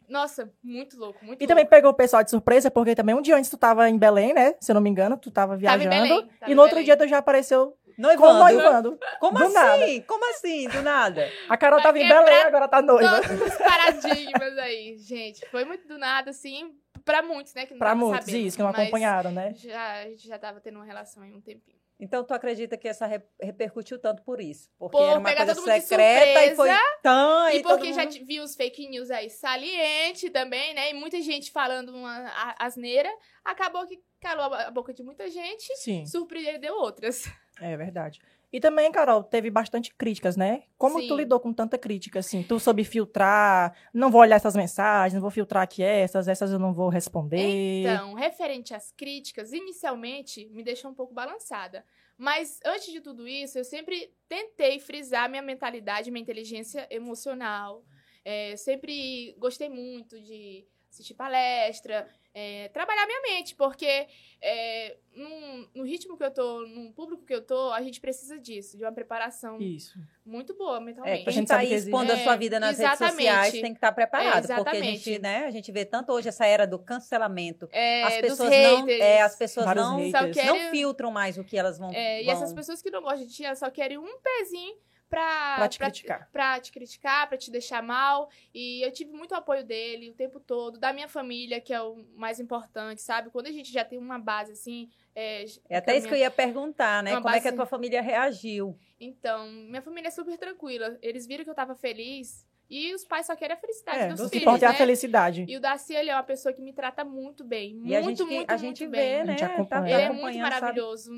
Nossa, 0.08 0.52
muito 0.63 0.98
louco, 0.98 1.20
muito 1.26 1.39
E 1.39 1.43
louco. 1.43 1.48
também 1.48 1.65
pegou 1.65 1.91
o 1.91 1.93
pessoal 1.93 2.24
de 2.24 2.30
surpresa, 2.30 2.72
porque 2.72 2.96
também 2.96 3.13
um 3.15 3.22
dia 3.22 3.36
antes 3.36 3.50
tu 3.50 3.58
tava 3.58 3.89
em 3.89 3.98
Belém, 3.98 4.34
né? 4.34 4.56
Se 4.60 4.72
eu 4.72 4.76
não 4.76 4.82
me 4.82 4.89
engano, 4.89 5.17
tu 5.17 5.30
tava 5.30 5.58
Tava 5.60 5.84
em 5.84 5.88
viajando. 5.89 5.89
Belém, 6.08 6.28
tava 6.39 6.52
e 6.52 6.56
no 6.56 6.62
outro 6.62 6.76
Belém. 6.76 6.86
dia 6.86 6.98
tu 6.98 7.08
já 7.08 7.17
apareceu 7.17 7.78
com 7.96 8.02
Noivando. 8.02 8.39
noivando. 8.39 9.00
Como 9.20 9.38
Do 9.38 9.43
assim? 9.46 9.54
nada. 9.54 9.86
Como 10.08 10.30
assim? 10.32 10.70
Do 10.70 10.82
nada. 10.84 11.28
A 11.50 11.58
Carol 11.58 11.82
tava 11.82 11.98
em 11.98 12.04
quebrar 12.04 12.24
Belém, 12.24 12.43
agora 12.43 12.67
tá 12.67 12.82
noiva. 12.82 13.22
Todos 13.22 13.41
os 13.41 13.56
paradigmas 13.58 14.58
aí, 14.60 14.98
gente. 15.00 15.46
Foi 15.50 15.65
muito 15.65 15.88
do 15.88 15.98
nada, 15.98 16.30
assim, 16.30 16.76
pra 17.04 17.22
muitos, 17.24 17.54
né? 17.54 17.65
Que 17.65 17.74
não 17.74 17.80
Pra 17.80 17.96
muitos, 17.96 18.26
sabendo, 18.26 18.46
isso, 18.46 18.56
que 18.58 18.63
não 18.63 18.70
acompanharam, 18.70 19.32
né? 19.32 19.54
Já, 19.56 20.02
a 20.02 20.06
gente 20.10 20.28
já 20.28 20.38
tava 20.38 20.60
tendo 20.62 20.76
uma 20.76 20.86
relação 20.86 21.24
aí 21.24 21.34
um 21.34 21.41
tempinho. 21.41 21.78
Então, 22.00 22.24
tu 22.24 22.32
acredita 22.34 22.78
que 22.78 22.88
essa 22.88 23.08
re- 23.08 23.24
repercutiu 23.42 23.98
tanto 23.98 24.22
por 24.24 24.40
isso? 24.40 24.70
Porque 24.78 24.96
Por 24.98 25.04
era 25.04 25.20
uma 25.20 25.36
coisa 25.36 25.56
secreta 25.82 26.46
e 26.46 26.56
foi 26.56 26.68
surpresa. 26.70 27.00
tão... 27.02 27.50
E 27.50 27.62
todo 27.64 27.78
porque 27.78 27.92
já 27.94 28.04
mundo- 28.04 28.12
t- 28.14 28.24
vi 28.24 28.40
os 28.40 28.56
fake 28.56 28.88
news 28.88 29.10
aí 29.10 29.30
saliente 29.32 30.30
também, 30.30 30.74
né? 30.76 30.92
E 30.92 30.94
muita 30.94 31.20
gente 31.22 31.52
falando 31.52 31.90
uma 31.90 32.32
asneira. 32.60 33.10
Acabou 33.44 33.86
que 33.88 34.00
calou 34.22 34.54
a 34.54 34.68
a 34.68 34.72
boca 34.72 34.94
de 34.94 35.02
muita 35.04 35.30
gente, 35.30 35.76
Sim, 35.78 36.06
surpreendeu 36.06 36.76
outras. 36.76 37.24
é 37.60 37.76
verdade. 37.76 38.20
E 38.52 38.60
também, 38.62 38.92
Carol, 38.92 39.24
teve 39.24 39.50
bastante 39.50 39.94
críticas, 39.94 40.38
né? 40.38 40.64
Como 40.78 41.02
tu 41.02 41.14
Sim. 41.14 41.18
lidou 41.18 41.40
com 41.40 41.52
tanta 41.52 41.78
crítica, 41.78 42.20
assim? 42.20 42.42
Tu 42.44 42.60
soube 42.60 42.84
filtrar, 42.86 43.76
não 43.94 44.10
vou 44.10 44.22
olhar 44.22 44.38
essas 44.38 44.56
mensagens, 44.56 45.14
não 45.14 45.22
vou 45.22 45.30
filtrar 45.30 45.64
aqui 45.64 45.84
essas, 45.84 46.28
essas 46.30 46.52
eu 46.52 46.60
não 46.60 46.74
vou 46.74 46.88
responder. 46.88 47.82
Então, 47.82 48.14
referente 48.14 48.74
às 48.74 48.92
críticas, 48.92 49.52
inicialmente 49.52 50.48
me 50.54 50.64
deixou 50.64 50.90
um 50.92 50.94
pouco 50.94 51.14
balançada. 51.14 51.84
Mas 52.18 52.60
antes 52.66 52.92
de 52.92 53.02
tudo 53.02 53.28
isso, 53.28 53.58
eu 53.60 53.66
sempre 53.66 54.14
tentei 54.30 54.80
frisar 54.80 55.30
minha 55.30 55.42
mentalidade, 55.42 56.10
minha 56.10 56.24
inteligência 56.24 56.88
emocional. 56.90 57.84
É, 58.30 58.58
sempre 58.58 59.34
gostei 59.40 59.70
muito 59.70 60.20
de 60.20 60.66
assistir 60.92 61.13
palestra, 61.13 62.06
é, 62.34 62.68
trabalhar 62.70 63.06
minha 63.08 63.22
mente, 63.22 63.56
porque 63.56 64.06
é, 64.42 64.98
num- 65.16 65.68
no 65.76 65.84
ritmo 65.84 66.18
que 66.18 66.24
eu 66.26 66.32
tô, 66.32 66.66
no 66.68 66.92
público 66.92 67.24
que 67.26 67.34
eu 67.34 67.42
tô, 67.42 67.72
a 67.72 67.82
gente 67.82 68.02
precisa 68.02 68.38
disso, 68.38 68.78
de 68.78 68.84
uma 68.84 68.92
preparação 68.92 69.60
Isso. 69.62 69.98
muito 70.26 70.54
boa 70.56 70.78
É, 70.78 70.80
mentalmente. 70.82 71.24
quem 71.24 71.34
gente 71.34 71.48
tá 71.48 71.56
sabe 71.56 71.68
aí 71.68 71.74
expondo 71.74 72.12
a 72.12 72.18
sua 72.18 72.34
É, 72.34 72.38
vida 72.38 72.60
nas 72.60 72.78
redes 72.78 72.94
exatamente. 72.94 73.16
sociais 73.28 73.52
tem 73.54 73.72
que 73.74 73.78
estar 73.78 73.92
preparado. 73.94 74.52
É, 74.52 74.56
porque 74.56 74.78
a 74.78 74.82
gente, 74.82 75.20
né, 75.20 75.46
a 75.46 75.52
gente 75.52 75.72
vê 75.72 75.86
tanto 75.86 76.12
hoje 76.12 76.28
essa 76.28 76.46
era 76.46 76.68
do 76.68 76.78
cancelamento. 76.80 77.70
É, 77.72 78.04
As 78.04 78.13
dos 78.16 78.22
pessoas 78.22 78.50
não, 78.50 78.90
é, 78.90 79.22
as 79.22 79.36
pessoas 79.38 79.66
não. 79.68 80.12
Só 80.12 80.22
não 80.24 80.32
querem- 80.32 80.70
filtram 80.72 81.12
mais 81.12 81.38
o 81.38 81.44
que 81.46 81.58
elas 81.58 81.78
vão. 81.78 81.92
É, 81.94 82.22
e 82.22 82.26
vão- 82.26 82.34
essas 82.34 82.52
pessoas 82.54 82.82
que 82.82 82.90
não 82.92 83.02
gostam 83.02 83.26
de 83.26 83.34
ti, 83.34 83.46
elas 83.46 83.60
só 83.60 83.70
querem 83.70 83.98
um 83.98 84.18
pezinho 84.20 84.76
pra, 85.10 85.56
Pra 85.58 85.70
te 85.70 85.80
criticar. 85.80 86.30
pra 86.32 86.60
te 86.60 86.72
criticar, 86.72 87.28
pra 87.28 87.38
te 87.38 87.50
deixar 87.52 87.82
mal. 87.82 88.30
E 88.54 88.82
eu 88.86 88.91
tive 88.91 89.12
muito 89.12 89.34
apoio 89.34 89.63
dele 89.63 90.10
o 90.10 90.13
tempo 90.13 90.39
todo, 90.39 90.78
da 90.78 90.91
minha 90.93 91.08
família, 91.08 91.60
que 91.62 91.74
é 91.74 91.82
o 91.82 92.04
mais 92.15 92.39
importante, 92.39 93.02
sabe? 93.02 93.30
Quando 93.30 93.48
a 93.48 93.52
gente 93.52 93.72
já 93.72 93.84
tem 93.86 93.98
uma 93.98 94.20
base 94.20 94.52
assim. 94.52 94.89
É, 95.15 95.46
É 95.70 95.78
até 95.78 95.98
isso 95.98 96.08
que 96.08 96.13
eu 96.13 96.17
ia 96.20 96.30
perguntar, 96.30 97.02
né? 97.02 97.12
Uma 97.12 97.22
Como 97.22 97.34
é 97.36 97.39
que 97.41 97.48
a 97.48 97.52
base- 97.52 97.56
tua 97.56 97.65
família 97.65 98.02
reagiu? 98.02 98.78
Então, 99.00 99.48
minha 99.50 99.82
família 99.82 100.10
é 100.10 100.12
super 100.12 100.38
tranquila. 100.38 100.98
Eles 101.02 101.26
viram 101.26 101.43
que 101.43 101.50
eu 101.50 101.56
tava 101.56 101.74
feliz. 101.76 102.46
E 102.69 102.93
os 102.93 103.06
pais 103.06 103.25
só 103.25 103.34
querem 103.36 103.56
a 103.56 103.60
felicidade 103.60 103.97
É, 103.99 104.08
dos 104.10 104.30
filhos, 104.30 104.62
é 104.62 104.65
a 104.65 104.69
né? 104.71 104.75
felicidade. 104.75 105.45
E 105.47 105.56
o 105.56 105.60
Darcy, 105.62 105.93
ele 105.95 106.10
é 106.10 106.13
uma 106.13 106.23
pessoa 106.23 106.51
que 106.53 106.62
me 106.62 106.73
trata 106.73 107.06
muito 107.06 107.43
bem. 107.45 107.75
Muito, 107.75 107.88
E 107.89 107.95
a 107.95 108.01
gente, 108.01 108.17
que- 108.17 108.23
muito, 108.25 108.49
a 108.49 108.53
muito 108.53 108.62
gente 108.62 108.88
bem. 108.88 108.99
vê, 109.15 109.21
A 109.21 109.25
né? 109.25 109.32
gente 109.32 109.43
acompanha. 109.45 109.67
Tá- 109.82 109.89
Ele 109.89 109.93
tá 109.93 109.99
é 110.01 110.08
muito 110.10 110.17
acompanhando, 110.19 110.49
sabe? 110.49 110.60
maravilhoso. 110.62 111.12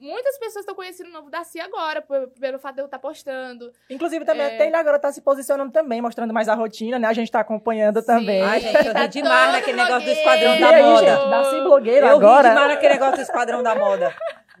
Muitas 0.00 0.38
pessoas 0.38 0.62
estão 0.62 0.74
conhecendo 0.74 1.08
o 1.10 1.12
novo 1.12 1.30
Darcy 1.30 1.60
agora, 1.60 2.02
pelo 2.40 2.58
fato 2.58 2.74
de 2.76 2.80
eu 2.82 2.86
estar 2.86 2.98
postando. 2.98 3.70
Inclusive, 3.90 4.24
também 4.24 4.46
É. 4.46 4.54
até 4.54 4.66
ele 4.66 4.76
agora 4.76 4.98
tá 4.98 5.10
se 5.12 5.20
posicionando 5.20 5.70
também, 5.72 6.00
mostrando 6.02 6.32
mais 6.34 6.48
a 6.48 6.54
rotina, 6.54 6.98
né? 6.98 7.06
A 7.08 7.12
gente 7.12 7.30
tá 7.30 7.40
acompanhando 7.40 8.02
também. 8.02 8.42
Ai, 8.42 8.60
gente, 8.60 8.86
eu 8.86 8.92
Tá 8.92 9.00
ri 9.02 9.08
demais 9.08 9.52
naquele 9.52 9.76
negócio 9.76 10.04
do. 10.04 10.10
Esquadrão 10.12 10.58
da 10.60 10.68
aí, 10.70 10.82
Moda. 10.82 11.06
gente, 11.16 11.30
Darcy 11.30 11.60
blogueiro 11.60 12.06
Eu 12.06 12.16
agora. 12.16 12.48
ri 12.48 12.54
demais 12.54 12.70
naquele 12.74 12.94
negócio 12.94 13.16
do 13.16 13.22
Esquadrão 13.22 13.62
da 13.62 13.74
Moda. 13.76 14.14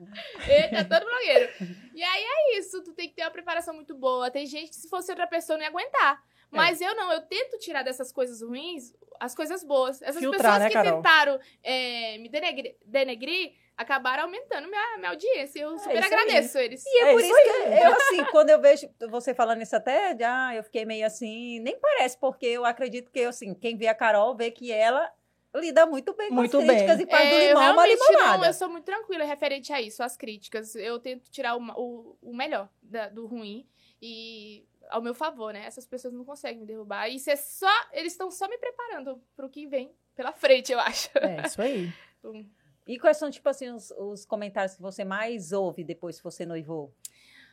Ele 0.46 0.76
é 0.76 0.84
todo 0.84 1.04
blogueiro. 1.04 1.52
E 1.94 2.02
aí 2.02 2.24
é 2.24 2.58
isso, 2.58 2.82
tu 2.82 2.92
tem 2.92 3.08
que 3.08 3.14
ter 3.14 3.22
uma 3.22 3.30
preparação 3.30 3.74
muito 3.74 3.94
boa. 3.94 4.30
Tem 4.30 4.46
gente 4.46 4.70
que 4.70 4.76
se 4.76 4.88
fosse 4.88 5.10
outra 5.10 5.26
pessoa 5.26 5.56
não 5.56 5.64
ia 5.64 5.70
aguentar. 5.70 6.22
É. 6.52 6.56
Mas 6.56 6.80
eu 6.80 6.94
não, 6.94 7.12
eu 7.12 7.20
tento 7.22 7.58
tirar 7.58 7.82
dessas 7.82 8.10
coisas 8.10 8.40
ruins 8.42 8.94
as 9.20 9.34
coisas 9.34 9.64
boas. 9.64 10.00
Essas 10.00 10.20
Filtrar, 10.20 10.40
pessoas 10.40 10.58
né, 10.60 10.68
que 10.68 10.74
Carol? 10.74 10.96
tentaram 10.96 11.40
é, 11.62 12.18
me 12.18 12.28
denegrir, 12.28 12.76
denegrir 12.84 13.52
acabaram 13.76 14.24
aumentando 14.24 14.68
minha, 14.68 14.96
minha 14.98 15.10
audiência. 15.10 15.60
Eu 15.60 15.78
super 15.78 15.96
isso 15.96 16.04
aí. 16.04 16.20
agradeço 16.20 16.58
eles. 16.58 16.84
E 16.84 16.98
é, 16.98 17.08
É 17.08 17.12
por 17.12 17.20
isso 17.20 17.30
isso 17.30 17.42
que 17.42 17.50
eu, 17.50 17.92
assim, 17.92 18.24
quando 18.30 18.50
eu 18.50 18.60
vejo 18.60 18.88
você 19.08 19.34
falando 19.34 19.62
isso 19.62 19.76
até, 19.76 20.16
ah, 20.24 20.54
eu 20.54 20.64
fiquei 20.64 20.84
meio 20.84 21.06
assim, 21.06 21.60
nem 21.60 21.78
parece, 21.78 22.18
porque 22.18 22.46
eu 22.46 22.64
acredito 22.64 23.10
que, 23.10 23.20
assim, 23.24 23.54
quem 23.54 23.76
vê 23.76 23.86
a 23.86 23.94
Carol 23.94 24.36
vê 24.36 24.50
que 24.50 24.72
ela 24.72 25.10
lida 25.54 25.86
muito 25.86 26.14
bem 26.14 26.28
com 26.28 26.34
Muito 26.34 26.58
as 26.58 26.64
críticas 26.64 26.96
bem. 26.98 27.06
e 27.06 27.10
faz 27.10 27.28
do 27.30 27.34
É, 27.34 27.44
eu 27.44 27.48
limão 27.48 27.62
uma 27.72 27.84
realmente 27.84 28.08
limonada. 28.08 28.38
não, 28.38 28.44
eu 28.44 28.52
sou 28.52 28.68
muito 28.68 28.84
tranquila 28.84 29.24
referente 29.24 29.72
a 29.72 29.80
isso, 29.80 30.02
às 30.02 30.16
críticas. 30.16 30.74
Eu 30.76 30.98
tento 30.98 31.30
tirar 31.30 31.56
o, 31.56 31.62
o, 31.76 32.18
o 32.22 32.36
melhor 32.36 32.68
da- 32.82 33.08
do 33.08 33.26
ruim 33.26 33.66
e 34.00 34.64
ao 34.90 35.02
meu 35.02 35.14
favor, 35.14 35.52
né? 35.52 35.64
Essas 35.64 35.86
pessoas 35.86 36.12
não 36.14 36.24
conseguem 36.24 36.60
me 36.60 36.66
derrubar. 36.66 37.08
Isso 37.08 37.30
é 37.30 37.36
só. 37.36 37.66
Eles 37.92 38.12
estão 38.12 38.30
só 38.30 38.48
me 38.48 38.56
preparando 38.58 39.20
pro 39.36 39.48
que 39.50 39.66
vem 39.66 39.92
pela 40.14 40.32
frente, 40.32 40.72
eu 40.72 40.78
acho. 40.80 41.08
É, 41.18 41.46
isso 41.46 41.60
aí. 41.62 41.92
E 42.86 42.98
quais 42.98 43.18
são, 43.18 43.30
tipo 43.30 43.46
assim, 43.50 43.68
os, 43.68 43.90
os 43.90 44.24
comentários 44.24 44.74
que 44.74 44.80
você 44.80 45.04
mais 45.04 45.52
ouve 45.52 45.84
depois 45.84 46.16
que 46.16 46.24
você 46.24 46.46
noivou? 46.46 46.86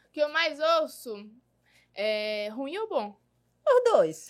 O 0.07 0.11
que 0.13 0.21
eu 0.21 0.29
mais 0.29 0.57
ouço 0.81 1.29
é 1.93 2.47
ruim 2.53 2.77
ou 2.77 2.87
bom? 2.87 3.17
Os 3.67 3.83
dois. 3.91 4.29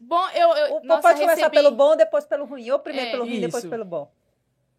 Bom, 0.00 0.28
eu. 0.30 0.48
eu 0.50 0.74
O, 0.76 0.80
nossa, 0.84 1.02
pode 1.02 1.20
começar 1.20 1.36
recebi- 1.48 1.56
pelo 1.56 1.70
bom, 1.72 1.96
depois 1.96 2.24
pelo 2.24 2.44
ruim. 2.44 2.70
Ou 2.70 2.78
primeiro 2.78 3.08
É, 3.08 3.10
pelo 3.12 3.24
ruim, 3.24 3.40
depois 3.40 3.64
isso. 3.64 3.70
pelo 3.70 3.84
bom. 3.84 4.10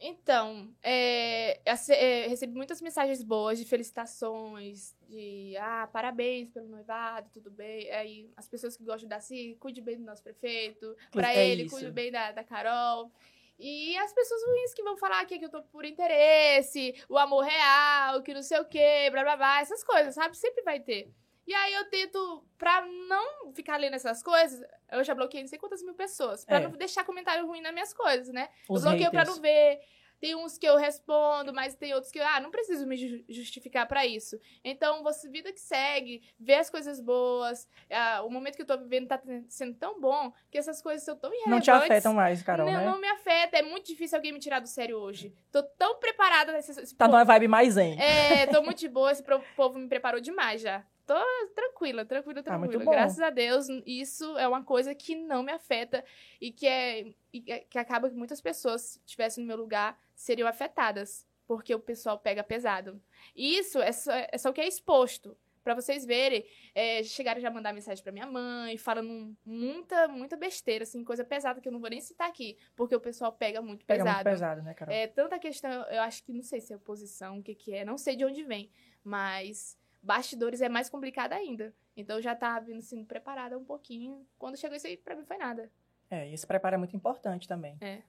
Então, 0.04 0.68
é, 0.82 1.60
é, 1.64 2.28
recebi 2.28 2.56
muitas 2.56 2.82
mensagens 2.82 3.22
boas 3.22 3.60
de 3.60 3.66
felicitações, 3.66 4.96
de 5.08 5.56
ah, 5.58 5.88
parabéns 5.94 6.50
pelo 6.50 6.68
noivado, 6.68 7.30
tudo 7.32 7.52
bem. 7.52 7.88
Aí 7.92 8.32
as 8.36 8.48
pessoas 8.48 8.76
que 8.76 8.84
gostam 8.84 9.08
da 9.08 9.18
Darcy, 9.18 9.56
cuide 9.60 9.80
bem 9.80 9.98
do 9.98 10.04
nosso 10.04 10.24
prefeito, 10.24 10.96
pra 11.12 11.32
É 11.36 11.48
ele, 11.48 11.64
isso. 11.64 11.76
cuide 11.76 11.92
bem 11.92 12.12
da, 12.12 12.32
da 12.32 12.44
Carol. 12.44 13.12
E 13.60 13.96
as 13.98 14.12
pessoas 14.12 14.42
ruins 14.48 14.74
que 14.74 14.82
vão 14.82 14.98
falar 14.98 15.24
que, 15.26 15.38
que 15.38 15.46
eu 15.46 15.50
tô 15.52 15.62
por 15.62 15.86
interesse, 15.86 16.96
o 17.08 17.16
amor 17.16 17.44
real, 17.44 18.24
que 18.24 18.34
não 18.34 18.42
sei 18.42 18.60
o 18.60 18.66
quê, 18.66 19.08
blá 19.12 19.22
blá 19.22 19.38
blá, 19.38 19.62
essas 19.62 19.84
coisas, 19.84 20.16
sabe? 20.16 20.36
Sempre 20.36 20.64
vai 20.64 20.80
ter. 20.80 21.12
E 21.48 21.54
aí 21.54 21.74
eu 21.74 21.90
tento, 21.90 22.44
pra 22.58 22.86
não 23.08 23.52
ficar 23.54 23.78
lendo 23.78 23.96
essas 23.96 24.22
coisas, 24.22 24.64
eu 24.92 25.04
já 25.04 25.14
bloqueei 25.16 25.42
não 25.44 25.48
sei 25.50 25.58
quantas 25.60 25.82
mil 25.84 25.94
pessoas, 25.96 26.46
pra 26.46 26.58
É. 26.58 26.60
não 26.62 26.72
deixar 26.72 27.04
comentário 27.04 27.46
ruim 27.48 27.62
nas 27.62 27.74
minhas 27.74 27.94
coisas, 27.94 28.30
né? 28.34 28.50
Os 28.70 28.84
eu 28.84 28.90
bloqueio 28.92 29.10
pra 29.12 29.22
haters. 29.22 29.36
não 29.38 29.42
ver. 29.42 29.80
Tem 30.20 30.36
uns 30.36 30.56
que 30.56 30.68
eu 30.68 30.78
respondo, 30.78 31.52
mas 31.52 31.74
tem 31.74 31.96
outros 31.96 32.12
que 32.12 32.20
eu, 32.20 32.24
ah, 32.28 32.40
não 32.40 32.52
preciso 32.52 32.86
me 32.86 32.96
ju- 32.96 33.24
justificar 33.28 33.88
pra 33.88 34.06
isso. 34.06 34.40
Então, 34.64 35.02
você, 35.02 35.28
vida 35.28 35.52
que 35.52 35.60
segue, 35.60 36.22
vê 36.40 36.54
as 36.54 36.70
coisas 36.70 37.02
boas. 37.02 37.68
ah, 37.90 38.22
o 38.24 38.30
momento 38.30 38.56
que 38.56 38.62
eu 38.62 38.68
tô 38.68 38.78
vivendo 38.78 39.08
tá 39.08 39.20
sendo 39.50 39.74
tão 39.74 40.00
bom 40.00 40.32
que 40.52 40.60
essas 40.60 40.80
coisas 40.80 41.04
são 41.04 41.16
tão 41.18 41.32
Não 41.32 41.38
irrelevantes. 41.38 41.66
te 41.66 41.72
afetam 41.72 42.14
mais, 42.14 42.44
Carol, 42.44 42.68
não, 42.68 42.74
né? 42.78 42.86
não 42.86 43.02
me 43.02 43.08
afeta. 43.08 43.58
É 43.58 43.64
muito 43.64 43.88
difícil 43.88 44.16
alguém 44.16 44.32
me 44.32 44.38
tirar 44.40 44.60
do 44.60 44.68
sério 44.68 44.96
hoje. 45.00 45.34
Tô 45.52 45.64
tão 45.64 45.96
preparada 46.00 46.52
nesse. 46.54 46.70
esse 46.80 46.96
Tá 46.96 47.06
po- 47.08 47.12
numa 47.14 47.24
vibe 47.26 47.48
mais 47.48 47.74
zen. 47.74 48.00
É, 48.00 48.46
tô 48.46 48.62
muito 48.62 48.78
de 48.78 48.88
boa. 48.90 49.12
Esse 49.12 49.24
povo 49.56 49.80
me 49.80 49.88
preparou 49.90 50.22
demais 50.22 50.62
já. 50.62 50.86
Tô 51.13 51.47
tranquila, 51.54 52.06
tranquila, 52.06 52.39
Ah, 52.39 52.43
tranquila. 52.43 52.84
bom. 52.86 52.91
Graças 52.91 53.19
a 53.19 53.30
Deus, 53.30 53.67
isso 53.86 54.38
é 54.38 54.47
uma 54.47 54.63
coisa 54.63 54.95
que 54.95 55.15
não 55.15 55.43
me 55.43 55.52
afeta 55.52 56.04
e 56.39 56.52
que 56.52 56.65
é 56.67 57.13
e 57.34 57.41
que- 57.41 57.60
que 57.62 57.78
acaba 57.78 58.10
que 58.10 58.15
muitas 58.15 58.39
pessoas, 58.41 58.82
se 58.82 59.00
estivessem 59.00 59.43
no 59.43 59.47
meu 59.47 59.58
lugar, 59.58 59.97
seriam 60.15 60.47
afetadas, 60.47 61.26
porque 61.47 61.74
o 61.76 61.80
pessoal 61.80 62.17
pega 62.19 62.43
pesado. 62.43 63.02
E 63.36 63.58
isso 63.58 63.80
é 63.80 63.91
só, 63.91 64.12
é 64.13 64.38
só 64.38 64.50
o 64.50 64.54
que 64.54 64.62
é 64.62 64.67
exposto. 64.67 65.38
Pra 65.63 65.76
vocês 65.76 66.04
verem, 66.06 66.43
é, 66.74 67.04
chegaram 67.04 67.39
já 67.39 67.50
a 67.50 67.52
mandar 67.52 67.71
mensagem 67.71 68.04
pra 68.04 68.12
minha 68.12 68.26
mãe, 68.26 68.78
falando 68.78 69.38
muita, 69.45 70.08
muita 70.08 70.36
besteira, 70.36 70.84
assim, 70.84 71.04
coisa 71.04 71.24
pesada 71.24 71.62
que 71.62 71.67
eu 71.67 71.71
não 71.71 71.80
vou 71.80 71.89
nem 71.89 72.02
citar 72.02 72.28
aqui, 72.28 72.58
porque 72.76 72.95
o 72.95 73.00
pessoal 73.00 73.32
pega 73.32 73.62
muito 73.62 73.86
Pega 73.86 74.04
pesado. 74.04 74.15
muito 74.17 74.34
pesado, 74.34 74.62
né, 74.63 74.74
Carol? 74.74 74.93
É 74.95 75.06
tanta 75.08 75.38
questão, 75.38 75.71
eu 75.89 76.02
acho 76.02 76.24
que 76.24 76.34
não 76.34 76.41
sei 76.41 76.60
se 76.62 76.74
é 76.74 76.76
oposição, 76.76 77.38
o 77.39 77.43
que 77.43 77.54
que 77.54 77.74
é, 77.76 77.86
não 77.86 77.95
sei 77.97 78.15
de 78.15 78.26
onde 78.26 78.43
vem, 78.43 78.71
mas 79.04 79.78
bastidores 80.02 80.62
é 80.62 80.70
mais 80.70 80.90
complicado 80.90 81.34
ainda. 81.34 81.74
Então 81.96 82.18
eu 82.18 82.22
já 82.22 82.36
tava 82.36 82.66
vindo 82.66 82.82
sendo 82.82 83.06
preparada 83.06 83.58
um 83.58 83.64
pouquinho. 83.64 84.26
Quando 84.38 84.58
chegou 84.58 84.76
isso 84.78 84.88
aí, 84.88 84.98
pra 84.98 85.16
mim 85.16 85.26
foi 85.26 85.38
nada. 85.38 85.70
É, 86.10 86.28
e 86.30 86.34
esse 86.34 86.46
preparo 86.46 86.76
é 86.76 86.78
muito 86.78 86.96
importante 86.96 87.48
também. 87.48 87.78
É. 87.82 88.00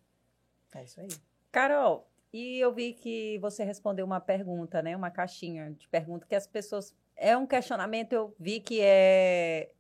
É 0.75 0.85
isso 0.85 1.01
aí. 1.01 1.09
Carol, 1.51 2.09
e 2.33 2.59
eu 2.59 2.73
vi 2.73 2.95
que 2.95 3.39
você 3.39 3.63
respondeu 3.63 4.05
uma 4.07 4.21
pergunta, 4.21 4.81
né? 4.83 4.97
Uma 4.97 5.11
caixinha 5.11 5.71
de 5.73 5.87
pergunta 5.89 6.27
que 6.27 6.35
as 6.35 6.47
pessoas 6.47 6.95
é 7.15 7.37
um 7.37 7.47
questionamento, 7.47 8.13
eu 8.15 8.35
vi 8.41 8.59
que 8.59 8.81
é 8.81 9.71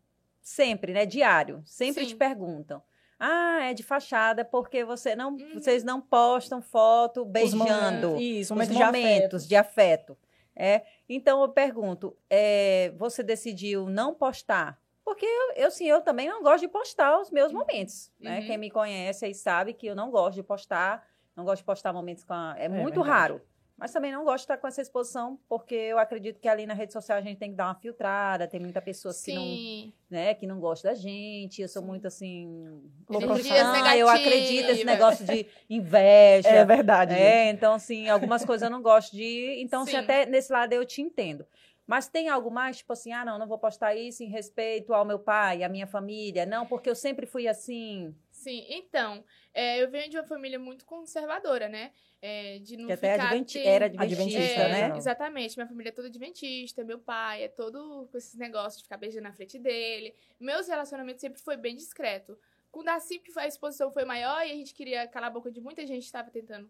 sempre, 0.40 0.92
né? 0.92 1.07
Diário. 1.07 1.62
Sempre 1.64 2.03
Sim. 2.05 2.11
te 2.11 2.16
perguntam. 2.16 2.83
Ah, 3.18 3.61
é 3.70 3.75
de 3.75 3.83
fachada 3.85 4.44
porque 4.44 4.85
você 4.85 5.14
não, 5.14 5.31
Uhum. 5.35 5.55
vocês 5.55 5.83
não 5.85 6.01
postam 6.01 6.61
foto 6.61 7.22
Os 7.22 7.29
beijando 7.29 7.64
momentos- 8.09 8.20
Isso, 8.20 8.53
os 8.53 8.59
momentos, 8.68 8.77
momentos 8.77 9.48
de 9.48 9.57
afeto. 9.57 10.18
É, 10.55 10.85
então 11.09 11.43
eu 11.43 11.49
pergunto, 11.49 12.17
é, 12.29 12.93
você 12.97 13.23
decidiu 13.23 13.88
não 13.88 14.15
postar? 14.15 14.79
Porque 15.05 15.27
eu, 15.27 15.65
eu 15.65 15.71
sim, 15.71 15.87
eu 15.87 16.01
também 16.01 16.29
não 16.29 16.43
gosto 16.43 16.61
de 16.61 16.69
postar 16.69 17.21
os 17.21 17.31
meus 17.31 17.53
momentos. 17.53 18.12
Né? 18.21 18.41
Uhum. 18.41 18.47
Quem 18.47 18.59
me 18.59 18.71
conhece 18.71 19.25
aí 19.25 19.35
sabe 19.35 19.73
que 19.75 19.87
eu 19.87 19.97
não 19.97 20.11
gosto 20.11 20.35
de 20.37 20.43
postar, 20.43 21.07
não 21.35 21.45
gosto 21.45 21.59
de 21.59 21.65
postar 21.65 21.93
momentos 21.93 22.25
com 22.25 22.33
a, 22.33 22.55
é, 22.57 22.69
muito 22.69 23.03
verdade. 23.03 23.09
raro. 23.09 23.43
Mas 23.83 23.90
também 23.90 24.12
não 24.12 24.23
gosto 24.23 24.37
de 24.37 24.42
estar 24.45 24.59
com 24.59 24.68
essa 24.68 24.81
exposição, 24.81 25.37
porque 25.49 25.75
eu 25.75 25.99
acredito 25.99 26.38
que 26.38 26.47
ali 26.47 26.66
na 26.66 26.73
rede 26.73 26.92
social 26.92 27.18
a 27.18 27.21
gente 27.21 27.37
tem 27.37 27.51
que 27.51 27.57
dar 27.57 27.66
uma 27.66 27.75
filtrada, 27.75 28.47
tem 28.47 28.61
muita 28.61 28.81
pessoas 28.81 29.21
que 29.21 29.35
não, 29.35 29.92
né, 30.09 30.35
que 30.35 30.47
não 30.47 30.61
gosta 30.61 30.90
da 30.90 30.95
gente. 30.95 31.61
Eu 31.61 31.66
sou 31.66 31.83
Sim. 31.83 31.88
muito 31.88 32.07
assim. 32.07 32.81
Ah, 33.11 33.97
eu 33.97 34.09
acredito 34.09 34.68
nesse 34.68 34.85
negativas. 34.85 34.85
negócio 34.85 35.27
de 35.27 35.47
inveja. 35.68 36.49
É 36.49 36.64
verdade. 36.64 37.12
É, 37.12 37.51
então, 37.51 37.75
assim, 37.75 38.09
algumas 38.09 38.45
coisas 38.45 38.64
eu 38.64 38.71
não 38.71 38.81
gosto 38.81 39.16
de. 39.16 39.61
Então, 39.61 39.83
assim, 39.83 39.90
Sim. 39.90 39.97
até 39.97 40.27
nesse 40.27 40.53
lado 40.53 40.73
eu 40.73 40.87
te 40.87 41.03
entendo. 41.03 41.45
Mas 41.85 42.07
tem 42.07 42.29
algo 42.29 42.53
mais, 42.53 42.79
tipo 42.79 42.92
assim, 42.92 43.12
ah, 43.12 43.25
não, 43.25 43.37
não 43.37 43.49
vou 43.49 43.59
postar 43.59 43.97
isso 43.97 44.23
em 44.23 44.29
respeito 44.29 44.95
ao 44.95 45.05
meu 45.05 45.18
pai, 45.18 45.64
à 45.64 45.68
minha 45.68 45.88
família. 45.88 46.47
Não, 46.47 46.64
porque 46.64 46.88
eu 46.88 46.95
sempre 46.95 47.27
fui 47.27 47.49
assim. 47.49 48.14
Sim, 48.42 48.66
então, 48.68 49.24
é, 49.55 49.81
eu 49.81 49.88
venho 49.88 50.11
de 50.11 50.16
uma 50.18 50.24
família 50.24 50.59
muito 50.59 50.85
conservadora, 50.85 51.68
né? 51.68 51.92
É, 52.20 52.59
de 52.59 52.76
não 52.76 52.87
Que 52.87 52.92
até 52.94 53.12
ficar 53.12 53.28
adventi 53.28 53.55
tem- 53.61 53.68
era 53.68 53.87
Adventista, 53.87 54.61
É, 54.62 54.68
né? 54.72 54.88
Não. 54.88 54.96
Exatamente, 54.96 55.57
minha 55.57 55.68
família 55.68 55.90
é 55.90 55.92
toda 55.92 56.09
adventista, 56.09 56.83
meu 56.83 56.98
pai 56.98 57.44
é 57.44 57.48
todo 57.48 58.09
com 58.11 58.18
esses 58.18 58.35
negócios 58.35 58.78
de 58.78 58.83
ficar 58.83 58.96
beijando 58.96 59.28
na 59.28 59.33
frente 59.33 59.61
dele. 59.61 60.12
Meus 60.40 60.66
relacionamentos 60.66 61.20
sempre 61.20 61.40
foi 61.40 61.57
bem 61.57 61.76
discreto. 61.76 62.37
Com 62.72 62.81
o 62.81 62.83
Darcy, 62.83 63.22
a 63.37 63.46
exposição 63.46 63.92
foi 63.92 64.05
maior 64.05 64.44
e 64.44 64.50
a 64.50 64.55
gente 64.55 64.74
queria 64.74 65.07
calar 65.07 65.31
a 65.31 65.33
boca 65.33 65.50
de 65.52 65.61
muita 65.61 65.87
gente 65.87 66.02
estava 66.05 66.28
tentando 66.28 66.68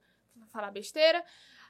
falar 0.50 0.70
besteira. 0.70 1.24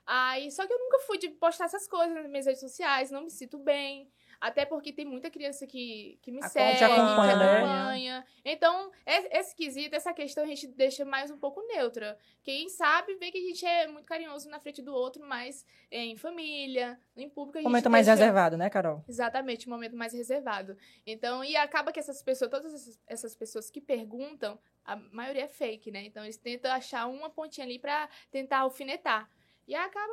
Aí, 0.04 0.50
só 0.50 0.66
que 0.66 0.72
eu 0.72 0.78
nunca 0.80 0.98
fui 1.00 1.16
de 1.16 1.28
postar 1.30 1.66
essas 1.66 1.86
coisas 1.86 2.12
nas 2.12 2.26
minhas 2.28 2.46
redes 2.46 2.60
sociais, 2.60 3.10
não 3.12 3.22
me 3.22 3.30
sinto 3.30 3.56
bem. 3.56 4.10
Até 4.42 4.64
porque 4.66 4.92
tem 4.92 5.04
muita 5.04 5.30
criança 5.30 5.68
que, 5.68 6.18
que 6.20 6.32
me 6.32 6.40
Acompanha, 6.42 6.76
segue, 6.76 6.92
acompanha, 6.92 7.32
que 7.32 7.38
né? 7.38 7.56
acompanha. 7.58 8.26
Então, 8.44 8.90
é- 9.06 9.38
esse 9.38 9.54
quesito, 9.54 9.94
essa 9.94 10.12
questão 10.12 10.42
a 10.42 10.46
gente 10.48 10.66
deixa 10.66 11.04
mais 11.04 11.30
um 11.30 11.38
pouco 11.38 11.64
neutra. 11.68 12.18
Quem 12.42 12.68
sabe 12.68 13.14
vê 13.14 13.30
que 13.30 13.38
a 13.38 13.40
gente 13.40 13.64
é 13.64 13.86
muito 13.86 14.04
carinhoso 14.04 14.50
na 14.50 14.58
frente 14.58 14.82
do 14.82 14.92
outro, 14.92 15.24
mas 15.24 15.64
é, 15.88 15.98
em 16.00 16.16
família, 16.16 16.98
em 17.16 17.30
público 17.30 17.58
a 17.58 17.60
gente 17.60 17.68
Momento 17.70 17.88
mais 17.88 18.06
deixa... 18.06 18.18
reservado, 18.18 18.56
né, 18.56 18.68
Carol? 18.68 19.04
Exatamente, 19.08 19.68
um 19.68 19.70
momento 19.70 19.96
mais 19.96 20.12
reservado. 20.12 20.76
Então, 21.06 21.44
e 21.44 21.54
acaba 21.54 21.92
que 21.92 22.00
essas 22.00 22.20
pessoas, 22.20 22.50
todas 22.50 23.00
essas, 23.06 23.36
pessoas 23.36 23.70
que 23.70 23.80
perguntam, 23.80 24.58
a 24.84 24.96
maioria 24.96 25.44
é 25.44 25.48
fake, 25.48 25.92
né? 25.92 26.02
Então, 26.04 26.24
eles 26.24 26.36
tentam 26.36 26.72
achar 26.72 27.06
uma 27.06 27.30
pontinha 27.30 27.64
ali 27.64 27.78
pra 27.78 28.08
tentar 28.28 28.58
alfinetar. 28.58 29.30
E 29.68 29.74
acaba 29.76 30.12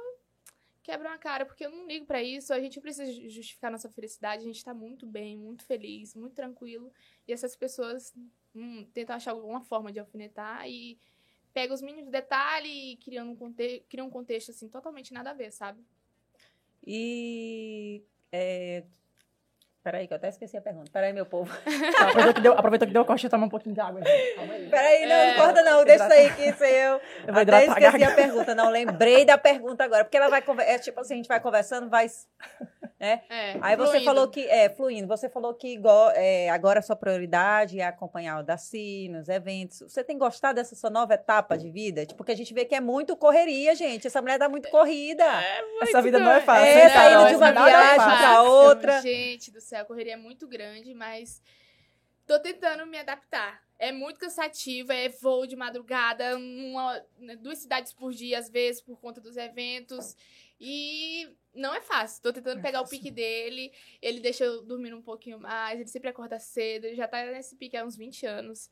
quebra 0.84 1.10
uma 1.10 1.18
cara, 1.18 1.46
porque 1.46 1.65
eu 1.65 1.72
não 1.72 1.86
ligo 1.88 2.06
pra 2.06 2.22
isso, 2.22 2.54
a 2.54 2.60
gente 2.60 2.80
precisa 2.82 3.12
ju- 3.12 3.30
justificar 3.30 3.72
nossa 3.72 3.89
felicidade, 3.89 4.44
a 4.44 4.46
gente 4.46 4.63
tá 4.63 4.74
muito 4.74 5.06
bem, 5.06 5.38
muito 5.38 5.63
feliz, 5.65 6.15
muito 6.15 6.34
tranquilo. 6.36 6.92
E 7.28 7.34
essas 7.34 7.56
pessoas 7.56 8.13
hum, 8.56 8.86
tentam 8.94 9.15
achar 9.15 9.32
alguma 9.32 9.62
forma 9.62 9.92
de 9.92 10.00
alfinetar 10.00 10.68
e 10.68 11.00
pega 11.54 11.74
os 11.74 11.82
mínimos 11.82 12.12
detalhes 12.12 12.72
e 12.72 12.98
criam 12.98 13.32
um, 13.32 13.36
conte 13.36 13.84
criam 13.89 14.08
um 14.08 14.12
contexto 14.12 14.52
assim 14.52 14.70
totalmente 14.70 15.13
nada 15.13 15.32
a 15.32 15.34
ver, 15.34 15.52
sabe? 15.52 15.84
E. 16.86 18.04
É... 18.32 18.84
Peraí, 19.82 20.08
que 20.08 20.13
eu 20.13 20.18
até 20.18 20.28
esqueci 20.28 20.58
a 20.58 20.62
pergunta. 20.62 20.89
Peraí, 20.92 21.13
meu 21.13 21.26
povo. 21.26 21.50
Aproveitou 22.02 22.34
que 22.34 22.42
deu, 22.42 22.54
aproveitou 22.54 22.88
que 22.88 22.94
deu 22.94 23.06
coxa, 23.06 23.30
toma 23.30 23.46
um 23.46 23.50
pouquinho 23.50 23.74
de 23.74 23.82
água. 23.82 24.02
gente. 24.04 24.70
Peraí, 24.70 25.06
não, 25.06 25.15
É, 25.15 25.28
não 25.28 25.36
corta 25.36 25.63
não, 25.63 25.86
deixa 25.86 26.04
isso 26.04 26.13
aí 26.13 26.34
que 26.36 26.50
isso 26.50 26.63
eu. 26.65 27.00
Eu 27.26 27.34
vou 27.34 27.42
Até 27.42 27.56
a 27.56 27.63
esqueci 27.63 27.86
a 27.86 27.92
garganta. 27.92 28.15
pergunta, 28.15 28.56
não 28.56 28.70
lembrei 28.70 29.24
da 29.24 29.38
pergunta 29.38 29.84
agora, 29.84 30.04
porque 30.04 30.18
ela 30.18 30.30
vai 30.30 30.44
é 30.60 30.78
tipo 30.80 31.00
assim, 31.00 31.13
a 31.13 31.18
gente 31.18 31.28
vai 31.28 31.39
conversando, 31.39 31.89
vai 31.89 32.08
É, 33.00 33.22
Aí 33.62 33.78
você 33.78 33.92
fluindo. 33.92 34.06
falou 34.06 34.28
que, 34.28 34.42
é, 34.48 34.70
fluindo, 34.70 35.08
você 35.08 35.30
falou 35.30 35.54
que 35.54 35.78
go- 35.78 36.10
é, 36.16 36.50
agora 36.50 36.80
a 36.80 36.82
sua 36.82 36.98
prioridade 36.98 37.80
é 37.80 37.86
acompanhar 37.86 38.40
o 38.40 38.44
Daci 38.44 39.08
nos 39.10 39.30
eventos. 39.30 39.80
Você 39.80 40.04
tem 40.04 40.18
gostado 40.18 40.56
dessa 40.56 40.76
sua 40.76 40.90
nova 40.90 41.14
etapa 41.14 41.58
de 41.58 41.72
vida? 41.72 42.06
Tipo, 42.06 42.18
porque 42.18 42.34
a 42.34 42.36
gente 42.36 42.54
vê 42.54 42.66
que 42.66 42.76
é 42.76 42.82
muito 42.82 43.16
correria, 43.16 43.74
gente. 43.74 44.06
Essa 44.06 44.22
mulher 44.22 44.38
dá 44.38 44.50
muito 44.50 44.70
corrida. 44.70 45.24
Essa 45.82 46.02
vida 46.02 46.20
não 46.20 46.30
é 46.32 46.42
fácil, 46.42 46.66
É, 46.66 46.76
né, 46.76 46.90
tá 46.90 47.12
indo 47.12 47.30
de 47.30 47.36
uma 47.36 47.48
é 47.48 47.54
viagem 47.54 48.18
pra 48.18 48.44
outra. 48.44 49.02
Gente 49.02 49.50
do 49.52 49.62
céu, 49.62 49.82
a 49.82 49.86
correria 49.86 50.14
é 50.14 50.18
muito 50.18 50.46
grande, 50.46 50.94
mas 50.94 51.42
tô 52.28 52.38
tentando 52.40 52.86
me 52.86 52.98
adaptar. 53.00 53.62
É 53.80 53.94
muito 53.94 54.20
cansativo, 54.20 54.92
é 54.92 55.08
voo 55.08 55.48
de 55.48 55.56
madrugada, 55.56 56.36
uma- 56.38 57.02
né, 57.18 57.38
duas 57.38 57.60
cidades 57.60 57.94
por 57.94 58.12
dia, 58.12 58.38
às 58.40 58.50
vezes, 58.50 58.82
por 58.82 59.00
conta 59.00 59.22
dos 59.22 59.38
eventos. 59.38 60.18
E 60.60 61.30
não 61.54 61.74
é 61.74 61.82
fácil. 61.82 62.22
Tô 62.22 62.32
tentando 62.34 62.60
é 62.60 62.62
pegar 62.62 62.82
o 62.82 62.86
fácil. 62.86 62.98
pique 62.98 63.12
dele. 63.12 63.72
Ele 64.02 64.20
deixa 64.20 64.44
eu 64.44 64.64
dormir 64.64 64.94
um 64.94 65.02
pouquinho 65.02 65.40
mais, 65.40 65.80
ele 65.80 65.90
sempre 65.90 66.10
acorda 66.10 66.40
cedo, 66.40 66.86
ele 66.86 66.96
já 66.96 67.08
tá 67.08 67.26
nesse 67.26 67.56
pique 67.56 67.78
há 67.78 67.86
uns 67.86 67.96
20 67.96 68.26
anos. 68.26 68.70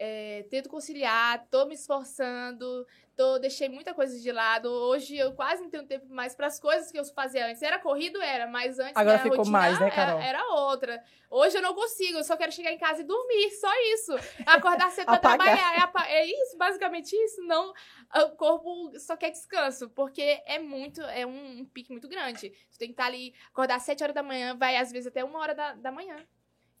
É, 0.00 0.46
tento 0.48 0.68
conciliar, 0.68 1.44
tô 1.50 1.66
me 1.66 1.74
esforçando, 1.74 2.86
tô, 3.16 3.36
deixei 3.40 3.68
muita 3.68 3.92
coisa 3.92 4.16
de 4.20 4.30
lado. 4.30 4.70
Hoje 4.70 5.16
eu 5.16 5.32
quase 5.32 5.60
não 5.60 5.68
tenho 5.68 5.84
tempo 5.84 6.06
mais 6.08 6.36
para 6.36 6.46
as 6.46 6.60
coisas 6.60 6.92
que 6.92 6.96
eu 6.98 7.04
fazia 7.06 7.46
antes. 7.46 7.60
Era 7.62 7.80
corrido, 7.80 8.22
era, 8.22 8.46
mas 8.46 8.78
antes 8.78 8.96
Agora 8.96 9.18
ficou 9.18 9.38
rotina 9.38 9.58
mais, 9.58 9.80
né, 9.80 9.86
era- 9.86 9.94
Carol? 9.96 10.20
Era, 10.20 10.44
outra. 10.54 11.02
Hoje 11.28 11.58
eu 11.58 11.62
não 11.62 11.74
consigo, 11.74 12.18
eu 12.18 12.22
só 12.24 12.36
quero 12.36 12.52
chegar 12.52 12.70
em 12.70 12.78
casa 12.78 13.00
e 13.00 13.04
dormir, 13.04 13.50
só 13.60 13.68
isso. 13.92 14.12
Acordar 14.46 14.88
cedo 14.92 15.08
Apagar. 15.10 15.36
trabalhar. 15.36 15.92
É, 16.08 16.20
é 16.20 16.26
isso, 16.26 16.56
basicamente 16.56 17.12
isso. 17.12 17.42
Não, 17.42 17.72
o 18.14 18.30
corpo 18.36 18.96
só 19.00 19.16
quer 19.16 19.30
descanso, 19.30 19.90
porque 19.90 20.40
é 20.46 20.60
muito, 20.60 21.02
é 21.02 21.26
um, 21.26 21.62
um 21.62 21.64
pique 21.64 21.90
muito 21.90 22.08
grande. 22.08 22.50
Tu 22.70 22.78
tem 22.78 22.86
que 22.86 22.92
estar 22.92 23.06
ali, 23.06 23.34
acordar 23.50 23.74
às 23.74 23.82
7 23.82 24.00
horas 24.04 24.14
da 24.14 24.22
manhã, 24.22 24.56
vai 24.56 24.76
às 24.76 24.92
vezes 24.92 25.08
até 25.08 25.24
uma 25.24 25.40
hora 25.40 25.56
da, 25.56 25.72
da 25.74 25.90
manhã. 25.90 26.24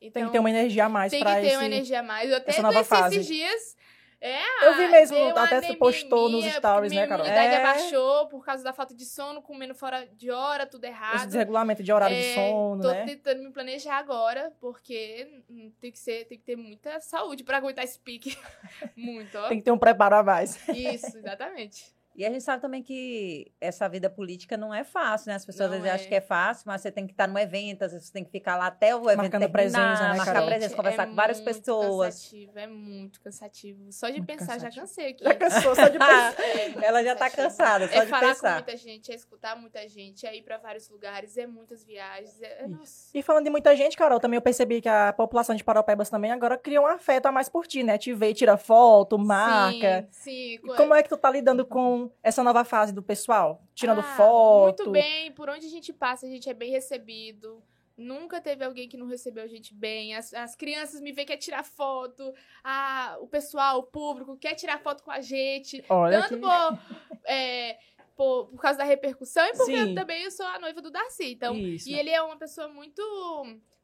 Então, 0.00 0.12
Tem 0.22 0.26
que 0.26 0.32
ter 0.32 0.38
uma 0.38 0.50
energia 0.50 0.84
a 0.84 0.88
mais 0.88 1.10
tem 1.10 1.20
pra 1.20 1.34
que 1.36 1.40
ter 1.42 1.46
esse... 1.48 1.56
uma 1.56 1.64
energia 1.66 2.00
a 2.00 2.02
mais. 2.02 2.30
Eu 2.30 2.36
até 2.36 2.50
essa 2.52 2.62
nova 2.62 2.84
fase. 2.84 3.16
esses 3.16 3.26
dias. 3.26 3.76
É, 4.20 4.66
Eu 4.66 4.74
vi 4.76 4.88
mesmo, 4.88 5.16
deu 5.16 5.26
uma 5.28 5.44
até 5.44 5.60
você 5.62 5.76
postou 5.76 6.28
nos 6.28 6.44
stories, 6.44 6.90
né, 6.92 6.96
minha 7.02 7.06
Carol? 7.06 7.24
imunidade 7.24 7.54
É. 7.54 7.58
abaixou 7.60 8.26
por 8.26 8.44
causa 8.44 8.64
da 8.64 8.72
falta 8.72 8.92
de 8.92 9.04
sono, 9.06 9.40
comendo 9.40 9.76
fora 9.76 10.08
de 10.12 10.28
hora, 10.28 10.66
tudo 10.66 10.82
Esse 10.84 10.92
errado. 10.92 11.26
desregulamento 11.26 11.84
de 11.84 11.92
horário 11.92 12.16
de 12.16 12.22
É, 12.22 12.34
sono, 12.34 12.82
tô 12.82 12.90
né? 12.90 13.04
tentando 13.06 13.44
me 13.44 13.52
planejar 13.52 13.96
agora, 13.96 14.52
porque 14.60 15.44
hum, 15.48 15.70
tem 15.80 15.92
que, 15.92 15.98
ser, 16.00 16.24
tem 16.26 16.36
que 16.36 16.42
ter 16.44 16.56
muita 16.56 16.98
saúde 16.98 17.44
pra 17.44 17.58
aguentar 17.58 17.84
esse 17.84 17.96
pique. 18.00 18.36
Muito, 18.96 19.38
ó. 19.38 19.46
Tem 19.46 19.58
que 19.58 19.64
ter 19.64 19.70
um 19.70 19.78
preparo 19.78 20.16
a 20.16 20.22
mais. 20.24 20.66
Isso, 20.68 21.16
exatamente. 21.16 21.84
E 22.18 22.26
a 22.26 22.30
gente 22.30 22.42
sabe 22.42 22.60
também 22.60 22.82
que 22.82 23.52
essa 23.60 23.88
vida 23.88 24.10
política 24.10 24.56
não 24.56 24.74
é 24.74 24.82
fácil, 24.82 25.28
né? 25.30 25.36
As 25.36 25.46
pessoas 25.46 25.70
Não 25.70 25.76
às 25.76 25.82
vezes 25.82 25.92
é. 25.92 25.94
acham 25.94 26.08
que 26.08 26.14
é 26.16 26.20
fácil, 26.20 26.64
mas 26.66 26.80
você 26.82 26.90
tem 26.90 27.06
que 27.06 27.12
estar 27.12 27.28
no 27.28 27.38
evento, 27.38 27.84
às 27.84 27.92
vezes 27.92 28.08
você 28.08 28.12
tem 28.12 28.24
que 28.24 28.30
ficar 28.32 28.56
lá 28.56 28.66
até 28.66 28.92
o 28.96 29.04
evento 29.08 29.18
Marcando 29.18 29.30
terminar, 29.42 29.52
presença, 29.52 30.02
né, 30.02 30.16
marcar 30.16 30.32
Carol? 30.32 30.48
presença, 30.48 30.68
Gente, 30.70 30.76
conversar 30.76 31.02
é 31.04 31.06
com 31.06 31.14
várias 31.14 31.40
muito 31.40 31.54
pessoas. 31.54 32.14
Cansativo, 32.16 32.58
é 32.58 32.66
muito 32.66 33.20
cansativo. 33.20 33.92
Só 33.92 34.08
de 34.08 34.14
Muito 34.14 34.26
pensar 34.26 34.46
cansativo. 34.54 34.72
já 34.74 34.80
cansei 34.80 35.08
aqui. 35.10 35.22
Já 35.22 35.34
cansou 35.36 35.74
só 35.76 35.88
de 35.88 35.98
pensar. 36.00 36.34
É 36.40 36.84
Ela 36.86 37.04
já 37.04 37.14
tá 37.14 37.30
cansativo. 37.30 37.42
cansada, 37.48 37.86
só 37.88 37.94
é 37.94 38.04
de 38.04 38.10
falar 38.10 38.34
com 38.34 38.48
muita 38.50 38.76
gente, 38.76 39.12
é 39.12 39.14
escutar 39.14 39.56
muita 39.56 39.88
gente, 39.88 40.26
é 40.26 40.36
ir 40.36 40.42
pra 40.42 40.58
vários 40.58 40.88
lugares, 40.90 41.36
é 41.38 41.46
muitas 41.46 41.84
viagens. 41.84 42.42
É, 42.42 42.64
é-. 42.64 42.68
E 43.14 43.22
falando 43.22 43.44
de 43.44 43.50
muita 43.50 43.76
gente, 43.76 43.96
Carol, 43.96 44.18
também 44.18 44.38
eu 44.38 44.42
percebi 44.42 44.80
que 44.80 44.88
a 44.88 45.12
população 45.12 45.54
de 45.54 45.62
Paraupebas 45.62 46.10
também 46.10 46.32
agora 46.32 46.58
cria 46.58 46.80
um 46.82 46.86
afeto 46.86 47.26
a 47.26 47.30
mais 47.32 47.48
por 47.48 47.64
ti, 47.64 47.84
né? 47.84 47.96
Te 47.96 48.12
vê, 48.12 48.34
tira 48.34 48.56
foto, 48.56 49.16
marca. 49.16 50.08
Sim, 50.10 50.30
E 50.54 50.58
sim. 50.58 50.66
como 50.76 50.92
é 50.94 51.00
que 51.00 51.08
tu 51.08 51.16
tá 51.16 51.30
lidando 51.30 51.64
com 51.64 52.07
essa 52.22 52.42
nova 52.42 52.64
fase 52.64 52.92
do 52.92 53.02
pessoal? 53.02 53.62
Tirando 53.74 54.00
Ah, 54.00 54.16
foto? 54.16 54.84
Muito 54.84 54.90
bem, 54.92 55.32
por 55.32 55.48
onde 55.48 55.66
a 55.66 55.70
gente 55.70 55.92
passa, 55.92 56.26
a 56.26 56.28
gente 56.28 56.48
é 56.48 56.54
bem 56.54 56.70
recebido. 56.70 57.62
Nunca 57.96 58.40
teve 58.40 58.64
alguém 58.64 58.88
que 58.88 58.96
não 58.96 59.08
recebeu 59.08 59.42
a 59.42 59.48
gente 59.48 59.74
bem. 59.74 60.14
As, 60.14 60.32
as 60.32 60.54
crianças 60.54 61.00
me 61.00 61.10
veem 61.10 61.26
quer 61.26 61.36
tirar 61.36 61.64
foto. 61.64 62.32
Ah, 62.62 63.16
o 63.20 63.26
pessoal, 63.26 63.80
o 63.80 63.82
público 63.82 64.36
quer 64.36 64.54
tirar 64.54 64.78
foto 64.78 65.02
com 65.02 65.10
a 65.10 65.20
gente. 65.20 65.84
Olha 65.88 66.22
Tanto 66.22 66.34
que... 66.34 66.40
por, 66.40 67.18
é, 67.26 67.76
por, 68.14 68.46
por 68.48 68.60
causa 68.60 68.78
da 68.78 68.84
repercussão 68.84 69.44
e 69.46 69.52
porque 69.56 69.76
Sim. 69.76 69.90
eu 69.90 69.94
também 69.94 70.22
eu 70.22 70.30
sou 70.30 70.46
a 70.46 70.60
noiva 70.60 70.80
do 70.80 70.92
Darcy. 70.92 71.32
Então, 71.32 71.56
Isso. 71.56 71.88
e 71.88 71.94
ele 71.94 72.10
é 72.10 72.22
uma 72.22 72.36
pessoa 72.36 72.68
muito, 72.68 73.02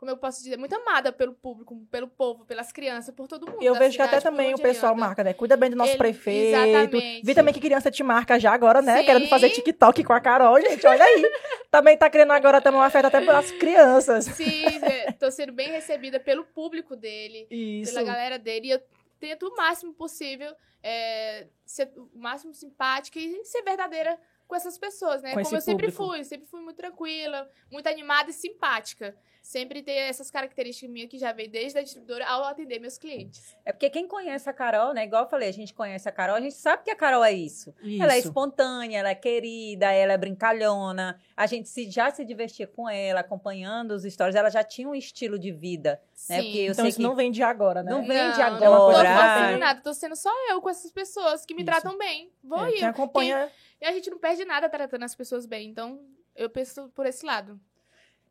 como 0.04 0.10
eu 0.10 0.18
posso 0.18 0.42
dizer, 0.42 0.58
muito 0.58 0.74
amada 0.74 1.10
pelo 1.10 1.32
público, 1.32 1.74
pelo 1.90 2.06
povo, 2.06 2.44
pelas 2.44 2.70
crianças, 2.70 3.14
por 3.14 3.26
todo 3.26 3.50
mundo. 3.50 3.62
E 3.62 3.64
eu 3.64 3.74
vejo 3.74 3.96
que 3.96 4.02
até 4.02 4.18
cidade, 4.18 4.36
também 4.36 4.52
o 4.52 4.58
pessoal 4.58 4.92
anda. 4.92 5.00
marca, 5.00 5.24
né? 5.24 5.32
Cuida 5.32 5.56
bem 5.56 5.70
do 5.70 5.76
nosso 5.76 5.92
Ele- 5.92 5.98
prefeito. 5.98 6.54
Exatamente. 6.58 7.24
Vi 7.24 7.34
também 7.34 7.54
que 7.54 7.60
criança 7.60 7.90
te 7.90 8.02
marca 8.02 8.38
já 8.38 8.52
agora, 8.52 8.82
né? 8.82 8.98
Sim. 8.98 9.04
Querendo 9.06 9.28
fazer 9.28 9.48
TikTok 9.48 10.04
com 10.04 10.12
a 10.12 10.20
Carol, 10.20 10.60
gente. 10.60 10.86
Olha 10.86 11.02
aí. 11.02 11.22
também 11.72 11.96
tá 11.96 12.10
querendo 12.10 12.32
agora 12.32 12.60
também 12.60 12.78
uma 12.78 12.86
oferta 12.86 13.08
até 13.08 13.22
pelas 13.22 13.50
crianças. 13.52 14.26
Sim, 14.26 14.66
é, 14.82 15.10
tô 15.12 15.30
sendo 15.30 15.54
bem 15.54 15.70
recebida 15.70 16.20
pelo 16.20 16.44
público 16.44 16.94
dele. 16.94 17.46
Isso. 17.50 17.94
pela 17.94 18.04
galera 18.04 18.38
dele. 18.38 18.66
E 18.66 18.70
eu 18.72 18.82
tento 19.18 19.46
o 19.48 19.56
máximo 19.56 19.94
possível 19.94 20.54
é, 20.82 21.46
ser 21.64 21.90
o 21.96 22.10
máximo 22.18 22.52
simpática 22.52 23.18
e 23.18 23.42
ser 23.46 23.62
verdadeira 23.62 24.18
com 24.46 24.54
essas 24.54 24.76
pessoas, 24.76 25.22
né? 25.22 25.32
Com 25.32 25.42
Como 25.42 25.56
eu 25.56 25.60
sempre 25.62 25.90
público. 25.90 26.12
fui, 26.12 26.24
sempre 26.24 26.46
fui 26.46 26.60
muito 26.60 26.76
tranquila, 26.76 27.48
muito 27.70 27.86
animada 27.88 28.28
e 28.28 28.34
simpática. 28.34 29.16
Sempre 29.46 29.82
ter 29.82 29.92
essas 29.92 30.30
características 30.30 30.88
minhas 30.88 31.10
que 31.10 31.18
já 31.18 31.30
veio 31.30 31.50
desde 31.50 31.78
a 31.78 31.82
distribuidora 31.82 32.26
ao 32.26 32.44
atender 32.44 32.78
meus 32.80 32.96
clientes. 32.96 33.54
É 33.62 33.72
porque 33.72 33.90
quem 33.90 34.08
conhece 34.08 34.48
a 34.48 34.54
Carol, 34.54 34.94
né? 34.94 35.04
Igual 35.04 35.24
eu 35.24 35.28
falei, 35.28 35.50
a 35.50 35.52
gente 35.52 35.74
conhece 35.74 36.08
a 36.08 36.12
Carol, 36.12 36.34
a 36.36 36.40
gente 36.40 36.54
sabe 36.54 36.82
que 36.82 36.90
a 36.90 36.96
Carol 36.96 37.22
é 37.22 37.30
isso. 37.30 37.74
Ela 38.00 38.14
é 38.14 38.18
Isso. 38.20 38.28
espontânea, 38.28 38.98
ela 39.00 39.10
é 39.10 39.14
querida, 39.14 39.92
ela 39.92 40.14
é 40.14 40.16
brincalhona. 40.16 41.20
A 41.36 41.44
gente 41.46 41.68
se, 41.68 41.90
já 41.90 42.10
se 42.10 42.24
divertia 42.24 42.66
com 42.66 42.88
ela, 42.88 43.20
acompanhando 43.20 43.90
os 43.90 44.02
stories. 44.04 44.34
Ela 44.34 44.48
já 44.48 44.64
tinha 44.64 44.88
um 44.88 44.94
estilo 44.94 45.38
de 45.38 45.52
vida, 45.52 46.00
né? 46.26 46.42
Porque 46.42 46.58
eu 46.60 46.72
Então 46.72 46.76
sei 46.76 46.88
isso 46.88 46.96
que 46.96 47.02
não 47.02 47.14
vem 47.14 47.30
de 47.30 47.42
agora, 47.42 47.82
né? 47.82 47.90
não 47.90 47.98
vem 48.06 48.16
de 48.32 48.38
Não, 48.38 48.46
agora. 48.46 48.70
Não 48.70 48.76
tô 48.78 48.96
Agora. 48.96 49.40
fazendo 49.40 49.58
nada, 49.58 49.80
tô 49.82 49.92
sendo 49.92 50.16
só 50.16 50.30
eu 50.50 50.62
com 50.62 50.70
essas 50.70 50.90
pessoas 50.90 51.44
que 51.44 51.52
me 51.52 51.60
Isso. 51.60 51.66
tratam 51.70 51.98
bem. 51.98 52.32
Vou 52.42 52.64
É, 52.64 52.70
ir. 52.70 52.78
quem 52.78 52.84
acompanha... 52.88 53.50
E 53.78 53.84
a 53.84 53.92
gente 53.92 54.08
não 54.08 54.18
perde 54.18 54.42
nada 54.46 54.70
tratando 54.70 55.02
as 55.04 55.14
pessoas 55.14 55.44
bem. 55.44 55.68
Então, 55.68 56.00
eu 56.34 56.48
penso 56.48 56.88
por 56.94 57.04
esse 57.04 57.26
lado. 57.26 57.60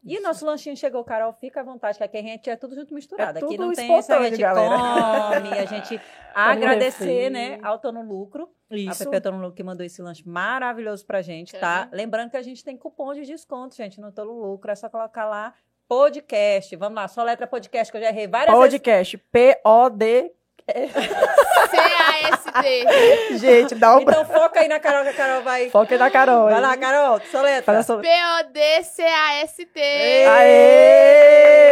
E 0.06 0.20
nosso 0.20 0.46
lanchinho 0.46 0.76
chegou, 0.76 1.04
Carol, 1.04 1.32
fica 1.32 1.62
à 1.62 1.64
vontade, 1.64 1.98
que 1.98 2.04
aqui 2.04 2.18
a 2.18 2.22
gente 2.22 2.50
é 2.50 2.56
tudo 2.58 2.76
junto 2.76 2.94
misturado. 2.94 3.40
É 3.40 3.42
aqui 3.42 3.56
tudo 3.56 3.68
não 3.68 3.74
tem 3.74 3.94
essa, 3.96 4.18
a 4.18 4.30
gente 4.30 4.38
galera. 4.42 5.40
come, 5.40 5.60
a 5.60 5.66
gente 5.66 6.02
agradecer, 6.36 7.30
né, 7.30 7.58
ao 7.64 7.80
Tô 7.80 7.92
no 7.92 8.02
Lucro, 8.02 8.50
a 8.70 8.76
Isso. 8.76 9.10
Pepe 9.10 9.22
Tô 9.22 9.32
no 9.32 9.38
Lucro 9.38 9.54
que 9.56 9.64
mandou 9.64 9.86
esse 9.86 10.02
lanche 10.02 10.28
maravilhoso 10.28 11.06
pra 11.06 11.22
gente, 11.22 11.58
tá? 11.58 11.88
Lembrando 11.92 12.32
que 12.32 12.38
a 12.38 12.42
gente 12.42 12.64
tem 12.64 12.76
cupom 12.76 13.14
de 13.14 13.22
desconto, 13.22 13.76
gente, 13.76 14.02
no 14.02 14.12
Tô 14.12 14.26
no 14.26 14.34
Lucro, 14.34 14.72
é 14.72 14.76
só 14.76 14.90
colocar 14.90 15.26
lá 15.26 15.54
podcast. 15.88 16.76
Vamos 16.76 16.96
lá, 16.96 17.08
só 17.08 17.24
letra 17.24 17.48
podcast 17.48 17.90
que 17.90 17.98
eu 17.98 18.02
já 18.02 18.10
errei 18.10 18.28
várias 18.28 18.56
Podcast. 18.56 19.18
P-O-D... 19.18 20.34
C-A-S-T. 21.70 23.38
Gente, 23.38 23.76
dá 23.76 23.98
um. 23.98 24.02
Então 24.02 24.26
foca 24.26 24.62
aí 24.62 24.68
na 24.68 24.80
Carol, 24.80 25.04
que 25.04 25.10
a 25.10 25.14
Carol 25.14 25.42
vai... 25.44 25.70
foco 25.70 25.92
aí 25.92 26.00
na 26.00 26.10
Carol. 26.10 26.46
Vai 26.46 26.56
hein? 26.56 26.62
lá, 26.62 26.78
Carol, 26.78 27.20
só 27.30 27.42
letra. 27.42 27.64
Faz 27.64 27.80
a 27.80 27.84
sua... 27.84 28.00
P-O-D-C-A-S-T. 28.00 29.80
Aê! 30.28 31.64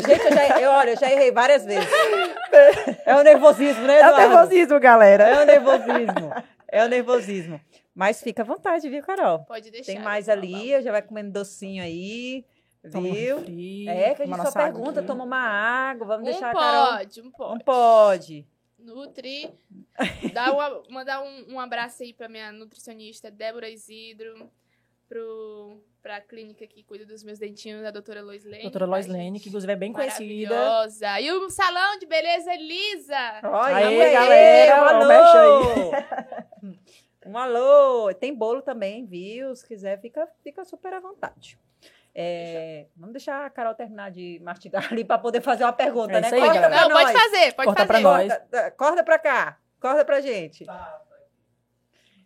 Gente, 0.00 0.24
eu, 0.24 0.32
já, 0.32 0.60
eu, 0.60 0.70
olha, 0.70 0.90
eu 0.90 0.96
já 0.96 1.12
errei 1.12 1.30
várias 1.32 1.64
vezes. 1.64 1.88
É 3.04 3.16
o 3.16 3.22
nervosismo, 3.22 3.84
né, 3.84 4.00
É 4.00 4.06
o 4.06 4.08
Eduardo? 4.10 4.28
nervosismo, 4.28 4.80
galera. 4.80 5.24
É 5.24 5.42
o 5.42 5.44
nervosismo. 5.44 6.32
É 6.68 6.84
o 6.84 6.88
nervosismo. 6.88 7.60
Mas 7.94 8.22
fica 8.22 8.42
à 8.42 8.44
vontade, 8.44 8.88
viu, 8.88 9.02
Carol? 9.02 9.40
Pode 9.40 9.70
deixar. 9.70 9.92
Tem 9.92 10.00
mais 10.00 10.28
ali, 10.28 10.80
já 10.82 10.90
vai 10.90 11.02
comendo 11.02 11.30
docinho 11.32 11.82
aí, 11.82 12.44
Toma 12.90 13.08
um 13.08 13.12
viu? 13.12 13.36
refri, 13.38 13.88
É, 13.88 14.14
que 14.14 14.22
a 14.22 14.26
gente 14.26 14.36
só 14.42 14.52
pergunta, 14.52 14.90
aguinha. 14.90 15.06
toma 15.06 15.24
uma 15.24 15.38
água, 15.38 16.06
vamos 16.06 16.22
Um 16.28 16.30
deixar 16.30 16.50
a 16.50 16.52
Carol... 16.54 16.96
pode, 16.98 17.20
um 17.22 17.30
pode. 17.30 17.64
pode. 17.64 18.46
Nutri. 18.78 19.50
Dá 20.32 20.52
uma- 20.52 20.82
mandar 20.90 21.22
um, 21.22 21.54
um 21.54 21.60
abraço 21.60 22.02
aí 22.02 22.12
pra 22.12 22.28
minha 22.28 22.52
nutricionista, 22.52 23.30
Débora 23.30 23.68
Isidro. 23.70 24.50
Pro, 25.06 25.80
pra 26.02 26.18
clínica 26.20 26.66
que 26.66 26.82
cuida 26.82 27.04
dos 27.04 27.22
meus 27.22 27.38
dentinhos, 27.38 27.84
a 27.84 27.90
doutora 27.90 28.22
Lois 28.22 28.42
Lane. 28.44 28.62
Doutora 28.62 28.86
Lois 28.86 29.06
Lane, 29.06 29.38
que 29.38 29.48
inclusive 29.48 29.70
é 29.72 29.76
bem 29.76 29.92
conhecida. 29.92 30.54
Maravilhosa. 30.54 31.20
E 31.20 31.30
o 31.30 31.50
salão 31.50 31.98
de 31.98 32.06
beleza 32.06 32.52
Elisa. 32.54 33.40
Olha 33.44 33.76
aí, 33.86 34.12
galera, 34.12 34.82
um 34.82 35.02
alô! 35.02 35.92
Um 37.26 37.38
alô! 37.38 38.12
Tem 38.14 38.34
bolo 38.34 38.60
também, 38.60 39.06
viu? 39.06 39.54
Se 39.56 39.66
quiser, 39.66 39.98
fica, 40.00 40.26
fica 40.42 40.62
super 40.64 40.92
à 40.92 41.00
vontade. 41.00 41.58
É, 42.14 42.86
vamos 42.96 43.12
deixar 43.12 43.44
a 43.44 43.50
Carol 43.50 43.74
terminar 43.74 44.10
de 44.10 44.40
mastigar 44.42 44.86
ali 44.92 45.04
para 45.04 45.18
poder 45.18 45.40
fazer 45.40 45.64
uma 45.64 45.72
pergunta, 45.72 46.12
É 46.12 46.20
né? 46.20 46.28
aí, 46.32 46.40
Corta 46.40 46.60
galera. 46.60 46.82
Não, 46.82 46.90
pode 46.90 47.12
nós. 47.12 47.22
fazer, 47.22 47.52
pode 47.54 47.66
Corta 47.66 47.86
fazer. 47.86 48.02
nós. 48.02 48.28
Corta, 48.28 48.70
corta 48.70 49.04
pra 49.04 49.18
cá. 49.18 49.58
Corta 49.80 50.04
pra 50.04 50.20
gente. 50.20 50.64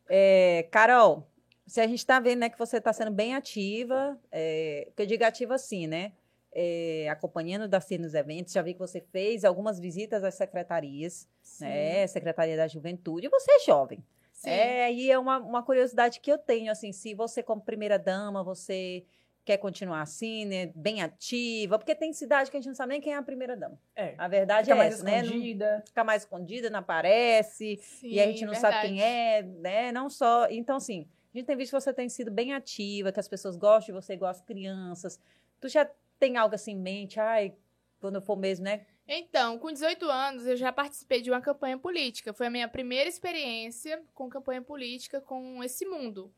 É, 0.09 0.67
Carol, 0.71 1.27
se 1.67 1.81
a 1.81 1.87
gente 1.87 2.05
tá 2.05 2.21
vendo 2.21 2.41
né, 2.41 2.49
que 2.49 2.59
você 2.59 2.79
está 2.79 2.93
sendo 2.93 3.11
bem 3.11 3.35
ativa, 3.35 4.19
é, 4.31 4.89
que 4.95 5.03
eu 5.03 5.07
digo 5.07 5.25
ativa 5.25 5.55
assim, 5.55 5.87
né? 5.87 6.13
É, 6.53 7.09
acompanhando 7.11 7.65
o 7.65 7.69
Darcy 7.69 7.99
nos 7.99 8.15
eventos, 8.15 8.53
já 8.53 8.63
vi 8.63 8.73
que 8.73 8.81
você 8.81 9.01
fez 9.01 9.45
algumas 9.45 9.79
visitas 9.79 10.25
às 10.25 10.35
secretarias, 10.35 11.29
né? 11.61 12.07
Secretaria 12.07 12.57
da 12.57 12.67
Juventude. 12.67 13.29
Você 13.29 13.51
é 13.53 13.61
jovem. 13.61 14.03
Sim. 14.33 14.51
É, 14.51 14.93
e 14.93 15.11
é 15.11 15.19
uma, 15.19 15.39
uma 15.39 15.63
curiosidade 15.63 16.21
que 16.21 16.31
eu 16.31 16.39
tenho, 16.39 16.71
assim, 16.71 16.93
se 16.93 17.13
você, 17.13 17.43
como 17.43 17.61
primeira 17.61 17.99
dama, 17.99 18.43
você 18.43 19.05
quer 19.49 19.57
continuar 19.57 20.03
assim, 20.03 20.45
né? 20.45 20.71
Bem 20.75 21.01
ativa, 21.01 21.79
porque 21.79 21.95
tem 21.95 22.13
cidade 22.13 22.51
que 22.51 22.57
a 22.59 22.61
gente 22.61 22.69
não 22.69 22.75
sabe 22.75 22.93
nem 22.93 23.01
quem 23.01 23.15
é 23.15 23.17
a 23.17 23.23
primeira 23.23 23.57
dama. 23.57 23.81
É. 23.97 24.15
A 24.19 24.29
verdade 24.29 24.67
Fica 24.67 24.75
é 24.75 24.79
mais 24.79 24.95
essa, 24.95 25.05
né? 25.05 25.23
Não 25.23 25.29
escondida. 25.29 25.83
fica 25.87 26.05
mais 26.05 26.23
escondida, 26.23 26.69
não 26.69 26.81
aparece, 26.81 27.79
Sim, 27.83 28.09
e 28.09 28.21
a 28.21 28.27
gente 28.27 28.45
não 28.45 28.53
sabe 28.55 28.75
verdade. 28.75 28.89
quem 28.89 29.03
é, 29.03 29.43
né? 29.43 29.91
Não 29.91 30.11
só. 30.11 30.47
Então, 30.51 30.77
assim, 30.77 31.09
a 31.33 31.39
gente 31.39 31.47
tem 31.47 31.57
visto 31.57 31.71
que 31.71 31.81
você 31.81 31.95
tem 31.95 32.11
sido 32.11 32.31
bem 32.31 32.53
ativa, 32.53 33.11
que 33.11 33.19
as 33.19 33.27
pessoas 33.27 33.57
gostam 33.57 33.95
de 33.95 34.03
você, 34.03 34.13
igual 34.13 34.31
as 34.31 34.43
crianças. 34.43 35.19
Tu 35.59 35.69
já 35.71 35.91
tem 36.19 36.37
algo 36.37 36.55
assim 36.55 36.73
em 36.73 36.79
mente, 36.79 37.19
ai, 37.19 37.55
quando 38.03 38.17
eu 38.17 38.21
for 38.21 38.37
mesmo, 38.37 38.67
né? 38.67 38.85
Então, 39.07 39.59
com 39.59 39.73
18 39.73 40.05
anos, 40.11 40.47
eu 40.47 40.59
já 40.59 40.71
participei 40.71 41.23
de 41.23 41.31
uma 41.31 41.41
campanha 41.41 41.79
política. 41.79 42.35
Foi 42.35 42.49
a 42.49 42.51
minha 42.51 42.69
primeira 42.69 43.09
experiência 43.09 44.03
com 44.15 44.29
campanha 44.29 44.61
política 44.61 45.23
com 45.23 45.65
esse 45.65 45.87
mundo. 45.87 46.31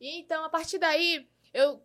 E 0.00 0.18
então, 0.18 0.44
a 0.44 0.48
partir 0.48 0.78
daí, 0.78 1.28
eu 1.54 1.80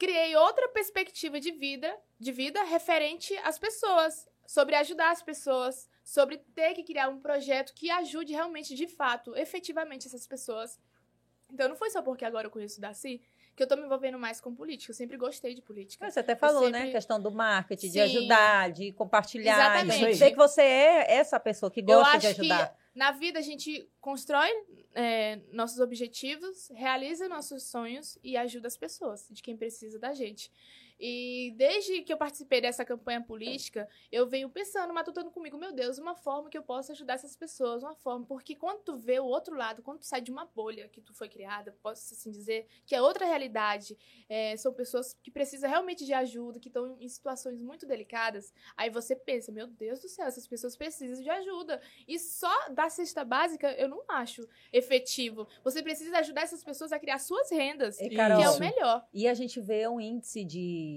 criei 0.00 0.34
outra 0.34 0.66
perspectiva 0.70 1.38
de 1.38 1.52
vida, 1.52 1.94
de 2.18 2.32
vida 2.32 2.62
referente 2.64 3.36
às 3.44 3.58
pessoas, 3.58 4.26
sobre 4.46 4.74
ajudar 4.76 5.10
as 5.10 5.22
pessoas, 5.22 5.88
sobre 6.02 6.38
ter 6.38 6.72
que 6.72 6.82
criar 6.82 7.10
um 7.10 7.20
projeto 7.20 7.74
que 7.74 7.90
ajude 7.90 8.32
realmente, 8.32 8.74
de 8.74 8.88
fato, 8.88 9.36
efetivamente 9.36 10.06
essas 10.08 10.26
pessoas. 10.26 10.80
Então, 11.52 11.68
não 11.68 11.76
foi 11.76 11.90
só 11.90 12.00
porque 12.00 12.24
agora 12.24 12.46
eu 12.46 12.50
conheço 12.50 12.78
o 12.78 12.80
Darcy 12.80 13.20
que 13.54 13.62
eu 13.64 13.66
tô 13.66 13.76
me 13.76 13.82
envolvendo 13.82 14.18
mais 14.18 14.40
com 14.40 14.54
política. 14.54 14.90
Eu 14.90 14.94
sempre 14.94 15.18
gostei 15.18 15.54
de 15.54 15.60
política. 15.60 16.10
Você 16.10 16.20
até 16.20 16.34
falou, 16.34 16.70
né? 16.70 16.78
sempre- 16.78 16.92
questão 16.92 17.20
do 17.20 17.30
marketing, 17.30 17.88
de 17.88 17.92
Sim. 17.92 18.00
ajudar, 18.00 18.70
de 18.70 18.92
compartilhar. 18.92 19.76
Exatamente. 19.82 20.16
Sei 20.16 20.30
que 20.30 20.36
você 20.36 20.62
é 20.62 21.12
essa 21.16 21.38
pessoa 21.38 21.70
que 21.70 21.82
gosta 21.82 22.16
de 22.18 22.26
acho 22.28 22.36
que 22.36 22.40
ajudar. 22.40 22.74
Na 22.94 23.12
vida 23.12 23.38
a 23.38 23.42
gente 23.42 23.88
constrói 24.00 24.48
é, 24.94 25.36
nossos 25.52 25.78
objetivos, 25.78 26.68
realiza 26.74 27.28
nossos 27.28 27.64
sonhos 27.64 28.18
e 28.22 28.36
ajuda 28.36 28.66
as 28.66 28.76
pessoas, 28.76 29.26
de 29.30 29.42
quem 29.42 29.56
precisa 29.56 29.98
da 29.98 30.12
gente. 30.12 30.50
E 31.00 31.54
desde 31.56 32.02
que 32.02 32.12
eu 32.12 32.18
participei 32.18 32.60
dessa 32.60 32.84
campanha 32.84 33.22
política, 33.22 33.88
eu 34.12 34.26
venho 34.26 34.50
pensando, 34.50 34.92
matutando 34.92 35.30
comigo, 35.30 35.56
meu 35.56 35.72
Deus, 35.72 35.96
uma 35.96 36.14
forma 36.14 36.50
que 36.50 36.58
eu 36.58 36.62
possa 36.62 36.92
ajudar 36.92 37.14
essas 37.14 37.34
pessoas, 37.34 37.82
uma 37.82 37.94
forma, 37.94 38.26
porque 38.26 38.54
quando 38.54 38.80
tu 38.82 38.98
vê 38.98 39.18
o 39.18 39.24
outro 39.24 39.56
lado, 39.56 39.82
quando 39.82 40.00
tu 40.00 40.06
sai 40.06 40.20
de 40.20 40.30
uma 40.30 40.44
bolha 40.44 40.88
que 40.88 41.00
tu 41.00 41.14
foi 41.14 41.28
criada, 41.28 41.74
posso 41.82 42.12
assim 42.12 42.30
dizer, 42.30 42.66
que 42.84 42.94
é 42.94 43.00
outra 43.00 43.24
realidade, 43.24 43.96
é, 44.28 44.54
são 44.58 44.74
pessoas 44.74 45.14
que 45.22 45.30
precisam 45.30 45.70
realmente 45.70 46.04
de 46.04 46.12
ajuda, 46.12 46.60
que 46.60 46.68
estão 46.68 46.96
em 47.00 47.08
situações 47.08 47.58
muito 47.58 47.86
delicadas, 47.86 48.52
aí 48.76 48.90
você 48.90 49.16
pensa, 49.16 49.50
meu 49.50 49.66
Deus 49.66 50.00
do 50.00 50.08
céu, 50.08 50.26
essas 50.26 50.46
pessoas 50.46 50.76
precisam 50.76 51.22
de 51.22 51.30
ajuda. 51.30 51.80
E 52.06 52.18
só 52.18 52.68
da 52.70 52.90
cesta 52.90 53.24
básica 53.24 53.72
eu 53.72 53.88
não 53.88 54.02
acho 54.08 54.46
efetivo. 54.72 55.48
Você 55.64 55.82
precisa 55.82 56.18
ajudar 56.18 56.42
essas 56.42 56.62
pessoas 56.62 56.92
a 56.92 56.98
criar 56.98 57.18
suas 57.18 57.50
rendas, 57.50 57.98
E, 58.00 58.08
que 58.08 58.16
Carol, 58.16 58.42
é 58.42 58.50
o 58.50 58.58
melhor. 58.58 59.08
E 59.12 59.26
a 59.26 59.34
gente 59.34 59.60
vê 59.60 59.88
um 59.88 60.00
índice 60.00 60.44
de, 60.44 60.89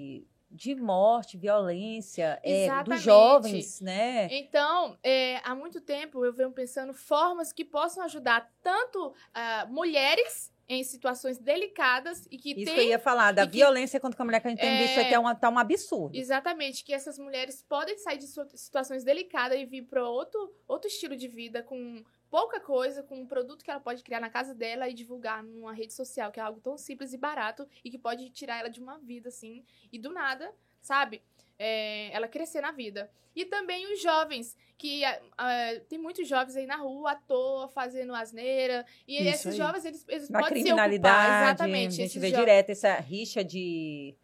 de 0.54 0.76
morte, 0.76 1.36
violência 1.36 2.40
é, 2.44 2.84
dos 2.84 3.02
jovens, 3.02 3.82
né? 3.82 4.28
Então, 4.32 4.96
é, 5.02 5.38
há 5.44 5.56
muito 5.56 5.82
tempo 5.82 6.24
eu 6.24 6.32
venho 6.32 6.52
pensando 6.52 6.94
formas 6.94 7.52
que 7.52 7.66
possam 7.66 8.04
ajudar 8.04 8.52
tanto 8.62 9.14
ah, 9.34 9.66
mulheres 9.68 10.53
em 10.74 10.84
situações 10.84 11.38
delicadas 11.38 12.28
e 12.32 12.38
que 12.38 12.50
Isso 12.52 12.66
tem 12.66 12.74
que 12.76 12.80
eu 12.82 12.86
ia 12.86 13.00
falar, 13.00 13.32
da 13.32 13.44
e 13.44 13.48
que- 13.48 13.58
violência 13.58 14.00
contra 14.00 14.22
a 14.22 14.26
mulher 14.26 14.40
que 14.42 14.48
a 14.48 14.50
gente 14.50 14.60
tem 14.60 14.70
É. 14.70 14.82
visto 14.84 15.00
aqui 15.00 15.14
é 15.14 15.20
uma, 15.20 15.34
tá 15.36 15.50
um 15.50 15.58
absurdo. 15.60 16.16
Exatamente, 16.18 16.84
que 16.84 16.94
essas 16.94 17.18
mulheres 17.18 17.64
podem 17.68 17.98
sair 17.98 18.18
de 18.18 18.28
situações 18.58 19.04
delicadas 19.04 19.58
e 19.58 19.66
vir 19.66 19.84
para 19.84 20.08
outro, 20.08 20.54
outro 20.68 20.88
estilo 20.88 21.16
de 21.16 21.28
vida 21.28 21.64
com 21.64 22.04
pouca 22.30 22.60
coisa, 22.60 23.04
com 23.04 23.16
um 23.22 23.28
produto 23.28 23.64
que 23.64 23.70
ela 23.70 23.80
pode 23.80 24.04
criar 24.04 24.20
na 24.20 24.30
casa 24.30 24.56
dela 24.56 24.90
e 24.90 24.94
divulgar 24.94 25.44
numa 25.44 25.72
rede 25.74 25.94
social, 25.94 26.32
que 26.32 26.40
é 26.40 26.44
algo 26.44 26.60
tão 26.60 26.78
simples 26.78 27.14
e 27.14 27.18
barato 27.18 27.68
e 27.86 27.92
que 27.92 27.98
pode 27.98 28.30
tirar 28.32 28.60
ela 28.60 28.70
de 28.70 28.80
uma 28.80 28.98
vida 28.98 29.30
assim 29.30 29.64
e 29.92 30.00
do 30.00 30.12
nada, 30.12 30.52
sabe? 30.82 31.22
É, 31.58 32.10
ela 32.12 32.28
crescer 32.28 32.62
na 32.62 32.72
vida. 32.72 33.10
E 33.36 33.46
também 33.46 33.92
os 33.92 34.02
jovens, 34.02 34.56
que 34.78 35.04
ah, 35.04 35.20
ah, 35.38 35.70
tem 35.90 35.98
muitos 35.98 36.28
jovens 36.28 36.56
aí 36.56 36.68
na 36.68 36.76
rua 36.76 37.12
à 37.12 37.16
toa, 37.16 37.68
fazendo 37.68 38.14
asneira. 38.14 38.86
E 39.08 39.18
Isso 39.18 39.30
esses 39.30 39.46
aí. 39.48 39.58
jovens, 39.58 39.86
eles, 39.86 40.06
eles 40.08 40.30
Na 40.30 40.40
podem 40.40 40.62
se 40.62 40.70
ocupar. 40.70 40.86
criminalidade, 40.90 41.44
Exatamente. 41.46 42.02
a 42.02 42.06
gente 42.06 42.20
vê 42.20 42.32
direto 42.32 42.70
essa 42.70 42.94
rixa 42.96 43.44
de, 43.44 44.16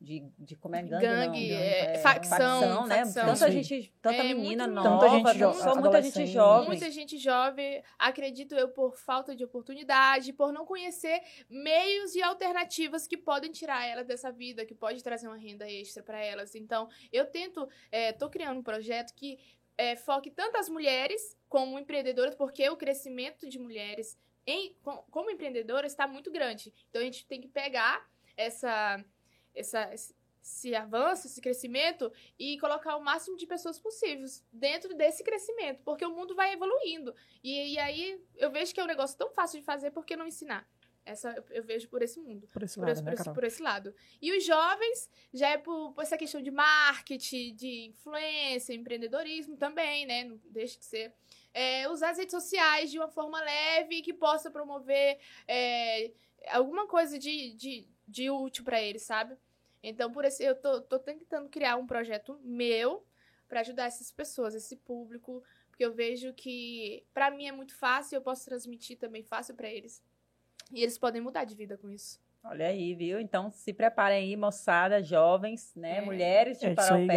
de, 0.00 0.20
de 0.38 0.54
como 0.54 0.76
é 0.76 0.82
gangue, 0.82 1.04
Gangue, 1.06 1.50
não, 1.50 1.56
é, 1.58 1.98
facção, 1.98 2.86
né? 2.86 2.98
facção. 2.98 3.26
Tanta 3.26 3.50
gente, 3.50 3.92
tanta 4.00 4.16
É, 4.16 4.22
menina 4.22 4.64
muito 4.68 4.74
nova, 4.74 5.06
Tanta 5.08 5.34
gente 5.34 5.54
só 5.58 5.74
muita 5.74 6.02
gente 6.02 6.26
jovem. 6.26 6.66
Muita 6.68 6.90
gente 6.90 7.18
jovem, 7.18 7.82
acredito 7.98 8.54
eu, 8.54 8.68
por 8.68 8.96
falta 8.96 9.34
de 9.34 9.42
oportunidade, 9.44 10.32
por 10.32 10.52
não 10.52 10.64
conhecer 10.64 11.20
meios 11.50 12.14
e 12.14 12.22
alternativas 12.22 13.06
que 13.08 13.16
podem 13.16 13.50
tirar 13.50 13.84
elas 13.86 14.06
dessa 14.06 14.30
vida, 14.30 14.64
que 14.64 14.74
pode 14.74 15.02
trazer 15.02 15.26
uma 15.26 15.36
renda 15.36 15.68
extra 15.68 16.02
para 16.02 16.22
elas. 16.24 16.54
Então, 16.54 16.88
eu 17.12 17.26
tento, 17.26 17.68
é, 17.90 18.12
tô 18.12 18.30
criando 18.30 18.58
um 18.58 18.62
projeto 18.62 19.12
que 19.14 19.38
é, 19.76 19.96
foque 19.96 20.30
tanto 20.30 20.56
as 20.58 20.68
mulheres 20.68 21.36
como 21.48 21.78
empreendedoras, 21.78 22.34
porque 22.36 22.68
o 22.68 22.76
crescimento 22.76 23.48
de 23.48 23.58
mulheres 23.58 24.16
em, 24.46 24.74
com- 24.82 25.04
como 25.10 25.30
empreendedora, 25.30 25.86
está 25.86 26.06
muito 26.06 26.30
grande. 26.30 26.72
Então, 26.88 27.02
a 27.02 27.04
gente 27.04 27.26
tem 27.26 27.40
que 27.40 27.48
pegar 27.48 28.08
essa, 28.36 29.04
essa, 29.58 29.92
esse 30.42 30.74
avanço, 30.74 31.26
esse 31.26 31.40
crescimento 31.40 32.10
e 32.38 32.58
colocar 32.58 32.96
o 32.96 33.04
máximo 33.04 33.36
de 33.36 33.46
pessoas 33.46 33.78
possíveis 33.78 34.44
dentro 34.52 34.94
desse 34.94 35.22
crescimento, 35.22 35.82
porque 35.84 36.04
o 36.04 36.14
mundo 36.14 36.34
vai 36.34 36.52
evoluindo. 36.52 37.14
E, 37.42 37.74
e 37.74 37.78
aí, 37.78 38.20
eu 38.36 38.50
vejo 38.50 38.72
que 38.72 38.80
é 38.80 38.84
um 38.84 38.86
negócio 38.86 39.16
tão 39.16 39.30
fácil 39.30 39.58
de 39.60 39.64
fazer, 39.64 39.90
por 39.90 40.04
que 40.06 40.16
não 40.16 40.26
ensinar? 40.26 40.68
Essa, 41.04 41.42
eu- 41.50 41.64
vejo 41.64 41.88
por 41.88 42.02
esse 42.02 42.20
mundo 42.20 42.46
Por 42.52 42.62
esse 42.62 42.74
por, 42.74 42.82
lado, 42.82 42.92
esse, 42.92 43.02
né, 43.02 43.14
por 43.14 43.34
por 43.34 43.44
esse 43.44 43.62
lado. 43.62 43.94
E 44.20 44.36
os 44.36 44.44
jovens, 44.44 45.08
já 45.32 45.48
é 45.50 45.56
por, 45.56 45.92
por 45.94 46.02
essa 46.02 46.18
questão 46.18 46.42
de 46.42 46.50
marketing, 46.50 47.54
de 47.54 47.86
influência, 47.86 48.74
empreendedorismo 48.74 49.56
também, 49.56 50.04
né? 50.04 50.24
Não 50.24 50.38
deixa 50.44 50.78
de 50.78 50.84
ser. 50.84 51.14
É, 51.54 51.88
usar 51.88 52.10
as 52.10 52.18
redes 52.18 52.32
sociais 52.32 52.90
de 52.90 52.98
uma 52.98 53.08
forma 53.08 53.40
leve 53.40 54.02
que 54.02 54.12
possa 54.12 54.50
promover 54.50 55.18
é, 55.46 56.12
alguma 56.50 56.86
coisa 56.86 57.18
de, 57.18 57.54
de, 57.54 57.88
de 58.06 58.30
útil 58.30 58.62
para 58.62 58.80
eles, 58.82 59.00
sabe? 59.02 59.34
Então, 59.82 60.10
por 60.10 60.24
esse, 60.24 60.42
eu 60.44 60.54
tô, 60.54 60.80
tô 60.80 60.98
tentando 60.98 61.48
criar 61.48 61.76
um 61.76 61.86
projeto 61.86 62.38
meu 62.42 63.04
para 63.48 63.60
ajudar 63.60 63.84
essas 63.86 64.10
pessoas, 64.12 64.54
esse 64.54 64.76
público, 64.76 65.42
porque 65.70 65.84
eu 65.84 65.92
vejo 65.92 66.32
que 66.34 67.04
para 67.14 67.30
mim 67.30 67.46
é 67.48 67.52
muito 67.52 67.74
fácil, 67.76 68.16
eu 68.16 68.22
posso 68.22 68.44
transmitir 68.44 68.98
também 68.98 69.22
fácil 69.22 69.54
para 69.54 69.68
eles. 69.68 70.02
E 70.72 70.82
eles 70.82 70.98
podem 70.98 71.20
mudar 71.22 71.44
de 71.44 71.54
vida 71.54 71.78
com 71.78 71.88
isso. 71.88 72.20
Olha 72.44 72.66
aí, 72.68 72.94
viu? 72.94 73.18
Então 73.18 73.50
se 73.50 73.72
preparem 73.72 74.18
aí, 74.18 74.36
moçada, 74.36 75.02
jovens, 75.02 75.72
né? 75.74 75.98
É. 75.98 76.00
Mulheres 76.00 76.58
de 76.58 76.66
É 76.66 76.72
isso 76.72 76.94
aí. 76.94 77.08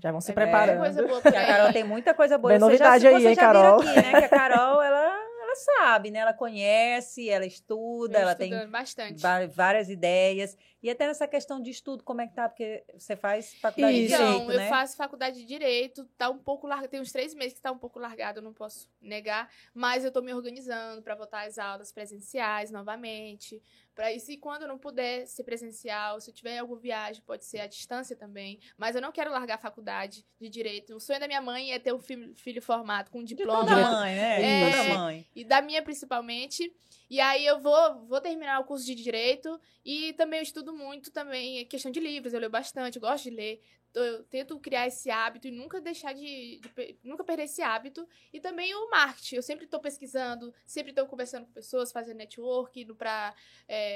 Já 0.00 0.10
vão 0.10 0.20
se 0.20 0.28
vir 0.28 0.34
preparando. 0.34 0.78
coisa 0.78 1.06
boa 1.06 1.18
a 1.18 1.22
Carol 1.46 1.72
tem 1.72 1.84
muita 1.84 2.14
coisa 2.14 2.36
boa. 2.38 2.50
Vem 2.52 2.58
Você 2.60 2.76
já- 2.76 2.84
novidade 2.90 3.06
aí, 3.06 3.26
hein, 3.26 3.36
Carol? 3.36 3.80
aqui, 3.80 3.86
né? 3.94 4.10
Que 4.18 4.24
a 4.24 4.28
Carol, 4.28 4.82
ela 4.82 5.25
sabe, 5.56 6.10
né? 6.10 6.20
Ela 6.20 6.32
conhece, 6.32 7.28
ela 7.28 7.46
estuda, 7.46 8.12
Venho 8.14 8.22
ela 8.22 8.34
tem 8.34 8.68
bastante. 8.70 9.20
várias 9.48 9.88
ideias. 9.88 10.56
E 10.82 10.90
até 10.90 11.06
nessa 11.06 11.26
questão 11.26 11.60
de 11.60 11.70
estudo, 11.70 12.04
como 12.04 12.20
é 12.20 12.26
que 12.28 12.34
tá? 12.34 12.48
Porque 12.48 12.84
você 12.96 13.16
faz 13.16 13.54
faculdade 13.54 14.04
Isso. 14.04 14.08
de 14.08 14.14
Então, 14.14 14.32
Direito, 14.32 14.52
eu 14.52 14.58
né? 14.58 14.68
faço 14.68 14.96
faculdade 14.96 15.36
de 15.40 15.44
Direito, 15.46 16.04
tá 16.16 16.30
um 16.30 16.38
pouco 16.38 16.66
largado, 16.66 16.88
tem 16.90 17.00
uns 17.00 17.10
três 17.10 17.34
meses 17.34 17.54
que 17.54 17.60
tá 17.60 17.72
um 17.72 17.78
pouco 17.78 17.98
largado, 17.98 18.38
eu 18.38 18.42
não 18.44 18.52
posso 18.52 18.88
negar, 19.00 19.50
mas 19.74 20.04
eu 20.04 20.12
tô 20.12 20.22
me 20.22 20.32
organizando 20.32 21.02
para 21.02 21.14
voltar 21.16 21.46
às 21.46 21.58
aulas 21.58 21.90
presenciais 21.90 22.70
novamente, 22.70 23.60
para 23.96 24.12
isso 24.12 24.30
e 24.30 24.36
quando 24.36 24.62
eu 24.62 24.68
não 24.68 24.78
puder 24.78 25.26
ser 25.26 25.42
presencial, 25.42 26.20
se 26.20 26.30
eu 26.30 26.34
tiver 26.34 26.58
alguma 26.58 26.78
viagem, 26.78 27.22
pode 27.26 27.44
ser 27.46 27.60
à 27.60 27.66
distância 27.66 28.14
também, 28.14 28.60
mas 28.76 28.94
eu 28.94 29.00
não 29.00 29.10
quero 29.10 29.30
largar 29.32 29.54
a 29.54 29.58
faculdade 29.58 30.24
de 30.38 30.48
Direito. 30.50 30.94
O 30.94 31.00
sonho 31.00 31.18
da 31.18 31.26
minha 31.26 31.40
mãe 31.40 31.72
é 31.72 31.78
ter 31.78 31.92
um 31.94 31.98
filho, 31.98 32.34
filho 32.36 32.60
formado 32.62 33.10
com 33.10 33.20
um 33.20 33.24
De 33.24 33.34
diploma. 33.34 33.60
toda 33.60 33.74
Direito- 33.74 33.90
mãe, 33.92 34.14
né? 34.14 34.42
É. 34.42 34.70
De 34.70 34.76
toda 34.76 34.98
mãe. 34.98 35.26
e 35.34 35.44
da 35.44 35.62
minha 35.62 35.82
principalmente. 35.82 36.70
E 37.08 37.20
aí 37.20 37.44
eu 37.46 37.58
vou, 37.58 38.04
vou 38.06 38.20
terminar 38.20 38.60
o 38.60 38.64
curso 38.64 38.84
de 38.84 38.94
direito 38.94 39.58
e 39.84 40.12
também 40.12 40.40
eu 40.40 40.42
estudo 40.44 40.72
muito 40.74 41.10
também 41.10 41.60
é 41.60 41.64
questão 41.64 41.90
de 41.90 41.98
livros, 42.00 42.34
eu 42.34 42.40
leio 42.40 42.50
bastante, 42.50 42.96
eu 42.96 43.00
gosto 43.00 43.24
de 43.24 43.30
ler. 43.30 43.62
Eu 43.98 44.24
tento 44.24 44.58
criar 44.60 44.86
esse 44.86 45.10
hábito 45.10 45.48
e 45.48 45.50
nunca 45.50 45.80
deixar 45.80 46.12
de, 46.12 46.60
de 46.60 46.98
nunca 47.02 47.24
perder 47.24 47.44
esse 47.44 47.62
hábito. 47.62 48.06
E 48.32 48.40
também 48.40 48.74
o 48.74 48.90
marketing, 48.90 49.36
eu 49.36 49.42
sempre 49.42 49.64
estou 49.64 49.80
pesquisando, 49.80 50.52
sempre 50.66 50.90
estou 50.90 51.06
conversando 51.06 51.46
com 51.46 51.52
pessoas, 51.52 51.92
fazendo 51.92 52.18
network, 52.18 52.80
indo 52.80 52.94
para 52.94 53.34